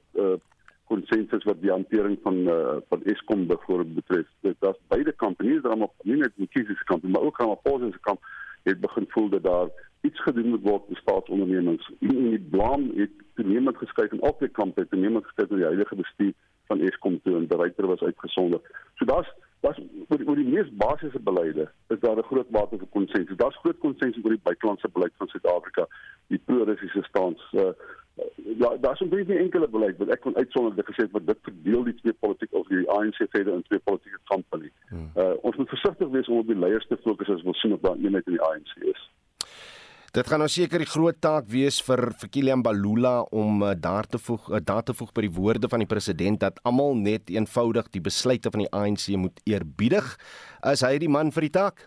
konsensus 0.91 1.45
wat 1.49 1.61
die 1.61 1.71
hantering 1.71 2.17
van 2.25 2.37
uh, 2.49 2.77
van 2.89 3.03
Eskom 3.13 3.47
byvoorbeeld 3.47 3.95
betref. 4.01 4.27
Dit 4.45 4.55
daar's 4.59 4.81
beide 4.87 5.13
kampanjes, 5.23 5.61
daar 5.61 5.77
maar 5.77 5.93
nie 6.03 6.17
net 6.21 6.33
die 6.35 6.49
kiesieskampanje, 6.55 7.13
maar 7.15 7.27
ook 7.27 7.37
Ramaphosa 7.37 7.91
se 7.91 8.01
kamp 8.07 8.25
het 8.63 8.79
begin 8.79 9.05
voel 9.07 9.29
dat 9.29 9.43
daar 9.43 9.69
iets 10.01 10.21
gedoen 10.21 10.49
moet 10.49 10.61
word 10.61 10.89
met 10.89 10.97
staatsondernemings. 10.97 11.91
En 11.99 12.29
die 12.29 12.39
blame 12.39 12.93
het 12.95 13.11
toenemend 13.33 13.77
geskuif 13.77 14.11
en 14.11 14.21
altyd 14.21 14.51
kamp 14.51 14.75
het 14.75 14.89
toenemend 14.89 15.25
geskuif 15.25 15.49
na 15.49 15.61
die 15.61 15.71
huidige 15.71 15.95
bestuur 15.95 16.33
van 16.71 16.81
Eskom 16.89 17.21
toe 17.23 17.35
en 17.35 17.47
bereiter 17.47 17.87
was 17.87 18.01
uitgesonder. 18.01 18.61
So 18.95 19.05
daar's 19.05 19.31
daar's 19.59 19.79
oor, 20.07 20.21
oor 20.25 20.39
die 20.39 20.47
mees 20.47 20.69
basiese 20.81 21.19
beleide 21.19 21.65
is 21.93 21.99
daar 21.99 22.17
'n 22.17 22.29
groot 22.31 22.49
mate 22.49 22.77
van 22.77 22.89
konsensus. 22.89 23.37
Daar's 23.37 23.61
groot 23.63 23.77
konsensus 23.77 24.23
oor 24.23 24.35
die 24.37 24.47
buitelandse 24.49 24.89
beleid 24.93 25.13
van 25.17 25.27
Suid-Afrika, 25.27 25.87
die 26.27 26.41
pro-Russiese 26.45 27.03
stans. 27.03 27.47
Uh, 27.51 27.71
ja, 28.59 28.70
daar's 28.82 29.01
'n 29.01 29.09
baie 29.09 29.38
enkele 29.38 29.67
beleid 29.67 29.97
wat 29.97 30.09
ek 30.09 30.22
kon 30.22 30.36
uitsonder 30.36 30.76
wat 30.76 30.86
gesê 30.86 31.03
het 31.05 31.11
wat 31.11 31.28
dit 31.28 31.38
verdeel 31.41 31.84
die 31.84 31.95
twee 32.01 32.13
politieke 32.13 32.57
of 32.57 32.67
die 32.67 32.89
ANC 32.89 33.15
verder 33.30 33.53
in 33.53 33.63
twee 33.63 33.80
politieke 33.80 34.20
kampe 34.24 34.57
nie. 34.57 34.72
Hmm. 34.89 35.11
Uh 35.15 35.36
ons 35.41 35.55
moet 35.55 35.70
versigtig 35.70 36.09
wees 36.09 36.28
om 36.28 36.38
op 36.38 36.47
die 36.47 36.59
leiers 36.59 36.88
te 36.88 36.97
fokus 37.03 37.30
as 37.30 37.43
ons 37.43 37.59
sien 37.59 37.74
of 37.74 37.80
daar 37.80 37.97
eenheid 37.97 38.28
in 38.28 38.38
die 38.38 38.45
ANC 38.49 38.76
is. 38.93 39.09
Dit 40.09 40.28
gaan 40.28 40.41
nou 40.41 40.49
seker 40.49 40.82
die 40.82 40.89
groot 40.89 41.20
taak 41.22 41.45
wees 41.53 41.76
vir 41.86 42.01
vir 42.17 42.30
Kilian 42.34 42.63
Balula 42.65 43.22
om 43.30 43.61
uh, 43.61 43.76
daar 43.78 44.07
te 44.09 44.17
voeg 44.17 44.49
uh, 44.49 44.57
daar 44.57 44.84
te 44.84 44.93
voeg 44.93 45.11
by 45.13 45.22
die 45.22 45.36
woorde 45.36 45.70
van 45.70 45.80
die 45.80 45.89
president 45.89 46.39
dat 46.39 46.57
almal 46.63 46.95
net 46.97 47.30
eenvoudig 47.30 47.91
die 47.93 48.01
besluite 48.01 48.49
van 48.49 48.65
die 48.65 48.72
ANC 48.74 49.05
moet 49.22 49.39
eerbiedig. 49.45 50.17
Is 50.72 50.82
hy 50.82 50.97
die 50.97 51.09
man 51.09 51.30
vir 51.32 51.41
die 51.41 51.53
taak? 51.53 51.86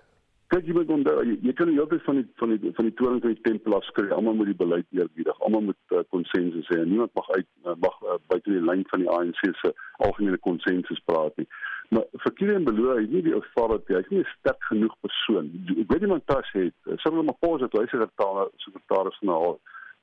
Kyk 0.52 0.66
jy 0.68 0.74
moet 0.76 0.90
onthou 0.92 1.22
jy, 1.24 1.38
jy 1.46 1.52
kan 1.56 1.70
nie 1.70 1.80
altyd 1.80 2.02
van 2.04 2.18
die 2.20 2.26
van 2.36 2.50
die 2.52 2.72
van 2.76 2.88
die 2.88 2.94
toring 3.00 3.20
van 3.24 3.32
die 3.32 3.44
tempel 3.46 3.76
afskry. 3.78 4.10
Almal 4.12 4.34
moet 4.36 4.50
die 4.50 4.58
beleid 4.58 4.88
eerbiedig. 4.92 5.38
Almal 5.46 5.64
moet 5.70 5.94
konsensus 6.12 6.68
uh, 6.68 6.76
hê. 6.76 6.84
Niemand 6.84 7.14
mag 7.16 7.30
uit 7.38 7.48
uh, 7.64 7.76
mag 7.80 7.96
uh, 8.04 8.18
buite 8.28 8.52
die 8.52 8.60
lyn 8.60 8.84
van 8.90 9.00
die 9.00 9.08
ANC 9.08 9.40
se 9.62 9.72
algemene 10.04 10.40
konsensus 10.44 11.00
praat 11.08 11.40
nie. 11.40 11.48
Maar 11.96 12.04
vir 12.24 12.36
Kilian 12.36 12.68
Beloe, 12.68 12.98
hy 12.98 13.08
nie 13.08 13.24
die 13.24 13.34
authority, 13.36 13.96
hy's 13.96 14.12
nie 14.12 14.20
'n 14.20 14.28
sterk 14.34 14.68
genoeg 14.68 14.92
persoon. 15.04 15.48
Ek 15.72 15.88
weet 15.92 16.04
iemand 16.04 16.26
tas 16.28 16.52
het, 16.52 16.76
hulle 16.84 17.24
maar 17.24 17.40
pos 17.40 17.64
het, 17.64 17.72
hy 17.76 17.88
sê 17.88 18.00
dat 18.04 18.12
daar 18.20 18.52
sekretaris 18.64 19.18
generaal 19.24 19.58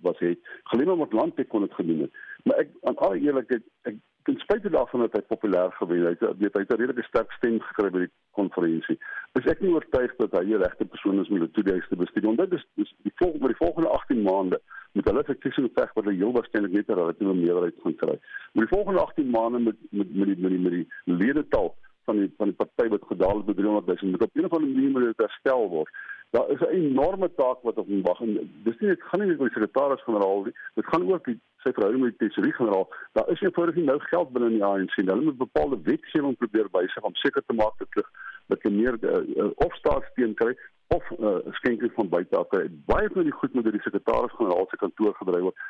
was 0.05 0.19
het. 0.25 0.39
Gelima 0.73 0.95
met 0.95 1.13
land 1.13 1.37
kon 1.47 1.61
dit 1.61 1.73
gedoen 1.73 2.05
het. 2.07 2.13
Maar 2.43 2.65
ek 2.65 2.69
aan 2.89 2.97
al 3.05 3.15
eerlikheid, 3.15 3.65
ek 3.89 4.01
ten 4.23 4.37
spyte 4.37 4.69
daarvan 4.69 4.99
dat 5.05 5.13
hy 5.17 5.21
populêr 5.27 5.71
gewen 5.71 6.05
het, 6.05 6.19
weet 6.19 6.53
hy 6.53 6.61
het 6.65 6.73
'n 6.73 6.81
redelike 6.81 7.07
sterk 7.07 7.31
stem 7.31 7.59
gekry 7.59 7.89
by 7.89 7.99
die 8.05 8.13
konferensie. 8.31 8.97
Is 9.39 9.45
ek 9.45 9.61
nie 9.61 9.73
oortuig 9.73 10.15
dat 10.15 10.31
hy 10.31 10.43
die 10.45 10.57
regte 10.57 10.85
persoon 10.85 11.19
is 11.19 11.29
om 11.29 11.39
die 11.39 11.51
toedeling 11.51 11.83
te 11.89 11.95
bestuur. 11.95 12.25
Want 12.25 12.37
dit 12.37 12.53
is, 12.53 12.65
is 12.75 12.95
die 13.03 13.15
volgende 13.15 13.47
die 13.47 13.61
volgende 13.63 13.89
18 13.89 14.21
maande 14.21 14.61
met 14.91 15.05
hulle 15.05 15.23
verkiesing 15.23 15.69
veg 15.73 15.93
wat 15.93 16.03
hulle 16.03 16.17
heel 16.17 16.33
waarskynlik 16.33 16.71
net 16.71 16.89
'n 16.89 16.99
relatiewe 16.99 17.33
meerderheid 17.33 17.75
gaan 17.83 17.95
kry. 17.95 18.17
Met 18.53 18.67
die 18.67 18.75
volgende 18.75 18.99
18 18.99 19.29
maande 19.29 19.59
met 19.59 19.77
met 19.89 20.15
met 20.15 20.27
die 20.27 20.37
met 20.37 20.51
die, 20.51 20.59
met 20.59 20.71
die 20.71 20.87
ledetal 21.05 21.75
van 22.09 22.21
die 22.21 22.31
van 22.37 22.51
die 22.51 22.59
party 22.61 22.87
wat 22.93 23.11
gedaal 23.11 23.41
het 23.41 23.49
by 23.49 23.55
300 23.59 24.01
000 24.01 24.11
moet 24.11 24.23
op 24.25 24.35
'n 24.35 24.47
of 24.47 24.55
ander 24.55 24.69
manier 24.69 24.91
moet 24.93 25.05
dit 25.09 25.25
herstel 25.25 25.69
word. 25.75 25.89
Daar 26.35 26.49
is 26.53 26.61
'n 26.61 26.75
enorme 26.83 27.29
taak 27.41 27.59
wat 27.67 27.77
op 27.81 27.87
hom 27.87 28.01
wag 28.09 28.19
en 28.25 28.31
dis 28.67 28.79
nie 28.79 28.89
dit 28.89 29.03
gaan 29.07 29.19
nie 29.19 29.29
net 29.29 29.39
oor 29.39 29.49
die 29.49 29.57
sekretaris-generaal 29.57 30.43
nie. 30.43 30.55
Dit 30.79 30.89
gaan 30.91 31.11
ook 31.11 31.25
die 31.25 31.39
sy 31.63 31.71
verhouding 31.75 32.03
met 32.03 32.13
die 32.17 32.21
tesourier-generaal. 32.27 32.87
Daar 33.13 33.29
is 33.33 33.41
eenvoudig 33.41 33.75
nie 33.75 33.89
nou 33.91 33.99
geld 33.99 34.29
binne 34.33 34.49
in 34.49 34.57
die 34.59 34.65
ANC 34.65 34.95
nie. 34.97 35.09
Hulle 35.13 35.27
moet 35.29 35.37
bepaalde 35.37 35.81
wetgewing 35.83 36.37
probeer 36.37 36.67
wysig 36.71 37.03
om 37.03 37.15
seker 37.15 37.43
te 37.45 37.53
maak 37.61 37.75
dat 37.77 38.05
dat 38.51 38.61
jy 38.65 38.71
meer 38.71 38.95
uh, 39.01 39.49
of 39.65 39.75
staatssteun 39.75 40.33
kry 40.33 40.53
of 40.87 41.03
uh, 41.19 41.37
skenking 41.59 41.91
van 41.93 42.09
buite 42.09 42.37
af 42.37 42.47
kry. 42.47 42.63
Baie 42.85 43.09
van 43.13 43.23
die 43.23 43.37
goed 43.39 43.53
moet 43.53 43.63
deur 43.63 43.77
die 43.77 43.87
sekretaris-generaal 43.87 44.65
se 44.69 44.77
kantoor 44.77 45.13
gedryf 45.21 45.41
word. 45.41 45.67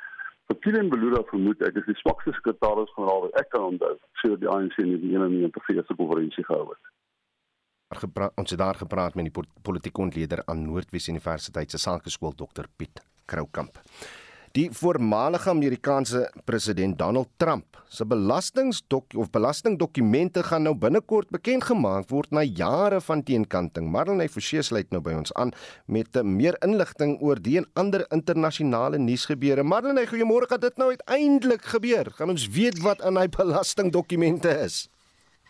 Verkielen 0.50 0.90
Beluda 0.90 1.20
vermoed 1.30 1.60
ek 1.62 1.76
is 1.78 1.86
die 1.86 1.98
swakste 2.00 2.32
sekretaris-generaal 2.34 3.28
wat 3.28 3.36
ek 3.38 3.52
kan 3.54 3.68
onthou 3.68 3.92
sedert 4.22 4.42
die 4.42 4.50
ANC 4.50 4.80
in 4.82 4.96
die 4.96 5.12
91 5.14 5.70
eerste 5.76 5.98
konferensie 6.00 6.46
gehou 6.48 6.72
het. 6.72 6.90
Ons 8.38 8.54
het 8.54 8.62
daar 8.62 8.78
gepraat 8.78 9.16
met 9.18 9.30
die 9.30 9.46
politieke 9.66 10.02
ontleder 10.02 10.42
aan 10.50 10.66
Noordwes 10.66 11.08
Universiteit 11.14 11.70
se 11.72 11.78
Sakeskool 11.82 12.34
Dr 12.38 12.66
Piet 12.78 13.02
Kroukamp. 13.30 13.78
Die 14.58 14.70
voormalige 14.74 15.50
Amerikaanse 15.50 16.24
president 16.46 16.98
Donald 16.98 17.28
Trump 17.38 17.78
se 17.86 18.06
belastingdok 18.06 19.14
of 19.14 19.30
belastingdokumente 19.30 20.42
gaan 20.44 20.66
nou 20.66 20.74
binnekort 20.74 21.30
bekend 21.30 21.68
gemaak 21.68 22.10
word 22.10 22.34
na 22.34 22.42
jare 22.42 22.98
van 23.02 23.22
teenkanting. 23.24 23.92
Marlene 23.94 24.26
Forsie 24.30 24.64
sluit 24.66 24.90
nou 24.90 25.04
by 25.06 25.14
ons 25.20 25.34
aan 25.38 25.54
met 25.86 26.18
meer 26.26 26.58
inligting 26.66 27.20
oor 27.22 27.38
die 27.38 27.60
en 27.62 27.70
ander 27.78 28.08
internasionale 28.10 28.98
nuusgebeure. 28.98 29.64
Marlene, 29.64 30.08
goeiemôre. 30.10 30.50
Gaan 30.50 30.66
dit 30.66 30.82
nou 30.82 30.90
uiteindelik 30.96 31.70
gebeur? 31.70 32.10
Gaan 32.18 32.34
ons 32.34 32.50
weet 32.50 32.82
wat 32.82 33.06
in 33.06 33.22
hy 33.22 33.28
belastingdokumente 33.30 34.50
is? 34.66 34.88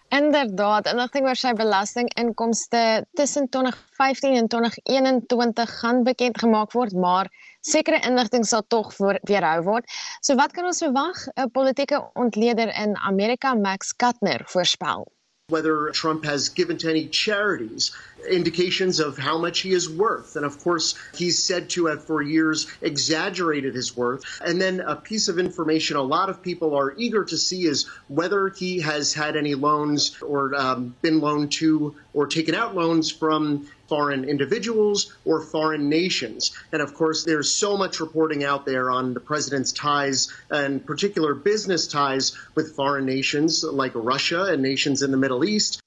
Inderdaad, 0.09 0.87
inligting 0.89 1.27
oor 1.29 1.37
sy 1.37 1.51
belastinginkomste 1.53 2.79
tussen 3.19 3.45
2015 3.53 4.37
en 4.39 4.47
2021 4.49 5.75
gaan 5.81 6.01
bekend 6.07 6.39
gemaak 6.41 6.73
word, 6.73 6.95
maar 6.97 7.29
sekere 7.61 7.99
inligting 8.07 8.47
sal 8.49 8.65
tog 8.73 8.89
weerhou 8.97 9.61
word. 9.67 9.85
So 10.25 10.33
wat 10.41 10.57
kan 10.57 10.65
ons 10.65 10.81
verwag? 10.81 11.21
'n 11.35 11.51
Politieke 11.53 12.01
ontleder 12.13 12.73
in 12.73 12.97
Amerika, 12.97 13.53
Max 13.53 13.93
Kuttner, 13.93 14.41
voorspel. 14.49 15.05
Whether 15.49 15.89
Trump 15.91 16.25
has 16.25 16.49
given 16.49 16.77
to 16.77 16.89
any 16.89 17.07
charities, 17.07 17.91
indications 18.29 18.99
of 18.99 19.17
how 19.17 19.37
much 19.37 19.61
he 19.61 19.71
is 19.71 19.89
worth. 19.89 20.35
And 20.35 20.45
of 20.45 20.61
course, 20.63 20.95
he's 21.15 21.43
said 21.43 21.69
to 21.71 21.87
have 21.87 22.03
for 22.03 22.21
years 22.21 22.67
exaggerated 22.81 23.75
his 23.75 23.95
worth. 23.95 24.23
And 24.41 24.61
then 24.61 24.79
a 24.81 24.95
piece 24.95 25.27
of 25.27 25.39
information 25.39 25.97
a 25.97 26.01
lot 26.01 26.29
of 26.29 26.41
people 26.41 26.75
are 26.75 26.93
eager 26.97 27.23
to 27.23 27.37
see 27.37 27.65
is 27.65 27.87
whether 28.07 28.49
he 28.49 28.79
has 28.81 29.13
had 29.13 29.35
any 29.35 29.55
loans 29.55 30.21
or 30.21 30.55
um, 30.55 30.95
been 31.01 31.19
loaned 31.19 31.51
to 31.53 31.95
or 32.13 32.27
taken 32.27 32.55
out 32.55 32.75
loans 32.75 33.11
from 33.11 33.67
foreign 33.89 34.23
individuals 34.23 35.11
or 35.25 35.41
foreign 35.41 35.89
nations. 35.89 36.51
And 36.71 36.81
of 36.81 36.93
course, 36.93 37.25
there's 37.25 37.51
so 37.51 37.75
much 37.75 37.99
reporting 37.99 38.43
out 38.43 38.65
there 38.65 38.89
on 38.91 39.13
the 39.13 39.19
president's 39.19 39.73
ties 39.73 40.31
and 40.49 40.85
particular 40.85 41.33
business 41.33 41.87
ties 41.87 42.37
with 42.55 42.75
foreign 42.75 43.05
nations 43.05 43.63
like 43.63 43.91
Russia 43.95 44.43
and 44.45 44.61
nations 44.61 45.01
in 45.01 45.11
the 45.11 45.17
Middle 45.17 45.43
East. 45.43 45.81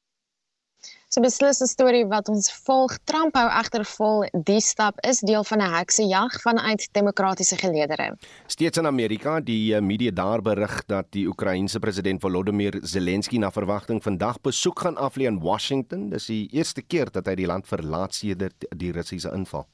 So 1.12 1.20
beslis 1.20 1.60
'n 1.60 1.68
storie 1.68 2.06
wat 2.08 2.28
ons 2.32 2.46
volg. 2.64 2.92
Trump 3.04 3.34
hou 3.36 3.48
egter 3.60 3.82
vol 3.84 4.22
die 4.48 4.60
stap 4.64 4.96
is 5.04 5.18
deel 5.20 5.44
van 5.44 5.60
'n 5.60 5.72
heksejag 5.74 6.40
vanuit 6.40 6.88
demokratiese 6.92 7.56
geleedere. 7.56 8.16
Steeds 8.46 8.78
in 8.78 8.86
Amerika, 8.86 9.40
die 9.40 9.74
eh, 9.74 9.82
media 9.82 10.10
daar 10.10 10.40
berig 10.40 10.84
dat 10.86 11.06
die 11.10 11.26
Oekraïense 11.26 11.78
president 11.78 12.20
Volodymyr 12.20 12.78
Zelensky 12.80 13.36
na 13.36 13.50
verwagting 13.50 14.02
vandag 14.02 14.40
besoek 14.40 14.80
gaan 14.80 14.96
aflê 14.96 15.26
in 15.26 15.40
Washington. 15.40 16.08
Dis 16.08 16.26
die 16.26 16.48
eerste 16.50 16.82
keer 16.82 17.10
dat 17.10 17.26
hy 17.26 17.34
die 17.34 17.46
land 17.46 17.66
verlaat 17.66 18.14
sedert 18.14 18.64
die 18.76 18.92
Russiese 18.92 19.32
inval. 19.34 19.66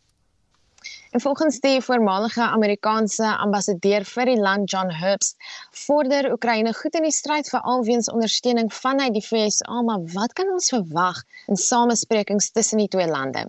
En 1.11 1.21
volgens 1.21 1.61
die 1.61 1.81
voormalige 1.83 2.43
Amerikaanse 2.43 3.37
ambassadeur 3.37 4.05
vir 4.05 4.29
die 4.29 4.41
land 4.41 4.71
John 4.71 4.91
Herbst, 4.93 5.37
vorder 5.73 6.33
Oekraïne 6.33 6.75
goed 6.77 6.99
in 7.01 7.07
die 7.09 7.15
stryd 7.15 7.49
vir 7.49 7.63
alweens 7.65 8.11
ondersteuning 8.13 8.69
vanuit 8.75 9.15
die 9.17 9.25
VSA, 9.25 9.81
maar 9.83 10.05
wat 10.13 10.33
kan 10.37 10.53
ons 10.53 10.69
verwag 10.69 11.23
in 11.47 11.57
samesprekings 11.57 12.51
tussen 12.53 12.85
die 12.85 12.91
twee 12.93 13.09
lande? 13.09 13.47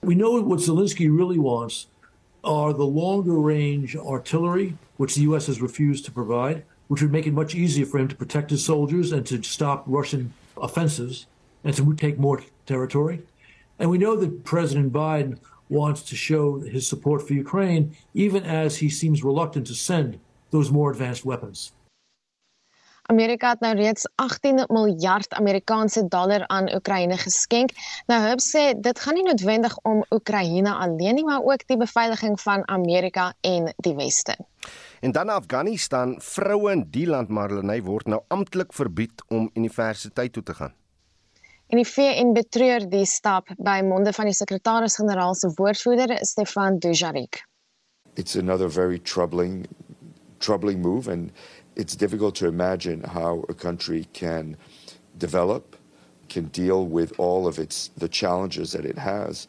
We 0.00 0.14
know 0.14 0.36
what 0.44 0.60
Zelensky 0.60 1.08
really 1.08 1.38
wants 1.38 1.88
are 2.44 2.74
the 2.74 2.86
longer 2.86 3.40
range 3.40 3.96
artillery 3.96 4.76
which 4.96 5.14
the 5.14 5.24
US 5.32 5.46
has 5.46 5.62
refused 5.62 6.04
to 6.04 6.12
provide, 6.12 6.62
which 6.88 7.00
would 7.00 7.12
make 7.12 7.26
it 7.26 7.32
much 7.32 7.54
easier 7.54 7.86
for 7.86 7.98
him 7.98 8.08
to 8.08 8.16
protect 8.16 8.50
his 8.50 8.64
soldiers 8.64 9.12
and 9.12 9.26
to 9.26 9.42
stop 9.42 9.84
Russian 9.86 10.34
offensives 10.60 11.26
and 11.64 11.74
to 11.74 11.94
take 11.94 12.18
more 12.18 12.42
territory. 12.66 13.22
And 13.78 13.88
we 13.88 13.96
know 13.96 14.14
that 14.16 14.44
President 14.44 14.92
Biden 14.92 15.38
wants 15.68 16.02
to 16.02 16.16
show 16.16 16.60
his 16.60 16.88
support 16.88 17.22
for 17.26 17.34
Ukraine, 17.34 17.96
even 18.14 18.44
as 18.44 18.76
he 18.76 18.88
seems 18.88 19.22
reluctant 19.22 19.66
to 19.66 19.74
send 19.74 20.18
those 20.50 20.70
more 20.72 20.90
advanced 20.90 21.24
weapons. 21.24 21.72
Amerika 23.08 23.48
het 23.48 23.60
nou 23.60 23.74
reeds 23.74 24.08
18 24.14 24.64
miljard 24.68 25.32
Amerikaanse 25.32 26.08
dollar 26.08 26.46
aan 26.46 26.74
Oekraïne 26.74 27.16
geskenk. 27.16 27.70
Nou 28.06 28.20
Hub 28.28 28.42
sê 28.44 28.74
dit 28.76 29.00
gaan 29.00 29.16
nie 29.16 29.24
noodwendig 29.24 29.78
om 29.82 30.02
Oekraïne 30.10 30.74
alleen 30.74 31.14
nie, 31.16 31.24
maar 31.24 31.40
ook 31.40 31.64
die 31.66 31.76
beveiliging 31.80 32.36
van 32.40 32.68
Amerika 32.68 33.32
en 33.40 33.72
die 33.76 33.94
Weste. 33.94 34.36
En 35.00 35.12
dan 35.12 35.28
Afghanistan, 35.28 36.18
vroue 36.20 36.72
in 36.72 36.84
die 36.90 37.06
land 37.06 37.28
Marlenae 37.28 37.82
word 37.82 38.12
nou 38.12 38.20
amptelik 38.28 38.76
verbied 38.76 39.24
om 39.28 39.50
universiteit 39.54 40.32
toe 40.32 40.42
te 40.42 40.54
gaan. 40.54 40.74
En 41.68 41.76
die 41.76 41.84
VN 41.84 42.32
betreur 42.32 42.86
die 42.88 43.04
stap 43.04 43.50
by 43.60 43.82
monde 43.84 44.12
van 44.16 44.24
die 44.30 44.36
sekretaris-generaal 44.36 45.34
se 45.36 45.50
woordvoerder 45.58 46.14
Stefan 46.24 46.78
Dujarric. 46.80 47.42
It's 48.16 48.36
another 48.36 48.70
very 48.70 48.98
troubling 48.98 49.66
troubling 50.38 50.80
move 50.80 51.08
and 51.08 51.30
it's 51.76 51.94
difficult 51.96 52.34
to 52.36 52.46
imagine 52.46 53.02
how 53.02 53.44
a 53.48 53.54
country 53.54 54.06
can 54.14 54.56
develop, 55.18 55.76
can 56.28 56.48
deal 56.52 56.86
with 56.86 57.12
all 57.18 57.46
of 57.46 57.58
its 57.58 57.90
the 57.98 58.08
challenges 58.08 58.72
that 58.72 58.86
it 58.86 58.96
has 58.96 59.46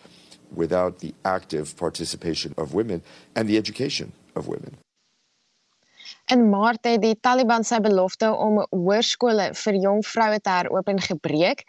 without 0.53 0.99
the 0.99 1.13
active 1.23 1.77
participation 1.77 2.53
of 2.57 2.73
women 2.73 3.01
and 3.35 3.47
the 3.47 3.57
education 3.57 4.11
of 4.35 4.47
women. 4.47 4.77
In 6.33 6.49
Maart 6.49 6.83
het 6.85 7.01
die 7.01 7.15
Taliban 7.25 7.63
sy 7.65 7.79
belofte 7.81 8.27
om 8.45 8.59
hoërskole 8.69 9.47
vir 9.57 9.77
jong 9.81 10.03
vroue 10.05 10.37
te 10.45 10.51
heropen 10.53 10.99
gebreek. 11.01 11.63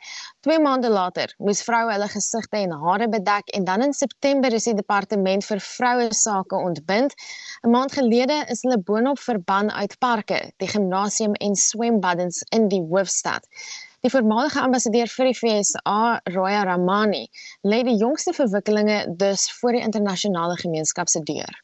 2 0.44 0.58
maande 0.60 0.90
later 0.92 1.32
moes 1.46 1.62
vroue 1.64 1.94
hulle 1.94 2.08
gesigte 2.12 2.58
en 2.58 2.74
hare 2.82 3.06
bedek 3.14 3.48
en 3.56 3.64
dan 3.70 3.86
in 3.86 3.96
September 3.96 4.52
is 4.58 4.68
die 4.68 4.74
departement 4.76 5.46
vir 5.48 5.62
vroue 5.64 6.10
sake 6.18 6.60
ontbind. 6.68 7.16
'n 7.64 7.72
Maand 7.72 7.96
gelede 7.96 8.36
is 8.56 8.60
hulle 8.66 8.78
boonop 8.90 9.22
verban 9.28 9.72
uit 9.78 9.96
parke, 10.04 10.42
die 10.60 10.68
gimnasium 10.74 11.40
en 11.48 11.56
swembaddens 11.56 12.42
in 12.58 12.68
die 12.68 12.82
hoofstad. 12.92 13.48
Die 14.04 14.12
voormalige 14.12 14.60
ambassadeur 14.60 15.08
vir 15.16 15.32
die 15.32 15.38
FSA, 15.40 16.20
Roya 16.36 16.62
Ramani, 16.68 17.24
lê 17.64 17.80
die 17.88 17.96
jongste 18.04 18.36
verwikkelinge 18.36 19.00
dus 19.24 19.48
voor 19.56 19.72
die 19.80 19.84
internasionale 19.88 20.60
gemeenskap 20.60 21.08
se 21.08 21.24
deur. 21.32 21.60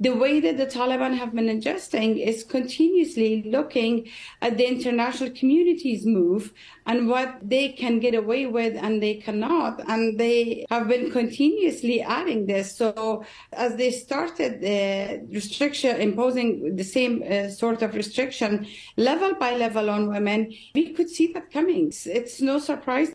The 0.00 0.14
way 0.14 0.40
that 0.40 0.56
the 0.56 0.66
Taliban 0.66 1.16
have 1.18 1.34
been 1.34 1.50
adjusting 1.50 2.18
is 2.18 2.42
continuously 2.42 3.42
looking 3.42 4.08
at 4.40 4.56
the 4.56 4.66
international 4.66 5.30
community's 5.30 6.06
move 6.06 6.52
and 6.86 7.06
what 7.06 7.38
they 7.42 7.68
can 7.68 8.00
get 8.00 8.14
away 8.14 8.46
with 8.46 8.74
and 8.76 9.02
they 9.02 9.14
cannot. 9.14 9.82
And 9.88 10.18
they 10.18 10.64
have 10.70 10.88
been 10.88 11.10
continuously 11.10 12.00
adding 12.00 12.46
this. 12.46 12.74
So 12.74 13.24
as 13.52 13.76
they 13.76 13.90
started 13.90 14.62
the 14.62 15.26
restriction, 15.30 16.00
imposing 16.00 16.76
the 16.76 16.84
same 16.84 17.22
uh, 17.22 17.50
sort 17.50 17.82
of 17.82 17.94
restriction 17.94 18.66
level 18.96 19.34
by 19.34 19.56
level 19.56 19.90
on 19.90 20.08
women, 20.08 20.50
we 20.74 20.94
could 20.94 21.10
see 21.10 21.30
that 21.34 21.52
coming. 21.52 21.92
It's 22.06 22.40
no 22.40 22.58
surprise 22.58 23.12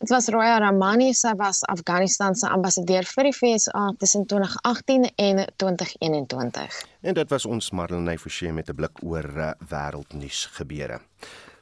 Dit 0.00 0.08
was 0.08 0.28
Roya 0.32 0.56
Ramani, 0.58 1.10
sy 1.12 1.34
was 1.36 1.58
Afghanistan 1.68 2.32
se 2.32 2.48
ambassadeur 2.48 3.04
vir 3.04 3.26
die 3.28 3.32
FSA 3.36 3.82
tussen 4.00 4.22
2018 4.30 5.02
en 5.20 5.42
2021. 5.60 6.78
En 7.04 7.18
dit 7.18 7.34
was 7.34 7.44
ons 7.44 7.68
Marlenae 7.76 8.16
Forsie 8.18 8.52
met 8.52 8.70
'n 8.72 8.78
blik 8.78 9.02
oor 9.04 9.28
uh, 9.36 9.50
wêreldnuus 9.60 10.46
gebeure. 10.56 11.00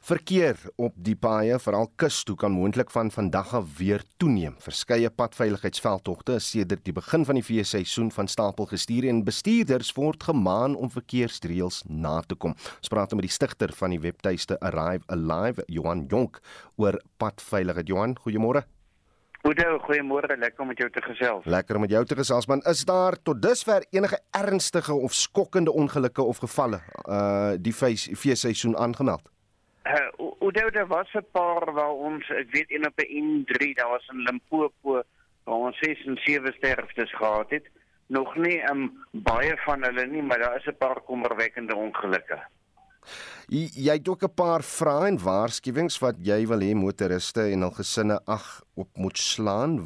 Verkeer 0.09 0.57
op 0.81 0.95
die 1.05 1.13
paaie, 1.13 1.59
veral 1.61 1.85
kus 2.01 2.23
toe 2.25 2.33
kan 2.41 2.49
moontlik 2.49 2.89
van 2.89 3.11
vandag 3.13 3.51
af 3.59 3.67
weer 3.77 4.01
toeneem. 4.17 4.55
Verskeie 4.57 5.11
padveiligheidsveldtogte 5.13 6.39
is 6.39 6.47
sedert 6.49 6.81
die 6.87 6.95
begin 6.97 7.27
van 7.27 7.37
die 7.37 7.43
feesseisoen 7.45 8.09
van 8.15 8.31
stapel 8.31 8.65
gestuur 8.71 9.05
en 9.11 9.21
bestuurders 9.27 9.93
word 9.99 10.25
gemaan 10.31 10.73
om 10.73 10.89
verkeersreëls 10.89 11.83
na 11.85 12.15
te 12.25 12.33
kom. 12.33 12.57
Ons 12.79 12.89
praat 12.89 13.13
met 13.13 13.27
die 13.27 13.35
stigter 13.37 13.75
van 13.83 13.93
die 13.93 14.01
webtuiste 14.01 14.57
Arrive 14.65 15.05
Alive, 15.13 15.67
Johan 15.69 16.07
Jonk, 16.09 16.41
oor 16.81 16.97
padveiligheid. 17.21 17.93
Johan, 17.93 18.17
goeiemôre. 18.25 18.65
Oudo, 19.45 19.79
goeiemôre, 19.85 20.41
lekker 20.41 20.65
om 20.65 20.73
met 20.73 20.81
jou 20.81 20.89
te 20.89 21.05
gesels. 21.05 21.45
Lekker 21.45 21.77
om 21.77 21.85
met 21.85 21.93
jou 21.93 22.07
te 22.09 22.17
gesels 22.17 22.49
man. 22.49 22.65
Is 22.65 22.81
daar 22.81 23.21
tot 23.21 23.45
dusver 23.45 23.85
enige 23.93 24.17
ernstige 24.33 24.97
of 24.97 25.13
skokkende 25.13 25.69
ongelukke 25.69 26.25
of 26.25 26.41
gevalle 26.41 26.81
uh 27.05 27.59
die 27.61 27.77
feesseisoen 27.77 28.73
aangemeld? 28.73 29.29
Uh, 29.89 30.27
Oudo, 30.39 30.69
daar 30.69 30.87
was 30.87 31.13
'n 31.13 31.25
paar 31.31 31.73
waar 31.73 31.95
ons, 32.09 32.29
ek 32.29 32.51
weet 32.51 32.71
een 32.71 32.85
op 32.85 32.99
'n 32.99 33.09
N3, 33.25 33.73
daar 33.73 33.89
was 33.89 34.07
in 34.07 34.21
Limpopo 34.21 35.01
waar 35.43 35.55
ons 35.55 35.77
6 35.79 36.05
en 36.05 36.17
7 36.23 36.53
sterftes 36.53 37.15
gehad 37.15 37.49
het. 37.49 37.65
Nog 38.07 38.35
nie 38.35 38.69
um, 38.69 39.05
baie 39.11 39.57
van 39.57 39.83
hulle 39.83 40.05
nie, 40.05 40.21
maar 40.21 40.39
daar 40.39 40.55
is 40.55 40.65
'n 40.65 40.77
paar 40.77 41.01
kommerwekkende 41.01 41.75
ongelukke. 41.75 42.39
Jy, 43.47 43.69
jy 43.73 43.93
het 43.93 44.09
ook 44.09 44.23
'n 44.23 44.33
paar 44.33 44.63
vrae 44.63 45.07
en 45.07 45.17
waarskuwings 45.23 45.99
wat 45.99 46.15
jy 46.21 46.47
wil 46.47 46.59
hê 46.59 46.75
motoriste 46.75 47.41
en 47.41 47.61
hul 47.61 47.71
gesinne 47.71 48.19
ag 48.25 48.61
op 48.73 48.89
moet 48.97 49.17
slaan. 49.17 49.81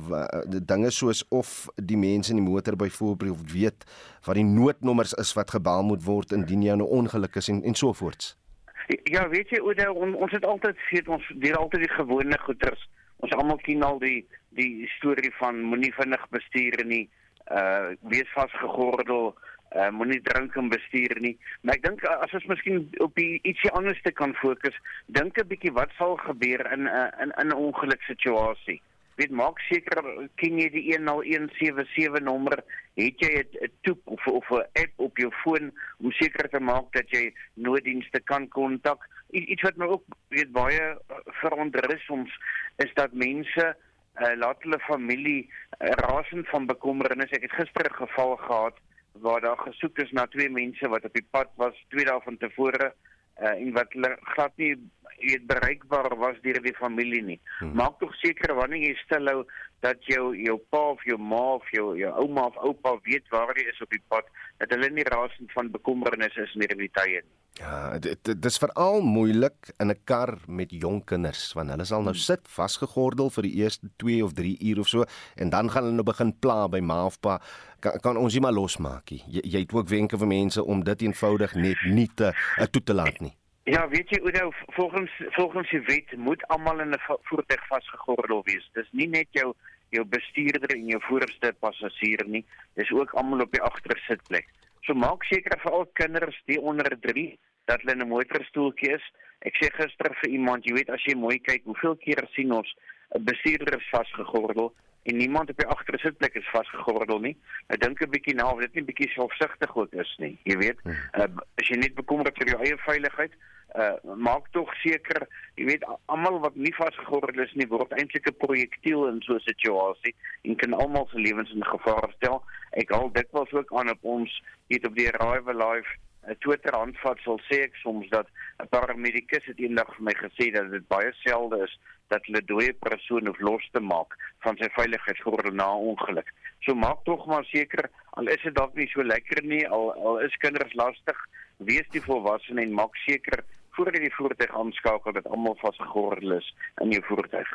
Die 0.49 0.65
dinge 0.65 0.91
soos 0.91 1.27
of 1.29 1.67
die 1.75 1.97
mense 1.97 2.31
in 2.31 2.43
die 2.43 2.49
motor 2.51 2.75
byvoorbeeld 2.75 3.51
weet 3.51 3.85
wat 4.25 4.35
die 4.35 4.43
noodnommers 4.43 5.13
is 5.13 5.33
wat 5.33 5.51
gebel 5.51 5.83
moet 5.83 6.03
word 6.03 6.31
indien 6.31 6.61
jy 6.61 6.75
'n 6.75 6.81
ongeluk 6.81 7.35
is 7.35 7.47
en 7.47 7.63
en 7.63 7.75
so 7.75 7.93
voorts. 7.93 8.42
Ja, 8.87 9.29
weet 9.29 9.49
jy, 9.49 9.59
Oude, 9.61 9.87
on, 9.93 10.15
ons 10.15 10.31
het 10.31 10.45
altyd 10.45 10.77
gesê 10.87 11.03
ons 11.07 11.25
deur 11.43 11.57
altyd 11.57 11.85
die 11.85 11.95
gewone 11.95 12.39
goeders. 12.43 12.87
Ons 13.23 13.35
almal 13.37 13.59
ken 13.63 13.83
al 13.83 13.99
die 14.03 14.25
die 14.57 14.85
storie 14.97 15.31
van 15.39 15.63
moenie 15.65 15.93
vinnig 15.95 16.23
bestuur 16.35 16.83
nie, 16.85 17.07
uh 17.49 17.95
wees 18.11 18.29
vasgegordel, 18.35 19.31
uh 19.73 19.89
moenie 19.95 20.19
drink 20.27 20.55
en 20.59 20.69
bestuur 20.69 21.15
nie. 21.23 21.33
Maar 21.61 21.79
ek 21.79 21.85
dink 21.87 22.03
as 22.11 22.35
ons 22.37 22.49
miskien 22.51 22.83
op 23.05 23.15
die 23.17 23.39
ietsie 23.41 23.71
anderste 23.79 24.11
kan 24.11 24.35
fokus, 24.41 24.75
dink 25.07 25.39
'n 25.39 25.47
bietjie 25.47 25.73
wat 25.79 25.95
sal 25.97 26.17
gebeur 26.27 26.67
in 26.75 26.83
'n 26.83 26.91
uh, 26.91 27.09
in 27.23 27.47
'n 27.47 27.55
ongeluksituasie 27.55 28.81
weet 29.15 29.33
maak 29.37 29.59
seker 29.69 30.01
ken 30.41 30.59
jy 30.61 30.69
die 30.73 30.85
10177 30.95 32.23
nommer 32.25 32.63
het 32.93 33.19
jy 33.19 33.31
'n 33.41 33.71
toep 33.81 34.01
of 34.05 34.27
of 34.27 34.49
'n 34.49 34.67
app 34.83 34.93
op 34.95 35.17
jou 35.17 35.31
foon 35.43 35.71
om 35.97 36.11
seker 36.11 36.49
te 36.49 36.59
maak 36.59 36.91
dat 36.91 37.09
jy 37.09 37.33
nooddienste 37.53 38.19
kan 38.19 38.47
kontak 38.47 39.09
iets 39.29 39.61
wat 39.61 39.77
my 39.77 39.85
ook 39.85 40.03
weet 40.29 40.51
baie 40.51 40.81
uh, 40.81 41.17
verontrus 41.41 42.05
soms 42.05 42.31
is 42.75 42.93
dat 42.93 43.13
mense 43.13 43.75
uh, 44.21 44.33
laat 44.35 44.61
hulle 44.63 44.79
familie 44.79 45.49
uh, 45.79 45.89
rasend 45.89 46.49
van 46.49 46.65
bekommernis 46.65 47.31
ek 47.31 47.41
het 47.41 47.57
gister 47.59 47.89
'n 47.89 48.05
geval 48.05 48.35
gehad 48.35 48.77
waar 49.13 49.41
daar 49.41 49.57
gesoek 49.57 49.97
is 49.97 50.11
na 50.11 50.25
twee 50.27 50.49
mense 50.49 50.87
wat 50.87 51.05
op 51.05 51.13
die 51.13 51.27
pad 51.31 51.49
was 51.55 51.85
twee 51.89 52.05
dae 52.05 52.21
van 52.21 52.37
tevore 52.37 52.93
uh, 53.41 53.49
en 53.49 53.71
wat 53.73 53.93
hulle 53.93 54.17
glad 54.21 54.57
nie 54.57 54.77
weet 55.23 55.47
bereikbaar 55.47 56.15
was 56.17 56.39
deur 56.41 56.61
die 56.61 56.75
familie 56.75 57.21
nie. 57.23 57.39
Hmm. 57.59 57.75
Maak 57.79 57.99
tog 57.99 58.15
seker 58.15 58.55
wanneer 58.55 58.81
jy 58.81 58.95
stilhou 59.03 59.45
dat 59.83 60.03
jou 60.07 60.31
jou 60.39 60.57
pa 60.71 60.81
of 60.95 61.03
jou 61.07 61.19
ma 61.19 61.43
of 61.59 61.69
jou 61.75 61.91
jou 61.99 62.11
ouma 62.23 62.47
of 62.51 62.57
oupa 62.69 62.95
weet 63.07 63.29
waar 63.33 63.53
jy 63.59 63.67
is 63.71 63.81
op 63.83 63.91
die 63.91 64.03
pad, 64.07 64.27
dat 64.63 64.71
hulle 64.75 64.89
nie 64.89 65.07
rasend 65.11 65.51
van 65.55 65.71
bekommernis 65.71 66.35
is 66.39 66.55
in 66.55 66.65
hierdie 66.65 66.91
tye 66.95 67.21
nie. 67.21 67.33
Ja, 67.59 67.99
dit 68.01 68.17
dit 68.25 68.45
is 68.49 68.57
veral 68.57 69.03
moeilik 69.05 69.69
in 69.77 69.91
'n 69.91 69.99
kar 70.09 70.39
met 70.47 70.71
jong 70.71 71.03
kinders 71.05 71.53
want 71.53 71.69
hulle 71.69 71.85
sal 71.85 72.01
nou 72.01 72.15
hmm. 72.15 72.23
sit 72.29 72.47
vasgegordel 72.47 73.29
vir 73.29 73.43
die 73.43 73.53
eerste 73.61 73.89
2 73.97 74.23
of 74.23 74.33
3 74.33 74.57
uur 74.69 74.79
of 74.79 74.87
so 74.87 75.05
en 75.35 75.49
dan 75.49 75.69
gaan 75.69 75.83
hulle 75.83 75.95
nou 75.95 76.03
begin 76.03 76.33
pla 76.39 76.67
by 76.67 76.79
ma 76.79 77.05
of 77.05 77.19
pa 77.19 77.39
kan, 77.79 77.99
kan 77.99 78.17
ons 78.17 78.33
nie 78.33 78.41
maar 78.41 78.55
losmaak 78.55 79.11
nie. 79.11 79.21
Jy, 79.27 79.41
jy 79.43 79.59
het 79.59 79.73
ook 79.73 79.89
wenke 79.89 80.17
vir 80.17 80.27
mense 80.27 80.63
om 80.63 80.83
dit 80.83 81.01
eenvoudig 81.01 81.53
net 81.55 81.77
nie 81.85 82.09
te 82.15 82.33
uh, 82.33 82.65
toe 82.65 82.83
te 82.83 82.93
laat 82.93 83.19
nie. 83.21 83.35
Ja, 83.63 83.87
weet 83.87 84.09
jy, 84.09 84.17
Oudo, 84.19 84.49
volgens 84.75 85.11
volgens 85.31 85.69
die 85.69 85.79
wet 85.87 86.17
moet 86.17 86.41
almal 86.47 86.79
in 86.79 86.89
'n 86.91 86.99
voertuig 87.21 87.67
vasgegordel 87.67 88.41
wees. 88.43 88.69
Dis 88.73 88.89
nie 88.91 89.07
net 89.07 89.27
jou 89.31 89.53
jou 89.89 90.05
bestuurder 90.05 90.75
en 90.75 90.87
jou 90.87 91.01
voorste 91.01 91.53
passasier 91.59 92.25
nie, 92.27 92.45
dis 92.73 92.91
ook 92.91 93.13
almal 93.13 93.41
op 93.41 93.51
die 93.51 93.61
agtersitplek. 93.61 94.47
So 94.81 94.93
maak 94.93 95.23
seker 95.23 95.59
vir 95.59 95.71
al 95.71 95.85
kinders 95.93 96.41
die 96.45 96.59
onder 96.61 96.99
3 96.99 97.37
dat 97.65 97.81
hulle 97.81 97.91
in 97.91 98.01
'n 98.01 98.07
motorstoeltjie 98.07 98.93
is. 98.93 99.05
Ek 99.39 99.55
sê 99.55 99.71
gister 99.71 100.15
vir 100.21 100.29
iemand, 100.29 100.65
jy 100.65 100.73
weet 100.73 100.89
as 100.89 101.03
jy 101.03 101.15
mooi 101.15 101.39
kyk, 101.39 101.63
hoeveel 101.63 101.95
keer 101.95 102.27
sien 102.31 102.51
ons 102.51 102.75
'n 103.15 103.23
bestuurder 103.23 103.79
vasgegordel 103.91 104.73
en 105.03 105.17
niemand 105.17 105.49
op 105.49 105.57
die 105.57 105.67
agtersitplek 105.67 106.35
is 106.39 106.49
vasgegordel 106.51 107.19
nie. 107.19 107.37
Ek 107.67 107.81
dink 107.81 108.01
'n 108.01 108.09
bietjie 108.09 108.35
na 108.35 108.51
of 108.51 108.59
dit 108.59 108.73
nie 108.73 108.83
bietjie 108.83 109.09
selfsugtig 109.09 109.75
ook 109.75 109.93
is 109.93 110.15
nie. 110.17 110.37
Jy 110.43 110.57
weet, 110.57 110.79
uh, 110.85 111.27
as 111.59 111.67
jy 111.67 111.77
net 111.77 111.95
bekommerd 111.95 112.37
vir 112.37 112.47
jou 112.47 112.59
eie 112.63 112.77
veiligheid, 112.77 113.33
uh, 113.75 114.15
maak 114.15 114.47
tog 114.51 114.73
seker, 114.81 115.27
jy 115.55 115.65
weet 115.65 115.83
almal 116.05 116.39
wat 116.39 116.55
nie 116.55 116.73
vasgegordel 116.77 117.43
is 117.43 117.53
nie 117.53 117.67
word 117.67 117.91
eintlik 117.91 118.27
'n 118.27 118.37
projektiel 118.45 119.07
in 119.07 119.21
so 119.21 119.35
'n 119.35 119.47
situasie 119.49 120.15
en 120.43 120.55
kan 120.55 120.73
almal 120.73 121.07
se 121.11 121.17
lewens 121.17 121.51
in 121.51 121.65
gevaar 121.65 122.09
stel. 122.15 122.43
Ek 122.71 122.91
al 122.91 123.11
dit 123.11 123.27
was 123.31 123.51
ook 123.51 123.73
aan 123.73 123.89
op 123.89 124.03
ons 124.03 124.43
hier 124.67 124.87
op 124.87 124.95
die 124.95 125.09
Arrive 125.09 125.53
Live 125.53 125.89
'n 126.27 126.37
Twitter 126.39 126.75
handvat 126.75 127.19
sal 127.19 127.39
sê 127.49 127.63
ek 127.63 127.75
soms 127.75 128.07
dat 128.09 128.27
'n 128.61 128.67
paramedikus 128.69 129.45
het 129.45 129.59
eendag 129.59 129.89
vir 129.95 130.03
my 130.03 130.15
gesê 130.15 130.51
dat 130.51 130.71
dit 130.71 130.87
baie 130.87 131.11
selde 131.13 131.63
is 131.63 131.79
dat 132.13 132.29
hulle 132.29 132.43
dooie 132.49 132.73
persoon 132.85 133.27
hoef 133.29 133.41
los 133.49 133.65
te 133.75 133.81
maak 133.81 134.15
van 134.45 134.57
sy 134.61 134.69
veiligheidsgordel 134.77 135.55
na 135.59 135.69
ongeluk. 135.91 136.29
So 136.65 136.75
maak 136.77 137.03
tog 137.09 137.25
maar 137.27 137.45
seker 137.51 137.89
al 138.19 138.29
is 138.31 138.43
dit 138.45 138.55
dalk 138.55 138.75
nie 138.77 138.89
so 138.91 139.03
lekker 139.03 139.43
nie, 139.43 139.63
al 139.67 139.91
al 139.93 140.21
is 140.27 140.37
kinders 140.43 140.75
lastig, 140.79 141.19
wees 141.57 141.87
die 141.95 142.03
volwassene 142.05 142.63
en 142.63 142.75
maak 142.77 142.95
seker 143.05 143.43
voordat 143.75 143.97
jy 143.97 144.07
die 144.07 144.15
voertuig 144.15 144.55
aanskakel 144.61 145.15
dat 145.17 145.27
almal 145.27 145.57
vasgegordel 145.61 146.37
is 146.39 146.49
in 146.81 146.91
jou 146.95 147.03
voertuig. 147.09 147.53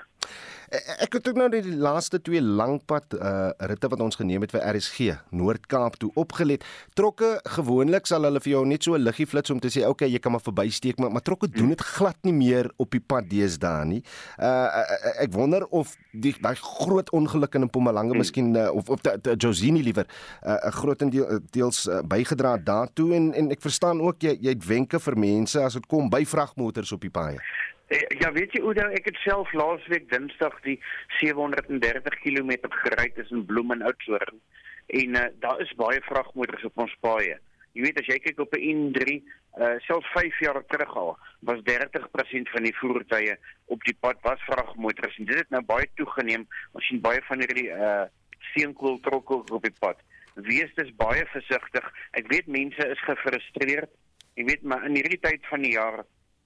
E, 0.68 0.78
ek 1.04 1.14
het 1.16 1.28
ook 1.30 1.38
nou 1.40 1.48
die 1.52 1.76
laaste 1.80 2.20
twee 2.20 2.42
langpad 2.42 3.14
uh 3.16 3.50
ritte 3.70 3.88
wat 3.88 4.00
ons 4.04 4.18
geneem 4.20 4.44
het 4.44 4.52
vir 4.52 4.64
RSG 4.68 5.14
Noord-Kaap 5.32 5.96
toe 6.02 6.10
opgelet. 6.20 6.64
Trokke 6.98 7.38
gewoonlik 7.56 8.06
sal 8.10 8.26
hulle 8.28 8.42
vir 8.44 8.52
jou 8.52 8.64
net 8.66 8.84
so 8.84 8.94
'n 8.94 9.02
liggie 9.02 9.26
flits 9.26 9.50
om 9.50 9.60
te 9.60 9.70
sê 9.72 9.86
okay, 9.86 10.08
jy 10.08 10.18
kan 10.18 10.32
maar 10.32 10.44
verbysteek, 10.44 10.98
maar 10.98 11.10
maar 11.10 11.22
trokke 11.22 11.48
doen 11.48 11.68
dit 11.68 11.80
glad 11.80 12.16
nie 12.22 12.32
meer 12.32 12.70
op 12.76 12.90
die 12.90 13.00
pad 13.00 13.30
deesdae 13.30 13.84
nie. 13.84 14.02
Uh 14.38 14.84
ek 15.24 15.32
wonder 15.32 15.64
of 15.70 15.96
die 16.12 16.34
daai 16.40 16.56
groot 16.56 17.10
ongeluk 17.10 17.54
in 17.54 17.64
Mpumalanga 17.64 18.12
hmm. 18.12 18.18
miskien 18.18 18.54
uh, 18.56 18.68
of 18.74 18.88
of 18.90 19.00
Josini 19.36 19.82
liewer 19.82 20.06
'n 20.42 20.50
uh, 20.50 20.72
grootendeels 20.72 21.86
uh, 21.86 22.02
bygedra 22.02 22.56
daartoe 22.56 23.14
en 23.14 23.34
en 23.34 23.50
ek 23.50 23.60
verstaan 23.60 24.00
ook 24.00 24.22
jy 24.22 24.36
jy 24.40 24.52
het 24.54 24.66
wenke 24.66 25.00
vir 25.00 25.16
mense 25.16 25.60
as 25.60 25.72
dit 25.72 25.86
kom 25.86 26.07
by 26.11 26.24
vragmotors 26.24 26.92
op 26.92 27.00
die 27.00 27.11
paaie. 27.11 27.40
Eh, 27.88 28.04
ja, 28.20 28.32
weet 28.32 28.52
jy 28.52 28.61
Oudo, 28.61 28.84
ek 28.92 29.06
het 29.09 29.16
self 29.24 29.52
laasweek 29.56 30.11
Dinsdag 30.11 30.56
die 30.66 30.76
730 31.20 32.18
km 32.20 32.50
gery 32.82 33.09
tussen 33.16 33.46
Bloem 33.48 33.72
en 33.72 33.84
Oudtshoorn 33.88 34.40
en 34.88 35.16
uh, 35.16 35.24
daar 35.40 35.61
is 35.61 35.72
baie 35.76 36.00
vragmotors 36.04 36.64
op 36.64 36.84
ons 36.84 36.96
paaie. 37.04 37.36
Jy 37.76 37.84
weet 37.84 37.98
as 38.00 38.09
jy 38.09 38.18
kyk 38.24 38.40
op 38.40 38.54
'n 38.56 38.92
N3, 38.92 39.16
uh, 39.61 39.74
selfs 39.84 40.09
5 40.12 40.38
jaar 40.40 40.61
terug 40.72 40.92
al, 40.96 41.16
was 41.40 41.61
30% 41.64 42.52
van 42.52 42.64
die 42.64 42.76
voertuie 42.80 43.36
op 43.66 43.84
die 43.84 43.96
pad 44.00 44.20
was 44.22 44.40
vragmotors 44.48 45.18
en 45.18 45.28
dit 45.28 45.36
het 45.36 45.50
nou 45.50 45.62
baie 45.62 45.88
toegeneem. 45.94 46.46
Ons 46.72 46.86
sien 46.88 47.00
baie 47.00 47.20
van 47.28 47.44
hierdie 47.44 47.68
uh 47.68 48.04
steenkooltrokke 48.52 49.42
op 49.52 49.62
die 49.62 49.76
pad. 49.78 49.98
Wees 50.34 50.70
dus 50.74 50.90
baie 50.96 51.24
versigtig. 51.32 51.88
Ek 52.16 52.28
weet 52.32 52.46
mense 52.46 52.88
is 52.88 53.00
gefrustreerd. 53.04 53.90
Jy 54.39 54.45
weet 54.47 54.62
maar 54.70 54.84
in 54.86 54.95
hierdie 54.95 55.18
tyd 55.18 55.47
van 55.51 55.64
die 55.66 55.74
jaar 55.74 56.05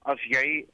as 0.09 0.23
jy 0.25 0.65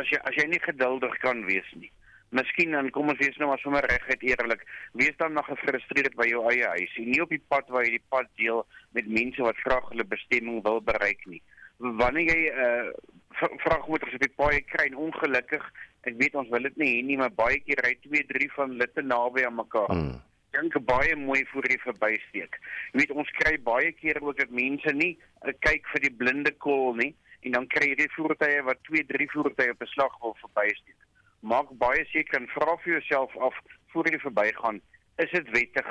as 0.00 0.08
jy 0.10 0.18
as 0.24 0.38
jy 0.38 0.46
nie 0.48 0.62
geduldig 0.64 1.12
kan 1.22 1.44
wees 1.48 1.68
nie. 1.76 1.90
Miskien 2.34 2.72
dan 2.74 2.88
kom 2.94 3.12
ons 3.12 3.20
wees 3.20 3.36
nou 3.38 3.50
maar 3.50 3.60
sommer 3.62 3.84
reguit 3.86 4.24
eerlik. 4.26 4.64
Wees 4.98 5.14
dan 5.20 5.36
nog 5.36 5.46
gefrustreerd 5.50 6.16
by 6.18 6.26
jou 6.30 6.40
eie 6.50 6.70
huis 6.72 6.96
en 7.02 7.10
nie 7.12 7.20
op 7.22 7.34
die 7.34 7.42
pad 7.52 7.68
waar 7.70 7.84
jy 7.86 7.98
die 7.98 8.08
pad 8.10 8.30
deel 8.40 8.64
met 8.96 9.12
mense 9.20 9.44
wat 9.44 9.60
graag 9.60 9.92
hulle 9.92 10.08
bestemming 10.16 10.64
wil 10.64 10.80
bereik 10.88 11.22
nie. 11.30 11.42
Wanneer 11.78 12.32
jy 12.32 12.40
'n 12.48 12.66
uh, 12.66 13.52
vragmotors 13.62 14.16
op 14.16 14.24
die 14.24 14.36
pad 14.40 14.58
kry 14.72 14.88
en 14.88 15.02
ongelukkig, 15.06 15.64
ek 16.08 16.16
weet 16.16 16.34
ons 16.34 16.48
wil 16.48 16.62
dit 16.70 16.76
nie 16.76 16.90
hê 16.96 17.00
nie, 17.04 17.16
maar 17.20 17.34
baie 17.34 17.60
keer 17.60 17.82
ry 17.84 17.94
2, 18.08 18.24
3 18.32 18.50
van 18.56 18.70
hulle 18.70 18.88
te 18.92 19.02
naby 19.02 19.44
aan 19.44 19.60
mekaar. 19.60 19.92
Hmm 19.92 20.22
dink 20.56 20.78
baie 20.86 21.16
mooi 21.16 21.42
voor 21.52 21.66
jy 21.70 21.78
verbysteek. 21.82 22.58
Jy 22.92 23.02
weet 23.02 23.14
ons 23.14 23.30
kry 23.40 23.54
baie 23.66 23.92
keer 23.98 24.20
ook 24.22 24.38
dat 24.38 24.50
mense 24.50 24.94
nie 24.96 25.14
uh, 25.16 25.52
kyk 25.66 25.86
vir 25.92 26.06
die 26.06 26.14
blinde 26.22 26.54
kol 26.64 26.94
nie 27.00 27.12
en 27.44 27.58
dan 27.58 27.66
kry 27.68 27.90
jy 27.92 28.00
die 28.04 28.12
voertuie 28.16 28.62
wat 28.64 28.80
2, 28.88 29.04
3 29.12 29.28
voertuie 29.34 29.74
op 29.74 29.82
'n 29.82 29.92
slag 29.92 30.14
wil 30.22 30.36
verbysteek. 30.42 30.98
Maak 31.40 31.72
baie 31.78 32.04
seker 32.12 32.40
en 32.40 32.48
vra 32.56 32.76
vir 32.84 32.92
jouself 32.98 33.36
af 33.36 33.56
voor 33.92 34.08
jy 34.10 34.18
verbygaan, 34.18 34.80
is 35.16 35.30
dit 35.30 35.50
wettig? 35.50 35.86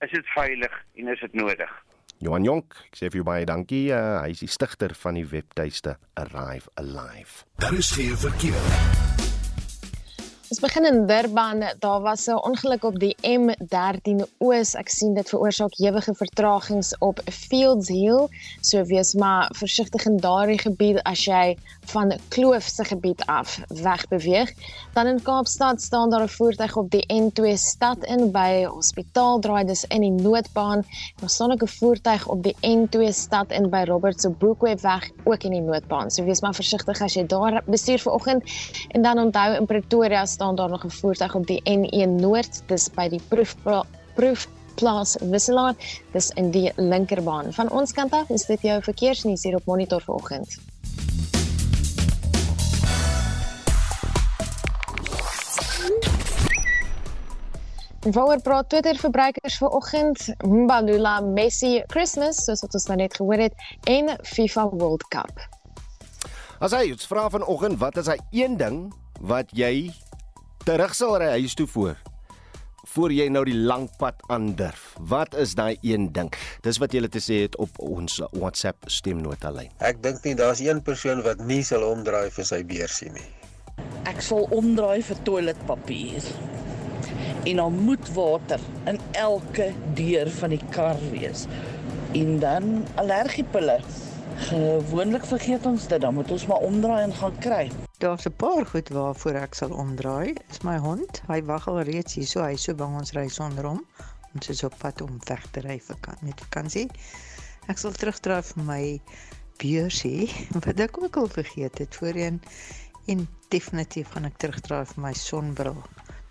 Is 0.00 0.10
dit 0.10 0.26
veilig 0.34 0.74
en 0.94 1.08
is 1.08 1.20
dit 1.20 1.34
nodig? 1.34 1.72
Johan 2.18 2.44
Jonk, 2.44 2.76
ek 2.88 2.96
sê 2.96 3.10
vir 3.10 3.20
jou 3.20 3.28
baie 3.28 3.44
dankie. 3.48 3.92
Uh, 3.92 4.22
hy 4.24 4.32
is 4.32 4.40
die 4.44 4.50
stigter 4.50 4.96
van 4.96 5.20
die 5.20 5.26
webtuiste 5.28 5.98
Arrive 6.16 6.72
Alive. 6.80 7.44
Daar 7.60 7.76
is 7.76 7.92
geen 7.92 8.16
verkeer. 8.16 9.25
Ons 10.46 10.60
begin 10.62 10.84
in 10.86 11.06
Durban. 11.06 11.64
Daar 11.78 12.00
was 12.00 12.26
'n 12.26 12.38
ongeluk 12.38 12.84
op 12.84 12.98
die 12.98 13.16
M13 13.22 14.22
Oos. 14.38 14.74
Ek 14.74 14.88
sien 14.88 15.14
dit 15.14 15.28
veroorsaak 15.28 15.78
ewige 15.78 16.14
vertragings 16.14 16.98
op 16.98 17.20
Fields 17.24 17.88
Hill. 17.88 18.28
So 18.60 18.84
wees 18.84 19.14
maar 19.14 19.50
versigtig 19.54 20.04
in 20.04 20.16
daardie 20.16 20.58
gebied 20.58 21.02
as 21.02 21.24
jy 21.24 21.58
van 21.80 22.12
Kloof 22.28 22.62
se 22.62 22.84
gebied 22.84 23.24
af 23.24 23.60
wegbeweeg. 23.68 24.52
Dan 24.94 25.06
in 25.06 25.22
Kaapstad 25.22 25.82
staan 25.82 26.10
daar 26.10 26.22
'n 26.22 26.28
voertuig 26.28 26.76
op 26.76 26.90
die 26.90 27.06
N2 27.12 27.56
stad 27.56 28.04
in 28.04 28.30
by 28.30 28.64
Hospitaal 28.64 29.38
draai 29.38 29.64
dis 29.64 29.84
in 29.84 30.00
die 30.00 30.22
noodbaan. 30.22 30.84
Daar 31.20 31.30
staan 31.30 31.52
ook 31.52 31.62
'n 31.62 31.68
voertuig 31.68 32.26
op 32.26 32.42
die 32.42 32.56
N2 32.60 33.12
stad 33.12 33.50
in 33.50 33.70
by 33.70 33.82
Robert 33.86 34.20
se 34.20 34.30
Boekweb 34.30 34.80
weg 34.80 35.10
ook 35.24 35.42
in 35.42 35.50
die 35.50 35.60
noodbaan. 35.60 36.10
So 36.10 36.24
wees 36.24 36.40
maar 36.40 36.54
versigtig 36.54 37.00
as 37.00 37.14
jy 37.14 37.26
daar 37.26 37.62
bestuur 37.66 37.98
vanoggend 37.98 38.42
en 38.88 39.02
dan 39.02 39.18
onthou 39.18 39.56
in 39.56 39.66
Pretoria 39.66 40.26
staan 40.36 40.56
daar 40.56 40.68
nog 40.68 40.84
'n 40.84 40.90
voertuig 40.90 41.34
op 41.34 41.46
die 41.46 41.62
N1 41.64 42.14
Noord, 42.20 42.62
dis 42.66 42.90
by 42.90 43.08
die 43.08 43.20
proefpla 43.28 43.84
proefplaas 44.14 45.16
Wisselaar, 45.20 45.74
dis 46.12 46.30
in 46.30 46.50
die 46.50 46.72
linkerbaan. 46.76 47.52
Van 47.52 47.70
ons 47.70 47.92
kant 47.92 48.12
af 48.12 48.28
is 48.28 48.44
dit 48.46 48.60
jou 48.60 48.82
verkeersnuus 48.82 49.42
hier 49.42 49.54
op 49.54 49.64
Monitor 49.64 50.02
vanoggend. 50.02 50.58
Waar 58.00 58.40
praat 58.40 58.68
Twitter 58.68 58.96
verbruikers 58.96 59.56
vanoggend 59.56 60.34
Mbalula 60.44 61.20
Messi 61.20 61.82
Christmas 61.86 62.44
soos 62.44 62.60
wat 62.60 62.74
ons 62.74 62.86
nou 62.86 62.96
net 62.96 63.16
gehoor 63.16 63.38
het 63.38 63.54
en 63.84 64.18
FIFA 64.22 64.68
World 64.68 65.08
Cup. 65.08 65.48
As 66.58 66.72
hy 66.72 66.94
vra 67.08 67.30
vanoggend 67.30 67.78
wat 67.78 67.96
is 67.96 68.06
hy 68.06 68.18
een 68.30 68.56
ding 68.56 68.94
wat 69.20 69.50
jy 69.50 69.92
terug 70.66 70.96
sal 70.98 71.14
ry 71.22 71.28
huis 71.38 71.54
toe 71.54 71.68
voor 71.70 71.94
voor 72.96 73.12
jy 73.12 73.26
nou 73.28 73.42
die 73.44 73.54
lang 73.54 73.90
pad 74.00 74.22
aandurf. 74.32 74.94
Wat 75.10 75.34
is 75.36 75.52
daai 75.58 75.76
een 75.84 76.06
ding? 76.16 76.30
Dis 76.64 76.78
wat 76.80 76.94
jy 76.94 77.02
het 77.04 77.18
gesê 77.18 77.42
het 77.42 77.58
op 77.60 77.74
ons 77.82 78.14
WhatsApp 78.32 78.86
stemnota 78.88 79.50
lyn. 79.52 79.68
Ek 79.84 79.98
dink 80.02 80.24
nie 80.24 80.32
daar's 80.38 80.62
een 80.64 80.80
persoon 80.86 81.20
wat 81.26 81.42
nie 81.44 81.60
sal 81.66 81.84
omdraai 81.84 82.30
vir 82.32 82.48
sy 82.48 82.62
beursie 82.64 83.10
nie. 83.12 83.26
Ek 84.08 84.22
sal 84.24 84.48
omdraai 84.54 85.04
vir 85.04 85.20
toiletpapier. 85.28 86.30
En 87.44 87.60
dan 87.60 87.78
moet 87.90 88.10
water 88.16 88.62
in 88.88 89.02
elke 89.20 89.68
deur 89.98 90.32
van 90.40 90.56
die 90.56 90.62
kar 90.72 91.02
wees. 91.12 91.44
En 92.16 92.38
dan 92.40 92.72
allergiepille. 93.02 93.82
Gewoonlik 94.36 95.24
vergeet 95.24 95.66
ons 95.66 95.86
dit, 95.88 96.00
dan 96.00 96.14
moet 96.14 96.30
ons 96.30 96.46
maar 96.46 96.64
omdraai 96.66 97.02
en 97.02 97.14
gaan 97.14 97.38
kry. 97.38 97.70
Daar's 97.98 98.26
'n 98.28 98.36
paar 98.36 98.66
goed 98.66 98.88
waarvoor 98.88 99.34
ek 99.40 99.54
sal 99.54 99.72
omdraai. 99.72 100.34
Is 100.50 100.60
my 100.60 100.76
hond. 100.78 101.22
Hy 101.26 101.42
wag 101.42 101.68
al 101.68 101.80
reeds 101.80 102.14
hier, 102.14 102.26
so 102.26 102.42
hy 102.42 102.56
so 102.56 102.74
bang 102.74 102.96
ons 102.96 103.12
ry 103.12 103.28
sonder 103.28 103.64
hom. 103.64 103.80
Ons 104.34 104.48
is 104.48 104.62
op 104.62 104.74
pad 104.78 105.00
om 105.00 105.18
weg 105.28 105.46
te 105.50 105.60
ry 105.60 105.78
vir 105.80 105.96
kan 106.00 106.16
met 106.20 106.40
vakansie. 106.40 106.90
Ek 107.72 107.78
sal 107.78 107.92
terugdraai 107.92 108.42
vir 108.42 108.62
my 108.64 109.00
beursie 109.62 110.28
wat 110.66 110.80
ek 110.80 111.02
ook 111.02 111.16
al 111.16 111.28
vergeet 111.28 111.78
het 111.78 111.96
voorheen 111.96 112.42
en 113.06 113.28
definitief 113.48 114.12
gaan 114.12 114.28
ek 114.28 114.36
terugdraai 114.36 114.84
vir 114.92 115.02
my 115.08 115.12
sonbril. 115.12 115.82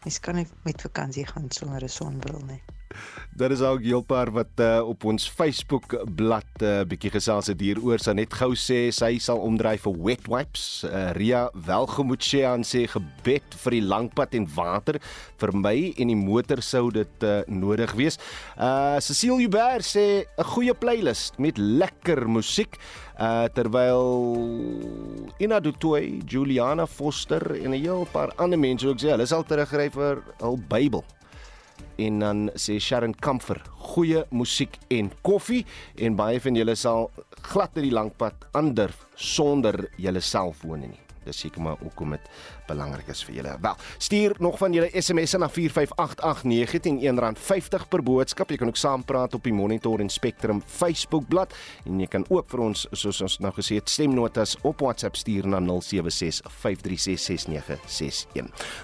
Mens 0.03 0.19
kan 0.19 0.35
nie 0.35 0.47
met 0.63 0.81
vakansie 0.81 1.25
gaan 1.25 1.49
sonder 1.49 1.83
'n 1.83 1.89
sonbril 1.89 2.41
nie. 2.45 2.61
Daar 3.35 3.51
is 3.51 3.61
ook 3.61 3.79
'n 3.79 3.83
heel 3.83 4.01
paar 4.01 4.31
wat 4.31 4.59
uh, 4.59 4.79
op 4.87 5.03
ons 5.03 5.29
Facebook 5.29 5.97
bladsy 6.15 6.43
uh, 6.61 6.83
bietjie 6.87 7.11
gesels 7.11 7.49
het 7.51 7.59
hieroor. 7.59 7.99
Sy 7.99 8.13
net 8.15 8.33
gou 8.33 8.53
sê 8.55 8.91
sy 8.95 9.17
sal 9.19 9.41
omdryf 9.43 9.85
vir 9.87 9.97
wet 10.05 10.27
wipes. 10.31 10.85
Uh, 10.87 11.11
Ria 11.17 11.49
welgemoed 11.67 12.23
sê 12.23 12.45
aan 12.47 12.63
sê 12.63 12.85
gebed 12.87 13.57
vir 13.63 13.77
die 13.77 13.83
langpad 13.83 14.35
en 14.37 14.47
water 14.55 14.99
vir 15.41 15.53
my 15.55 15.75
en 15.97 16.13
die 16.13 16.19
motor 16.19 16.61
sou 16.61 16.89
dit 16.95 17.27
uh, 17.27 17.41
nodig 17.47 17.91
wees. 17.99 18.19
Uh 18.55 18.99
Cecile 19.03 19.41
Hubert 19.41 19.85
sê 19.85 20.25
'n 20.37 20.49
goeie 20.53 20.73
playlist 20.73 21.39
met 21.39 21.57
lekker 21.57 22.27
musiek. 22.29 22.79
Uh 23.19 23.47
terwyl 23.53 24.39
Ina 25.39 25.59
Dutoy, 25.59 26.21
Juliana 26.25 26.85
Foster 26.87 27.55
en 27.63 27.71
'n 27.71 27.81
heel 27.81 28.07
paar 28.11 28.31
ander 28.35 28.59
mense 28.59 28.87
ook 28.87 28.99
sê 28.99 29.11
hulle 29.11 29.25
sal 29.25 29.43
terugry 29.43 29.89
vir 29.89 30.23
hul 30.39 30.59
Bybel 30.69 31.03
en 32.01 32.19
dan 32.19 32.43
sê 32.59 32.77
Sharon 32.79 33.15
Comfort 33.23 33.67
goeie 33.93 34.25
musiek 34.31 34.77
en 34.93 35.11
koffie. 35.25 35.65
En 35.95 36.17
baie 36.19 36.41
van 36.41 36.57
julle 36.57 36.75
sal 36.79 37.09
glad 37.51 37.77
in 37.79 37.89
die 37.89 37.95
lang 37.95 38.11
pad 38.17 38.47
aandurf 38.57 39.05
sonder 39.15 39.87
julle 40.01 40.21
selfone 40.21 40.91
nie. 40.91 41.01
Dis 41.25 41.39
seker 41.41 41.63
maar 41.65 41.79
hoekom 41.81 42.13
dit 42.13 42.27
belangrik 42.67 43.07
is 43.11 43.23
vir 43.27 43.35
julle. 43.39 43.57
Wel, 43.61 43.75
stuur 43.97 44.35
nog 44.39 44.57
van 44.61 44.73
julle 44.73 44.89
SMS'e 44.93 45.37
na 45.41 45.49
45889 45.49 46.99
R1.50 47.05 47.87
per 47.89 48.03
boodskap. 48.03 48.49
Jy 48.49 48.57
kan 48.61 48.67
ook 48.71 48.79
saampraat 48.79 49.33
op 49.37 49.43
die 49.43 49.53
Monitor 49.53 49.99
en 49.99 50.09
Spectrum 50.09 50.61
Facebook 50.65 51.27
bladsy 51.29 51.55
en 51.85 51.99
jy 51.99 52.07
kan 52.09 52.25
ook 52.29 52.49
vir 52.49 52.59
ons 52.65 52.87
soos 52.95 53.21
ons 53.21 53.39
nou 53.43 53.53
gesê 53.55 53.73
het 53.79 53.89
stemnotas 53.91 54.55
op 54.63 54.79
WhatsApp 54.81 55.15
stuur 55.19 55.47
na 55.49 55.59
0765366961. 55.59 55.65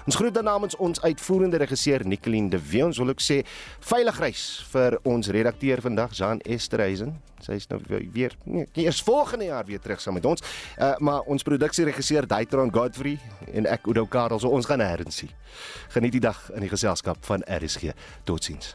Ons 0.06 0.16
groet 0.18 0.34
dan 0.34 0.44
namens 0.48 0.76
ons 0.76 1.00
uitvoerende 1.02 1.56
regisseur 1.62 2.06
Nicoline 2.06 2.50
de 2.52 2.60
Wet. 2.60 2.84
Ons 2.92 2.98
wil 3.02 3.08
ook 3.14 3.22
sê 3.22 3.42
veilig 3.80 4.18
reis 4.22 4.66
vir 4.72 4.98
ons 5.08 5.28
redakteur 5.28 5.80
vandag 5.84 6.10
Jean 6.16 6.40
Esterhuizen. 6.40 7.20
Sy 7.42 7.56
is 7.58 7.66
nou 7.70 7.80
weer 8.14 8.34
nee, 8.46 8.68
eers 8.84 9.00
volgende 9.02 9.48
jaar 9.48 9.66
weer 9.66 9.80
terug 9.82 10.00
saam 10.00 10.14
met 10.14 10.26
ons. 10.28 10.42
Uh, 10.78 10.92
maar 11.02 11.26
ons 11.30 11.42
produksieregisseur 11.42 12.26
Daitron 12.30 12.70
Godfrey 12.74 13.18
en 13.50 13.66
ek 13.72 13.88
Oudo 13.90 14.06
Karel, 14.10 14.40
so 14.42 14.52
ons 14.52 14.68
gaan 14.68 14.82
nêrens 14.82 15.22
sien. 15.22 15.32
Geniet 15.96 16.18
die 16.18 16.24
dag 16.24 16.44
in 16.56 16.64
die 16.66 16.72
geselskap 16.72 17.24
van 17.28 17.44
RSG. 17.48 17.96
Totsiens. 18.28 18.74